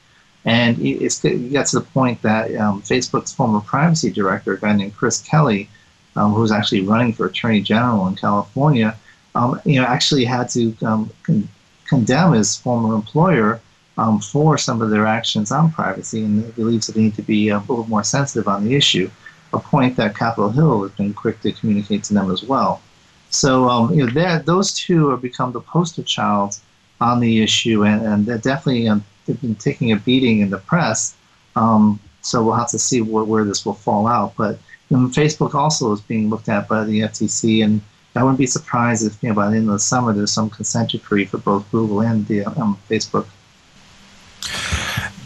And 0.45 0.79
it's, 0.81 1.25
it 1.25 1.53
got 1.53 1.67
to 1.69 1.79
the 1.79 1.87
point 1.87 2.21
that 2.23 2.55
um, 2.57 2.83
Facebook's 2.83 3.33
former 3.33 3.61
privacy 3.61 4.11
director, 4.11 4.55
a 4.55 4.61
guy 4.61 4.75
named 4.75 4.95
Chris 4.95 5.23
Kelly, 5.23 5.71
um, 6.17 6.33
who's 6.33 6.53
actually 6.53 6.83
running 6.83 7.13
for 7.13 7.27
attorney 7.27 7.61
general 7.61 8.07
in 8.09 8.15
California, 8.15 8.95
um, 9.35 9.61
you 9.65 9.81
know, 9.81 9.87
actually 9.87 10.25
had 10.25 10.49
to 10.51 10.77
um, 10.83 11.11
con- 11.23 11.49
condemn 11.87 12.33
his 12.33 12.57
former 12.57 12.95
employer 12.95 13.61
um, 13.97 14.21
for 14.21 14.59
some 14.59 14.83
of 14.83 14.91
their 14.91 15.07
actions 15.07 15.51
on 15.51 15.73
privacy 15.73 16.25
and 16.25 16.55
believes 16.57 16.87
that 16.87 16.95
they 16.95 17.03
need 17.03 17.15
to 17.15 17.23
be 17.23 17.49
a 17.49 17.59
little 17.61 17.87
more 17.87 18.05
sensitive 18.05 18.49
on 18.49 18.65
the 18.65 18.75
issue, 18.75 19.11
a 19.53 19.59
point 19.59 19.97
that 19.97 20.17
Capitol 20.17 20.51
Hill 20.51 20.83
has 20.83 20.93
been 20.93 21.15
quick 21.15 21.41
to 21.41 21.53
communicate 21.53 22.05
to 22.05 22.15
them 22.15 22.31
as 22.31 22.43
well. 22.43 22.83
So 23.31 23.69
um, 23.69 23.95
you 23.95 24.07
know, 24.07 24.39
those 24.41 24.75
two 24.75 25.09
have 25.11 25.23
become 25.23 25.53
the 25.53 25.61
poster 25.61 26.03
child 26.03 26.59
on 27.01 27.21
the 27.21 27.43
issue, 27.43 27.85
and, 27.85 28.05
and 28.07 28.27
they're 28.27 28.39
definitely 28.39 28.89
um, 28.89 29.05
they've 29.27 29.41
been 29.41 29.55
taking 29.55 29.93
a 29.93 29.97
beating 29.97 30.41
in 30.41 30.51
the 30.51 30.59
press. 30.59 31.17
Um, 31.57 32.01
so 32.23 32.43
we'll 32.43 32.55
have 32.55 32.71
to 32.71 32.79
see 32.79 33.01
where, 33.01 33.25
where 33.25 33.45
this 33.45 33.65
will 33.65 33.75
fall 33.75 34.07
out. 34.07 34.35
But 34.37 34.59
Facebook 34.91 35.55
also 35.55 35.93
is 35.93 36.01
being 36.01 36.31
looked 36.31 36.49
at 36.49 36.69
by 36.69 36.85
the 36.85 37.01
FTC, 37.01 37.65
and 37.65 37.81
I 38.17 38.23
wouldn't 38.23 38.39
be 38.39 38.47
surprised 38.47 39.07
if 39.07 39.23
you 39.23 39.29
know 39.31 39.35
by 39.35 39.51
the 39.51 39.57
end 39.57 39.69
of 39.69 39.73
the 39.73 39.79
summer 39.79 40.13
there's 40.13 40.33
some 40.33 40.51
consent 40.51 40.91
decree 40.91 41.25
for 41.25 41.39
both 41.39 41.71
Google 41.71 42.01
and 42.03 42.27
the 42.27 42.45
um, 42.45 42.79
Facebook. 42.89 43.27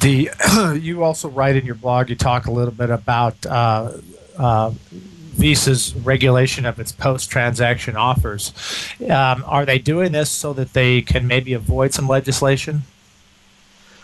The 0.01 0.31
you 0.81 1.03
also 1.03 1.29
write 1.29 1.57
in 1.57 1.67
your 1.67 1.75
blog. 1.75 2.09
You 2.09 2.17
talk 2.17 2.47
a 2.47 2.51
little 2.51 2.75
bit 2.75 2.91
about 2.91 3.45
uh, 3.45 3.93
uh, 4.39 4.71
Visa's 4.71 5.95
regulation 5.95 6.67
of 6.67 6.81
its 6.81 6.93
post-transaction 6.93 7.97
offers. 7.97 8.53
Um, 9.01 9.45
are 9.47 9.65
they 9.65 9.79
doing 9.79 10.13
this 10.13 10.31
so 10.31 10.53
that 10.55 10.73
they 10.73 11.03
can 11.03 11.27
maybe 11.27 11.53
avoid 11.53 11.93
some 11.93 12.09
legislation? 12.09 12.83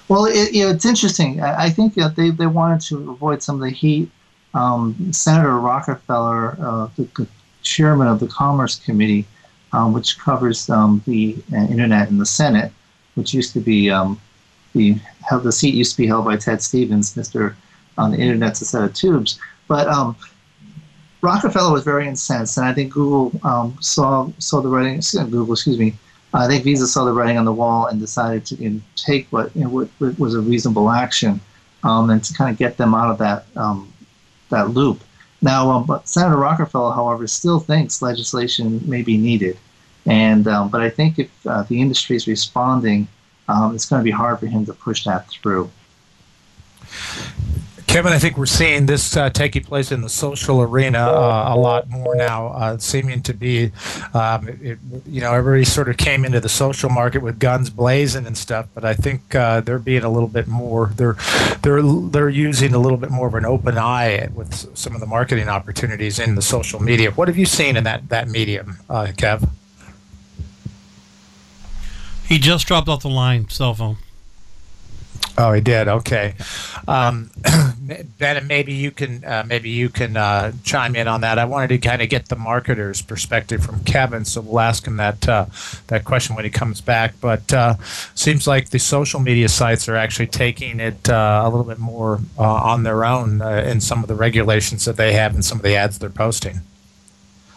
Well, 0.08 0.26
it, 0.26 0.52
you 0.52 0.64
know, 0.64 0.70
it's 0.70 0.84
interesting. 0.84 1.40
I, 1.40 1.64
I 1.64 1.70
think 1.70 1.94
that 1.94 2.16
they, 2.16 2.30
they 2.30 2.46
wanted 2.46 2.80
to 2.88 3.10
avoid 3.10 3.42
some 3.42 3.56
of 3.56 3.62
the 3.62 3.70
heat. 3.70 4.10
Um, 4.52 5.12
Senator 5.12 5.58
Rockefeller, 5.58 6.56
uh, 6.60 6.88
the, 6.96 7.08
the, 7.16 7.26
chairman 7.64 8.06
of 8.06 8.20
the 8.20 8.26
Commerce 8.26 8.78
Committee, 8.78 9.26
um, 9.72 9.92
which 9.92 10.18
covers 10.18 10.68
um, 10.68 11.02
the 11.06 11.34
uh, 11.52 11.56
internet 11.56 12.08
in 12.10 12.18
the 12.18 12.26
Senate, 12.26 12.70
which 13.14 13.32
used 13.34 13.54
to 13.54 13.60
be 13.60 13.90
um, 13.90 14.20
the 14.74 14.96
the 15.42 15.50
seat 15.50 15.74
used 15.74 15.92
to 15.92 16.02
be 16.02 16.06
held 16.06 16.26
by 16.26 16.36
Ted 16.36 16.60
Stevens, 16.62 17.16
Mister 17.16 17.56
on 17.96 18.10
the 18.10 18.18
internet's 18.18 18.60
a 18.60 18.64
set 18.64 18.84
of 18.84 18.92
tubes. 18.92 19.38
But 19.66 19.88
um, 19.88 20.16
Rockefeller 21.22 21.72
was 21.72 21.84
very 21.84 22.06
incensed, 22.06 22.58
and 22.58 22.66
I 22.66 22.74
think 22.74 22.92
Google 22.92 23.32
um, 23.44 23.76
saw 23.80 24.30
saw 24.38 24.60
the 24.60 24.68
writing. 24.68 25.00
Google, 25.30 25.54
excuse 25.54 25.78
me. 25.78 25.94
I 26.38 26.48
think 26.48 26.64
Visa 26.64 26.86
saw 26.86 27.04
the 27.04 27.12
writing 27.12 27.38
on 27.38 27.44
the 27.44 27.52
wall 27.52 27.86
and 27.86 28.00
decided 28.00 28.44
to 28.46 28.56
you 28.56 28.70
know, 28.70 28.80
take 28.96 29.28
what, 29.30 29.54
you 29.54 29.62
know, 29.62 29.68
what, 29.70 30.18
was 30.18 30.34
a 30.34 30.40
reasonable 30.40 30.90
action, 30.90 31.40
um, 31.84 32.10
and 32.10 32.22
to 32.24 32.34
kind 32.34 32.50
of 32.50 32.58
get 32.58 32.76
them 32.76 32.94
out 32.94 33.10
of 33.10 33.18
that 33.18 33.46
um, 33.56 33.92
that 34.50 34.70
loop. 34.70 35.02
Now, 35.42 35.70
um, 35.70 35.84
but 35.84 36.08
Senator 36.08 36.36
Rockefeller, 36.36 36.92
however, 36.94 37.26
still 37.26 37.60
thinks 37.60 38.02
legislation 38.02 38.80
may 38.88 39.02
be 39.02 39.16
needed, 39.16 39.58
and 40.06 40.48
um, 40.48 40.70
but 40.70 40.80
I 40.80 40.90
think 40.90 41.18
if 41.18 41.30
uh, 41.46 41.62
the 41.62 41.80
industry 41.80 42.16
is 42.16 42.26
responding 42.26 43.06
um, 43.48 43.74
it's 43.74 43.86
going 43.86 44.00
to 44.00 44.04
be 44.04 44.10
hard 44.10 44.40
for 44.40 44.46
him 44.46 44.64
to 44.66 44.72
push 44.72 45.04
that 45.04 45.28
through. 45.28 45.70
Kevin, 47.86 48.12
I 48.12 48.18
think 48.18 48.36
we're 48.36 48.46
seeing 48.46 48.86
this 48.86 49.16
uh, 49.16 49.30
taking 49.30 49.62
place 49.62 49.92
in 49.92 50.00
the 50.00 50.08
social 50.08 50.60
arena 50.62 50.98
uh, 50.98 51.54
a 51.54 51.56
lot 51.56 51.88
more 51.88 52.16
now, 52.16 52.48
uh, 52.48 52.78
seeming 52.78 53.22
to 53.22 53.32
be, 53.32 53.70
um, 54.14 54.48
it, 54.48 54.78
you 55.06 55.20
know, 55.20 55.32
everybody 55.32 55.64
sort 55.64 55.88
of 55.88 55.96
came 55.96 56.24
into 56.24 56.40
the 56.40 56.48
social 56.48 56.90
market 56.90 57.22
with 57.22 57.38
guns 57.38 57.70
blazing 57.70 58.26
and 58.26 58.36
stuff, 58.36 58.66
but 58.74 58.84
I 58.84 58.94
think 58.94 59.34
uh, 59.34 59.60
they're 59.60 59.78
being 59.78 60.02
a 60.02 60.10
little 60.10 60.28
bit 60.28 60.48
more, 60.48 60.92
they're, 60.96 61.16
they're, 61.62 61.82
they're 61.82 62.28
using 62.28 62.74
a 62.74 62.78
little 62.78 62.98
bit 62.98 63.10
more 63.10 63.28
of 63.28 63.34
an 63.34 63.44
open 63.44 63.78
eye 63.78 64.28
with 64.34 64.76
some 64.76 64.94
of 64.94 65.00
the 65.00 65.06
marketing 65.06 65.48
opportunities 65.48 66.18
in 66.18 66.34
the 66.34 66.42
social 66.42 66.82
media. 66.82 67.12
What 67.12 67.28
have 67.28 67.36
you 67.36 67.46
seen 67.46 67.76
in 67.76 67.84
that, 67.84 68.08
that 68.08 68.28
medium, 68.28 68.78
uh, 68.90 69.06
Kev? 69.16 69.48
He 72.26 72.38
just 72.38 72.66
dropped 72.66 72.88
off 72.88 73.02
the 73.02 73.08
line, 73.08 73.48
cell 73.50 73.74
phone. 73.74 73.98
Oh, 75.36 75.52
he 75.52 75.60
did. 75.60 75.88
Okay, 75.88 76.34
um, 76.86 77.30
Ben, 78.18 78.46
maybe 78.46 78.72
you 78.72 78.90
can 78.90 79.24
uh, 79.24 79.44
maybe 79.46 79.68
you 79.68 79.88
can 79.88 80.16
uh, 80.16 80.52
chime 80.62 80.96
in 80.96 81.06
on 81.06 81.20
that. 81.20 81.38
I 81.38 81.44
wanted 81.44 81.68
to 81.68 81.78
kind 81.78 82.00
of 82.00 82.08
get 82.08 82.28
the 82.28 82.36
marketer's 82.36 83.02
perspective 83.02 83.62
from 83.62 83.84
Kevin, 83.84 84.24
so 84.24 84.40
we'll 84.40 84.60
ask 84.60 84.86
him 84.86 84.96
that 84.96 85.28
uh, 85.28 85.46
that 85.88 86.04
question 86.04 86.34
when 86.34 86.44
he 86.44 86.50
comes 86.50 86.80
back. 86.80 87.14
But 87.20 87.52
uh, 87.52 87.74
seems 88.14 88.46
like 88.46 88.70
the 88.70 88.78
social 88.78 89.20
media 89.20 89.48
sites 89.48 89.88
are 89.88 89.96
actually 89.96 90.28
taking 90.28 90.80
it 90.80 91.08
uh, 91.10 91.42
a 91.44 91.48
little 91.50 91.64
bit 91.64 91.78
more 91.78 92.20
uh, 92.38 92.42
on 92.42 92.84
their 92.84 93.04
own 93.04 93.42
in 93.42 93.80
some 93.80 94.02
of 94.02 94.08
the 94.08 94.14
regulations 94.14 94.84
that 94.86 94.96
they 94.96 95.12
have 95.12 95.34
and 95.34 95.44
some 95.44 95.58
of 95.58 95.64
the 95.64 95.76
ads 95.76 95.98
they're 95.98 96.10
posting. 96.10 96.60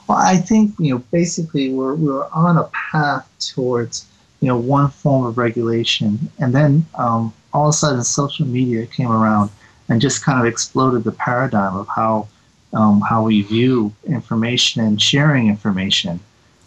Well, 0.07 0.17
I 0.17 0.37
think 0.37 0.73
you 0.77 0.93
know 0.93 1.03
basically 1.11 1.71
we're 1.71 1.95
we're 1.95 2.27
on 2.31 2.57
a 2.57 2.65
path 2.65 3.29
towards 3.39 4.07
you 4.41 4.47
know 4.49 4.57
one 4.57 4.89
form 4.89 5.25
of 5.25 5.37
regulation, 5.37 6.29
and 6.37 6.53
then 6.53 6.85
um, 6.95 7.33
all 7.53 7.67
of 7.67 7.69
a 7.69 7.73
sudden 7.73 8.03
social 8.03 8.45
media 8.45 8.85
came 8.85 9.11
around 9.11 9.49
and 9.89 10.01
just 10.01 10.23
kind 10.23 10.39
of 10.39 10.45
exploded 10.45 11.03
the 11.03 11.11
paradigm 11.11 11.75
of 11.75 11.87
how 11.87 12.27
um, 12.73 13.01
how 13.01 13.23
we 13.23 13.41
view 13.41 13.93
information 14.05 14.83
and 14.83 15.01
sharing 15.01 15.47
information. 15.47 16.19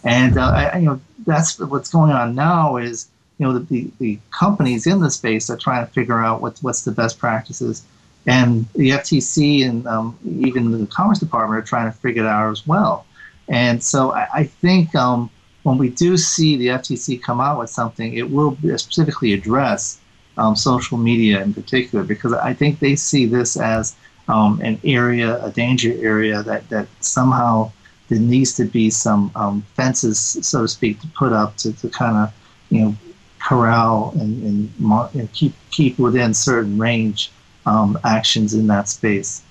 And 0.03 0.39
uh, 0.39 0.51
I, 0.73 0.79
you 0.79 0.87
know 0.87 1.01
that's 1.27 1.59
what's 1.59 1.91
going 1.91 2.13
on 2.13 2.35
now 2.35 2.77
is 2.77 3.09
you 3.39 3.47
know 3.47 3.59
the, 3.59 3.61
the, 3.61 3.91
the, 3.99 4.19
companies 4.31 4.87
in 4.87 5.01
the 5.01 5.11
space 5.11 5.51
are 5.51 5.57
trying 5.57 5.87
to 5.87 5.93
figure 5.93 6.19
out 6.19 6.41
what's 6.41 6.63
what's 6.63 6.85
the 6.85 6.93
best 6.93 7.19
practices, 7.19 7.85
and 8.27 8.67
the 8.75 8.91
FTC 8.91 9.69
and 9.69 9.87
um, 9.87 10.19
even 10.25 10.71
the 10.71 10.87
Commerce 10.87 11.19
Department 11.19 11.63
are 11.63 11.67
trying 11.67 11.91
to 11.91 11.97
figure 11.99 12.25
it 12.25 12.29
out 12.29 12.51
as 12.51 12.67
well. 12.67 13.07
And 13.49 13.83
so 13.83 14.13
I, 14.13 14.29
I 14.35 14.45
think 14.45 14.95
um, 14.95 15.29
when 15.65 15.77
we 15.77 15.91
do 15.91 16.17
see 16.17 16.57
the 16.57 16.69
FTC 16.69 17.21
come 17.23 17.41
out 17.41 17.59
with 17.59 17.69
something, 17.69 18.15
it 18.15 18.31
will 18.31 18.57
specifically 18.77 19.33
address 19.33 20.01
um, 20.37 20.57
social 20.57 20.99
media 20.99 21.43
in 21.43 21.53
particular, 21.55 22.05
because 22.05 22.33
I 22.33 22.55
think 22.55 22.79
they 22.79 22.97
see 22.97 23.27
this 23.27 23.57
as 23.57 23.95
um, 24.29 24.61
an 24.63 24.81
area, 24.85 25.45
a 25.45 25.51
danger 25.51 25.95
area 26.01 26.43
that, 26.43 26.69
that 26.69 26.87
somehow 27.01 27.73
there 28.09 28.19
needs 28.19 28.53
to 28.55 28.65
be 28.65 28.91
some 28.91 29.31
um, 29.35 29.63
fences, 29.75 30.19
so 30.19 30.63
to 30.63 30.69
speak, 30.69 31.01
to 31.01 31.07
put 31.09 31.33
up 31.33 31.57
to, 31.59 31.73
to 31.75 31.89
kind 31.89 32.17
of, 32.17 32.33
you 32.71 32.81
know, 32.81 32.97
corral 33.41 34.13
and, 34.21 34.43
and, 34.45 35.15
and, 35.15 35.33
keep 35.33 35.55
keep 35.71 35.99
within 35.99 36.35
certain 36.35 36.79
range 36.79 37.31
um, 37.67 37.99
actions 38.05 38.53
in 38.53 38.67
that 38.67 38.89
space. 38.89 39.43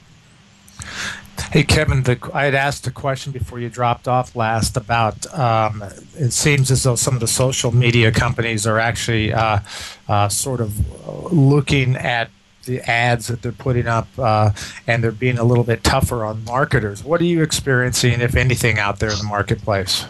Hey, 1.51 1.63
Kevin, 1.63 2.03
the, 2.03 2.19
I 2.33 2.45
had 2.45 2.55
asked 2.55 2.85
a 2.87 2.91
question 2.91 3.31
before 3.31 3.59
you 3.59 3.69
dropped 3.69 4.07
off 4.07 4.35
last 4.35 4.77
about 4.77 5.25
um, 5.33 5.83
it 6.15 6.31
seems 6.31 6.69
as 6.69 6.83
though 6.83 6.95
some 6.95 7.15
of 7.15 7.19
the 7.19 7.27
social 7.27 7.71
media 7.71 8.11
companies 8.11 8.67
are 8.67 8.77
actually 8.77 9.33
uh, 9.33 9.59
uh, 10.07 10.29
sort 10.29 10.61
of 10.61 11.33
looking 11.33 11.95
at 11.95 12.29
the 12.65 12.81
ads 12.81 13.27
that 13.27 13.41
they're 13.41 13.51
putting 13.51 13.87
up 13.87 14.07
uh, 14.19 14.51
and 14.85 15.03
they're 15.03 15.11
being 15.11 15.39
a 15.39 15.43
little 15.43 15.63
bit 15.63 15.83
tougher 15.83 16.23
on 16.23 16.43
marketers. 16.45 17.03
What 17.03 17.19
are 17.19 17.25
you 17.25 17.41
experiencing, 17.41 18.21
if 18.21 18.35
anything, 18.35 18.77
out 18.77 18.99
there 18.99 19.09
in 19.09 19.17
the 19.17 19.23
marketplace? 19.23 20.05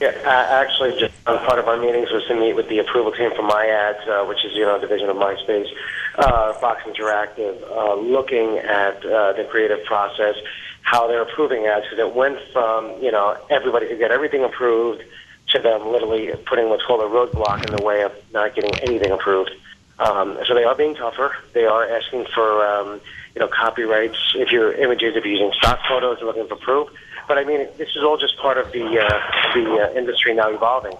Yeah, 0.00 0.10
actually, 0.26 0.98
just 0.98 1.14
part 1.24 1.60
of 1.60 1.68
our 1.68 1.76
meetings 1.76 2.10
was 2.10 2.24
to 2.26 2.34
meet 2.34 2.54
with 2.54 2.68
the 2.68 2.78
approval 2.78 3.12
team 3.12 3.30
for 3.36 3.42
MyAds, 3.42 4.08
uh, 4.08 4.26
which 4.26 4.44
is 4.44 4.52
you 4.52 4.62
know 4.62 4.76
a 4.76 4.80
division 4.80 5.08
of 5.08 5.16
MySpace, 5.16 5.68
uh, 6.16 6.52
Fox 6.54 6.82
Interactive, 6.82 7.62
uh, 7.70 7.94
looking 7.94 8.58
at 8.58 9.04
uh, 9.04 9.32
the 9.32 9.46
creative 9.50 9.84
process 9.84 10.36
how 10.82 11.06
they're 11.06 11.22
approving 11.22 11.66
ads 11.66 11.84
because 11.84 11.98
it 11.98 12.14
went 12.14 12.38
from 12.52 13.00
you 13.00 13.10
know 13.10 13.36
everybody 13.50 13.86
could 13.86 13.98
get 13.98 14.10
everything 14.10 14.44
approved 14.44 15.02
to 15.48 15.58
them 15.58 15.90
literally 15.90 16.32
putting 16.46 16.68
what's 16.68 16.84
called 16.84 17.00
a 17.00 17.04
roadblock 17.04 17.64
in 17.68 17.76
the 17.76 17.82
way 17.82 18.02
of 18.02 18.12
not 18.32 18.54
getting 18.54 18.74
anything 18.80 19.10
approved. 19.10 19.50
Um, 19.98 20.38
so 20.46 20.54
they 20.54 20.64
are 20.64 20.74
being 20.74 20.94
tougher. 20.94 21.36
They 21.52 21.64
are 21.64 21.86
asking 21.88 22.26
for 22.34 22.66
um, 22.66 23.00
you 23.34 23.40
know 23.40 23.48
copyrights 23.48 24.34
if 24.34 24.50
your 24.50 24.72
images, 24.72 25.16
if 25.16 25.24
you're 25.24 25.34
using 25.34 25.52
stock 25.58 25.80
photos, 25.88 26.18
they're 26.18 26.26
looking 26.26 26.48
for 26.48 26.56
proof. 26.56 26.88
But 27.28 27.38
I 27.38 27.44
mean, 27.44 27.68
this 27.78 27.90
is 27.90 28.02
all 28.02 28.18
just 28.18 28.36
part 28.38 28.58
of 28.58 28.72
the 28.72 28.84
uh, 28.84 29.54
the 29.54 29.88
uh, 29.88 29.98
industry 29.98 30.34
now 30.34 30.50
evolving. 30.50 30.94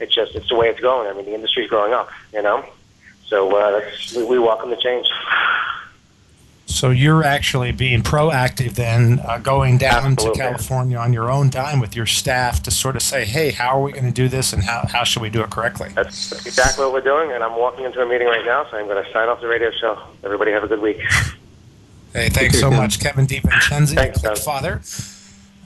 It's 0.00 0.14
just 0.14 0.34
it's 0.34 0.48
the 0.48 0.56
way 0.56 0.68
it's 0.68 0.80
going. 0.80 1.08
I 1.08 1.14
mean, 1.14 1.24
the 1.24 1.34
industry's 1.34 1.68
growing 1.68 1.92
up, 1.92 2.10
you 2.32 2.42
know. 2.42 2.64
So 3.32 3.50
uh, 3.56 3.80
that's, 3.80 4.14
we, 4.14 4.24
we 4.24 4.38
welcome 4.38 4.68
the 4.68 4.76
change. 4.76 5.06
So 6.66 6.90
you're 6.90 7.24
actually 7.24 7.72
being 7.72 8.02
proactive 8.02 8.74
then, 8.74 9.20
uh, 9.20 9.38
going 9.38 9.78
down 9.78 10.12
Absolutely. 10.12 10.38
to 10.38 10.44
California 10.44 10.98
on 10.98 11.14
your 11.14 11.30
own 11.30 11.48
dime 11.48 11.80
with 11.80 11.96
your 11.96 12.04
staff 12.04 12.62
to 12.64 12.70
sort 12.70 12.94
of 12.94 13.00
say, 13.00 13.24
hey, 13.24 13.50
how 13.50 13.78
are 13.78 13.80
we 13.80 13.92
going 13.92 14.04
to 14.04 14.12
do 14.12 14.28
this 14.28 14.52
and 14.52 14.62
how, 14.62 14.84
how 14.86 15.02
should 15.02 15.22
we 15.22 15.30
do 15.30 15.40
it 15.40 15.48
correctly? 15.48 15.88
That's 15.94 16.30
exactly 16.44 16.84
what 16.84 16.92
we're 16.92 17.00
doing, 17.00 17.32
and 17.32 17.42
I'm 17.42 17.58
walking 17.58 17.86
into 17.86 18.02
a 18.02 18.06
meeting 18.06 18.26
right 18.26 18.44
now, 18.44 18.66
so 18.70 18.76
I'm 18.76 18.86
going 18.86 19.02
to 19.02 19.12
sign 19.12 19.30
off 19.30 19.40
the 19.40 19.46
radio 19.46 19.70
show. 19.80 19.98
Everybody 20.22 20.52
have 20.52 20.62
a 20.62 20.68
good 20.68 20.82
week. 20.82 21.00
Hey, 22.12 22.28
thanks 22.28 22.60
so 22.60 22.70
much, 22.70 23.00
Kevin 23.00 23.26
DiVincenzi, 23.26 24.44
father 24.44 24.82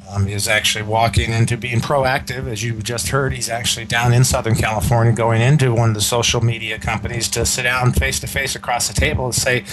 um, 0.09 0.28
is 0.28 0.46
actually 0.46 0.84
walking 0.84 1.32
into 1.32 1.57
being 1.57 1.80
proactive. 1.80 2.46
As 2.46 2.62
you 2.62 2.80
just 2.82 3.09
heard, 3.09 3.32
he's 3.32 3.48
actually 3.48 3.86
down 3.86 4.12
in 4.12 4.24
Southern 4.24 4.54
California 4.54 5.12
going 5.12 5.42
into 5.42 5.74
one 5.74 5.88
of 5.88 5.94
the 5.94 6.00
social 6.00 6.40
media 6.40 6.78
companies 6.78 7.28
to 7.30 7.44
sit 7.44 7.64
down 7.64 7.92
face 7.92 8.20
to 8.20 8.26
face 8.26 8.54
across 8.54 8.88
the 8.88 8.94
table 8.94 9.24
and 9.24 9.34
say, 9.34 9.64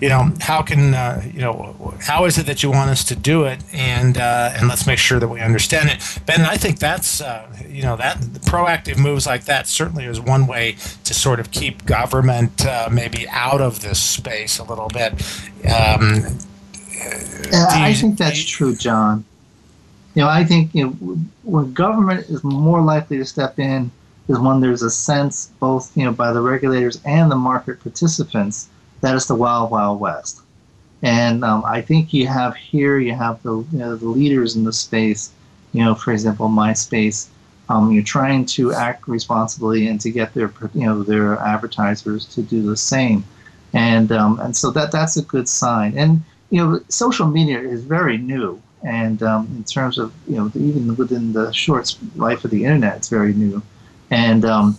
you 0.00 0.08
know, 0.08 0.32
how 0.40 0.62
can, 0.62 0.94
uh, 0.94 1.22
you 1.32 1.40
know, 1.40 1.94
how 2.00 2.24
is 2.24 2.38
it 2.38 2.46
that 2.46 2.62
you 2.62 2.70
want 2.70 2.90
us 2.90 3.04
to 3.04 3.16
do 3.16 3.44
it? 3.44 3.62
And, 3.72 4.18
uh, 4.18 4.52
and 4.54 4.68
let's 4.68 4.86
make 4.86 4.98
sure 4.98 5.18
that 5.18 5.28
we 5.28 5.40
understand 5.40 5.88
it. 5.88 6.20
Ben, 6.26 6.42
I 6.42 6.56
think 6.56 6.78
that's, 6.78 7.20
uh, 7.20 7.48
you 7.68 7.82
know, 7.82 7.96
that 7.96 8.18
proactive 8.18 8.98
moves 8.98 9.26
like 9.26 9.44
that 9.44 9.66
certainly 9.66 10.04
is 10.04 10.20
one 10.20 10.46
way 10.46 10.76
to 11.04 11.14
sort 11.14 11.40
of 11.40 11.50
keep 11.50 11.84
government 11.84 12.64
uh, 12.64 12.88
maybe 12.92 13.28
out 13.28 13.60
of 13.60 13.80
this 13.80 14.00
space 14.02 14.58
a 14.58 14.64
little 14.64 14.88
bit. 14.88 15.12
Um, 15.64 16.38
yeah, 17.50 17.66
I 17.70 17.94
think 17.94 18.18
that's 18.18 18.44
true, 18.44 18.76
John 18.76 19.24
you 20.14 20.22
know, 20.22 20.28
I 20.28 20.44
think 20.44 20.74
you 20.74 20.86
know, 20.86 20.90
when 21.44 21.72
government 21.72 22.28
is 22.28 22.42
more 22.42 22.82
likely 22.82 23.18
to 23.18 23.24
step 23.24 23.58
in 23.58 23.90
is 24.28 24.38
when 24.38 24.60
there's 24.60 24.82
a 24.82 24.90
sense, 24.90 25.50
both 25.60 25.96
you 25.96 26.04
know, 26.04 26.12
by 26.12 26.32
the 26.32 26.40
regulators 26.40 27.00
and 27.04 27.30
the 27.30 27.36
market 27.36 27.80
participants, 27.80 28.68
that 29.00 29.14
it's 29.14 29.26
the 29.26 29.34
wild, 29.34 29.70
wild 29.70 30.00
west. 30.00 30.40
And 31.02 31.44
um, 31.44 31.64
I 31.64 31.80
think 31.80 32.12
you 32.12 32.26
have 32.26 32.54
here, 32.56 32.98
you 32.98 33.14
have 33.14 33.42
the, 33.42 33.64
you 33.72 33.78
know, 33.78 33.96
the 33.96 34.06
leaders 34.08 34.56
in 34.56 34.64
the 34.64 34.72
space. 34.72 35.32
You 35.72 35.84
know, 35.84 35.94
for 35.94 36.12
example, 36.12 36.48
MySpace. 36.48 37.28
Um, 37.68 37.92
you're 37.92 38.02
trying 38.02 38.44
to 38.46 38.72
act 38.72 39.06
responsibly 39.06 39.86
and 39.86 40.00
to 40.00 40.10
get 40.10 40.34
their, 40.34 40.52
you 40.74 40.86
know, 40.86 41.04
their 41.04 41.38
advertisers 41.38 42.26
to 42.34 42.42
do 42.42 42.62
the 42.62 42.76
same. 42.76 43.24
And 43.72 44.10
um, 44.10 44.40
and 44.40 44.56
so 44.56 44.72
that 44.72 44.90
that's 44.90 45.16
a 45.16 45.22
good 45.22 45.48
sign. 45.48 45.96
And 45.96 46.22
you 46.50 46.58
know, 46.58 46.80
social 46.88 47.28
media 47.28 47.60
is 47.60 47.84
very 47.84 48.18
new. 48.18 48.60
And 48.82 49.22
um, 49.22 49.46
in 49.56 49.64
terms 49.64 49.98
of, 49.98 50.12
you 50.26 50.36
know, 50.36 50.50
even 50.54 50.96
within 50.96 51.32
the 51.32 51.52
short 51.52 51.94
life 52.16 52.44
of 52.44 52.50
the 52.50 52.64
internet, 52.64 52.96
it's 52.96 53.08
very 53.08 53.34
new. 53.34 53.62
And, 54.10 54.44
um, 54.44 54.78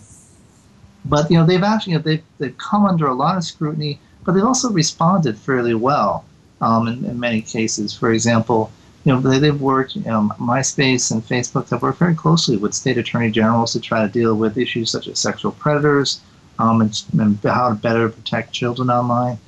but, 1.04 1.30
you 1.30 1.38
know, 1.38 1.46
they've 1.46 1.62
actually, 1.62 1.92
you 1.92 1.98
know, 1.98 2.04
they've, 2.04 2.24
they've 2.38 2.58
come 2.58 2.84
under 2.84 3.06
a 3.06 3.14
lot 3.14 3.36
of 3.36 3.44
scrutiny, 3.44 4.00
but 4.24 4.32
they've 4.32 4.44
also 4.44 4.70
responded 4.70 5.38
fairly 5.38 5.74
well 5.74 6.24
um, 6.60 6.88
in, 6.88 7.04
in 7.04 7.18
many 7.18 7.42
cases. 7.42 7.96
For 7.96 8.12
example, 8.12 8.72
you 9.04 9.12
know, 9.12 9.20
they, 9.20 9.38
they've 9.38 9.60
worked, 9.60 9.96
um, 10.06 10.32
MySpace 10.38 11.10
and 11.10 11.22
Facebook 11.22 11.70
have 11.70 11.82
worked 11.82 11.98
very 11.98 12.14
closely 12.14 12.56
with 12.56 12.74
state 12.74 12.98
attorney 12.98 13.30
generals 13.30 13.72
to 13.72 13.80
try 13.80 14.02
to 14.02 14.08
deal 14.08 14.34
with 14.34 14.58
issues 14.58 14.90
such 14.90 15.08
as 15.08 15.18
sexual 15.18 15.52
predators 15.52 16.20
um, 16.58 16.80
and, 16.80 17.02
and 17.18 17.38
how 17.42 17.68
to 17.68 17.74
better 17.74 18.08
protect 18.08 18.52
children 18.52 18.90
online. 18.90 19.38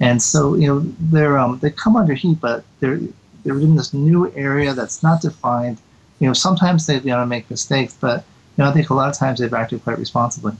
And 0.00 0.22
so, 0.22 0.54
you 0.54 0.66
know, 0.66 0.80
they're 0.98 1.38
um, 1.38 1.58
they 1.60 1.70
come 1.70 1.94
under 1.94 2.14
heat, 2.14 2.40
but 2.40 2.64
they're 2.80 3.00
they're 3.44 3.58
in 3.58 3.76
this 3.76 3.92
new 3.92 4.32
area 4.34 4.74
that's 4.74 5.02
not 5.02 5.20
defined. 5.20 5.78
You 6.20 6.28
know, 6.28 6.32
sometimes 6.32 6.86
they 6.86 6.98
you 6.98 7.10
know 7.10 7.24
make 7.26 7.50
mistakes, 7.50 7.96
but 8.00 8.24
you 8.56 8.64
know, 8.64 8.70
I 8.70 8.72
think 8.72 8.90
a 8.90 8.94
lot 8.94 9.08
of 9.08 9.16
times 9.16 9.40
they've 9.40 9.52
acted 9.52 9.82
quite 9.82 9.98
responsibly. 9.98 10.52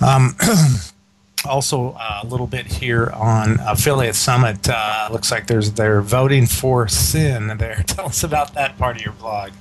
Um, 0.00 0.36
also, 1.48 1.96
uh, 1.98 2.20
a 2.22 2.26
little 2.26 2.46
bit 2.46 2.66
here 2.66 3.10
on 3.14 3.58
Affiliate 3.60 4.14
Summit. 4.14 4.68
Uh, 4.68 5.08
looks 5.10 5.30
like 5.30 5.46
there's 5.46 5.72
they're 5.72 6.02
voting 6.02 6.46
for 6.46 6.86
sin 6.88 7.48
there. 7.58 7.82
Tell 7.86 8.06
us 8.06 8.22
about 8.22 8.54
that 8.54 8.78
part 8.78 8.96
of 8.96 9.02
your 9.02 9.14
blog. 9.14 9.52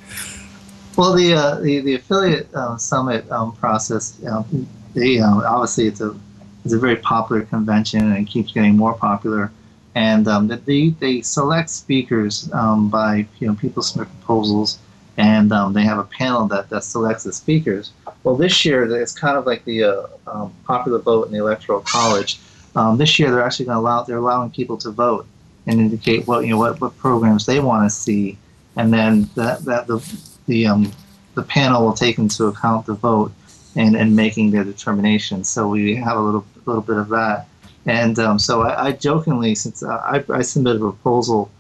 Well, 0.98 1.14
the 1.14 1.34
uh, 1.34 1.60
the, 1.60 1.80
the 1.82 1.96
affiliate 1.96 2.54
uh, 2.54 2.78
summit 2.78 3.30
um, 3.32 3.54
process, 3.54 4.18
you 4.22 4.28
know, 4.28 4.46
they 4.94 5.20
uh, 5.20 5.42
obviously 5.42 5.88
it's 5.88 6.02
a 6.02 6.16
it's 6.64 6.74
a 6.74 6.80
very 6.80 6.96
popular 6.96 7.44
convention 7.44 8.00
and 8.12 8.18
it 8.18 8.30
keeps 8.30 8.52
getting 8.52 8.76
more 8.76 8.94
popular 8.94 9.52
and 9.96 10.28
um, 10.28 10.48
they 10.48 10.90
they 10.90 11.22
select 11.22 11.70
speakers 11.70 12.52
um, 12.54 12.90
by 12.90 13.26
you 13.40 13.48
know 13.48 13.56
people 13.56 13.82
submit 13.82 14.10
proposals, 14.10 14.80
and 15.18 15.52
um, 15.52 15.74
they 15.74 15.84
have 15.84 15.98
a 15.98 16.04
panel 16.04 16.48
that, 16.48 16.70
that 16.70 16.84
selects 16.84 17.24
the 17.24 17.34
speakers. 17.34 17.92
Well, 18.24 18.36
this 18.36 18.66
year 18.66 18.84
it's 19.02 19.18
kind 19.18 19.38
of 19.38 19.46
like 19.46 19.64
the 19.66 19.84
uh, 19.84 20.08
um, 20.28 20.54
popular 20.66 21.00
vote 21.00 21.28
in 21.28 21.34
the 21.34 21.40
electoral 21.40 21.80
college. 21.82 22.40
Um, 22.76 22.98
this 22.98 23.18
year 23.18 23.32
they're 23.32 23.44
actually 23.44 23.68
going 23.68 23.78
to 23.78 23.80
allow 23.80 24.04
they're 24.04 24.18
allowing 24.18 24.52
people 24.52 24.78
to 24.78 24.92
vote 24.92 25.26
and 25.66 25.80
indicate 25.80 26.28
what 26.28 26.44
you 26.44 26.50
know 26.52 26.58
what, 26.58 26.80
what 26.82 26.98
programs 26.98 27.46
they 27.46 27.62
want 27.62 27.90
to 27.90 27.96
see, 27.96 28.38
and 28.76 28.94
then 28.94 29.30
that 29.36 29.64
that 29.64 29.88
the 29.88 30.00
the 30.48 30.68
um, 30.68 30.92
the 31.36 31.44
panel 31.44 31.86
will 31.86 31.94
take 31.94 32.18
into 32.18 32.46
account 32.46 32.86
the 32.86 32.94
vote 32.94 33.32
and, 33.76 33.96
and 33.96 34.16
making 34.16 34.52
their 34.52 34.64
determination. 34.64 35.44
So 35.44 35.68
we 35.68 35.96
have 35.96 36.18
a 36.18 36.22
little 36.22 36.46
little 36.66 36.82
bit 36.82 36.98
of 36.98 37.08
that. 37.10 37.48
And 37.86 38.18
um, 38.18 38.40
so 38.40 38.62
I, 38.62 38.88
I, 38.88 38.92
jokingly, 38.94 39.56
since 39.56 39.84
uh, 39.84 39.90
I, 39.90 40.24
I, 40.34 40.42
submitted 40.42 40.82
a 40.82 40.92
proposal 40.92 41.52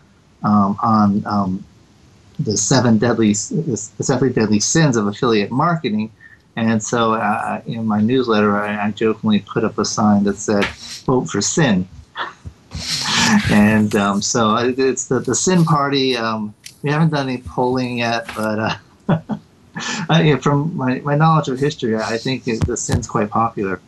um, 0.44 0.78
on 0.82 1.24
um, 1.26 1.66
the 2.40 2.58
seven 2.58 2.98
deadly 2.98 3.30
the 3.30 3.78
seven 4.02 4.32
deadly 4.34 4.60
sins 4.60 4.98
of 4.98 5.06
affiliate 5.06 5.52
marketing, 5.52 6.12
and 6.56 6.82
so 6.82 7.14
uh, 7.14 7.62
in 7.68 7.86
my 7.86 8.02
newsletter, 8.02 8.58
I, 8.58 8.88
I, 8.88 8.92
jokingly 8.92 9.42
put 9.42 9.64
up 9.64 9.78
a 9.78 9.86
sign 9.86 10.24
that 10.24 10.38
said 10.38 10.66
"Vote 11.06 11.30
for 11.30 11.42
Sin." 11.42 11.88
and 13.52 13.96
um, 13.96 14.22
so 14.22 14.56
it's 14.56 15.06
the 15.06 15.20
the 15.20 15.36
Sin 15.36 15.64
Party. 15.64 16.18
Um, 16.18 16.56
we 16.82 16.92
haven't 16.92 17.10
done 17.10 17.30
any 17.30 17.40
polling 17.40 18.00
yet, 18.00 18.28
but 18.36 18.80
uh, 19.08 19.38
from 20.42 20.76
my, 20.78 21.00
my 21.00 21.16
knowledge 21.16 21.48
of 21.48 21.60
history, 21.60 21.96
I 21.96 22.18
think 22.18 22.44
the 22.44 22.78
Sin's 22.78 23.08
quite 23.08 23.30
popular. 23.30 23.82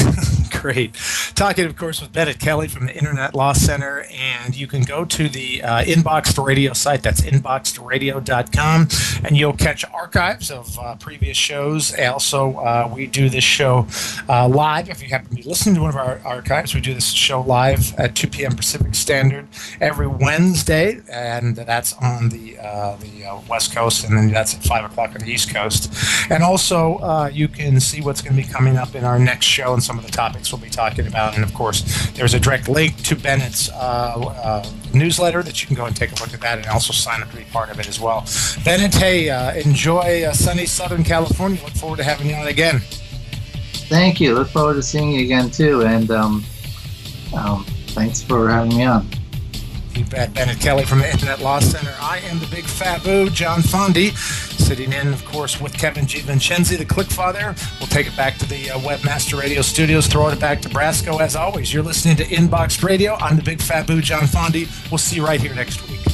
Great. 0.50 0.94
Talking, 1.42 1.66
of 1.66 1.76
course, 1.76 2.00
with 2.00 2.12
Bennett 2.12 2.38
Kelly 2.38 2.68
from 2.68 2.86
the 2.86 2.94
Internet 2.94 3.34
Law 3.34 3.52
Center. 3.52 4.06
And 4.12 4.56
you 4.56 4.68
can 4.68 4.82
go 4.82 5.04
to 5.04 5.28
the 5.28 5.60
uh, 5.60 5.82
Inboxed 5.82 6.40
Radio 6.40 6.72
site. 6.72 7.02
That's 7.02 7.20
inboxedradio.com. 7.20 8.88
And 9.24 9.36
you'll 9.36 9.52
catch 9.54 9.84
archives 9.92 10.52
of 10.52 10.78
uh, 10.78 10.94
previous 11.00 11.36
shows. 11.36 11.98
Also, 11.98 12.54
uh, 12.58 12.88
we 12.94 13.08
do 13.08 13.28
this 13.28 13.42
show 13.42 13.88
uh, 14.28 14.46
live. 14.46 14.88
If 14.88 15.02
you 15.02 15.08
happen 15.08 15.30
to 15.30 15.34
be 15.34 15.42
listening 15.42 15.74
to 15.74 15.80
one 15.80 15.90
of 15.90 15.96
our 15.96 16.20
archives, 16.24 16.76
we 16.76 16.80
do 16.80 16.94
this 16.94 17.10
show 17.10 17.40
live 17.40 17.92
at 17.98 18.14
2 18.14 18.28
p.m. 18.28 18.54
Pacific 18.54 18.94
Standard 18.94 19.48
every 19.80 20.06
Wednesday. 20.06 21.00
And 21.10 21.56
that's 21.56 21.92
on 21.94 22.28
the, 22.28 22.56
uh, 22.60 22.94
the 22.98 23.24
uh, 23.24 23.40
West 23.48 23.74
Coast. 23.74 24.04
And 24.04 24.16
then 24.16 24.30
that's 24.30 24.54
at 24.54 24.62
5 24.62 24.92
o'clock 24.92 25.10
on 25.16 25.22
the 25.22 25.32
East 25.32 25.52
Coast. 25.52 25.92
And 26.30 26.44
also, 26.44 27.26
you 27.32 27.48
can 27.48 27.80
see 27.80 28.00
what's 28.00 28.22
going 28.22 28.36
to 28.36 28.40
be 28.40 28.48
coming 28.48 28.76
up 28.76 28.94
in 28.94 29.02
our 29.02 29.18
next 29.18 29.46
show 29.46 29.72
and 29.72 29.82
some 29.82 29.98
of 29.98 30.06
the 30.06 30.12
topics 30.12 30.52
we'll 30.52 30.62
be 30.62 30.70
talking 30.70 31.08
about. 31.08 31.31
And 31.34 31.44
of 31.44 31.54
course, 31.54 32.10
there's 32.14 32.34
a 32.34 32.40
direct 32.40 32.68
link 32.68 33.02
to 33.04 33.16
Bennett's 33.16 33.68
uh, 33.70 33.74
uh, 33.74 34.70
newsletter 34.94 35.42
that 35.42 35.60
you 35.60 35.66
can 35.66 35.76
go 35.76 35.86
and 35.86 35.96
take 35.96 36.12
a 36.12 36.14
look 36.22 36.34
at 36.34 36.40
that 36.40 36.58
and 36.58 36.66
also 36.68 36.92
sign 36.92 37.22
up 37.22 37.30
to 37.30 37.36
be 37.36 37.44
part 37.44 37.70
of 37.70 37.80
it 37.80 37.88
as 37.88 38.00
well. 38.00 38.26
Bennett, 38.64 38.94
hey, 38.94 39.30
uh, 39.30 39.54
enjoy 39.54 40.24
uh, 40.24 40.32
sunny 40.32 40.66
Southern 40.66 41.04
California. 41.04 41.60
Look 41.62 41.74
forward 41.74 41.96
to 41.98 42.04
having 42.04 42.28
you 42.28 42.34
on 42.34 42.46
again. 42.48 42.80
Thank 43.88 44.20
you. 44.20 44.34
Look 44.34 44.48
forward 44.48 44.74
to 44.74 44.82
seeing 44.82 45.12
you 45.12 45.24
again, 45.24 45.50
too. 45.50 45.82
And 45.82 46.10
um, 46.10 46.44
um, 47.36 47.64
thanks 47.88 48.22
for 48.22 48.48
having 48.48 48.76
me 48.76 48.84
on. 48.84 49.06
You 49.94 50.04
bet. 50.06 50.32
Bennett 50.32 50.58
Kelly 50.58 50.84
from 50.84 51.00
the 51.00 51.10
Internet 51.10 51.40
Law 51.40 51.60
Center. 51.60 51.94
I 52.00 52.18
am 52.20 52.38
the 52.38 52.46
Big 52.46 52.64
Fabu, 52.64 53.30
John 53.32 53.60
Fondi, 53.60 54.10
sitting 54.74 54.94
in, 54.94 55.08
of 55.08 55.22
course, 55.26 55.60
with 55.60 55.74
Kevin 55.74 56.06
DiVincenzi, 56.06 56.78
the 56.78 56.84
Clickfather. 56.86 57.54
We'll 57.78 57.88
take 57.88 58.06
it 58.06 58.16
back 58.16 58.38
to 58.38 58.48
the 58.48 58.70
uh, 58.70 58.78
Webmaster 58.78 59.38
Radio 59.38 59.60
studios, 59.60 60.06
throw 60.06 60.28
it 60.28 60.40
back 60.40 60.62
to 60.62 60.70
Brasco. 60.70 61.20
As 61.20 61.36
always, 61.36 61.74
you're 61.74 61.82
listening 61.82 62.16
to 62.16 62.24
Inboxed 62.24 62.82
Radio. 62.82 63.12
I'm 63.16 63.36
the 63.36 63.42
Big 63.42 63.58
Fabu, 63.58 64.00
John 64.00 64.22
Fondi. 64.22 64.66
We'll 64.90 64.96
see 64.96 65.16
you 65.16 65.26
right 65.26 65.42
here 65.42 65.54
next 65.54 65.86
week. 65.90 66.11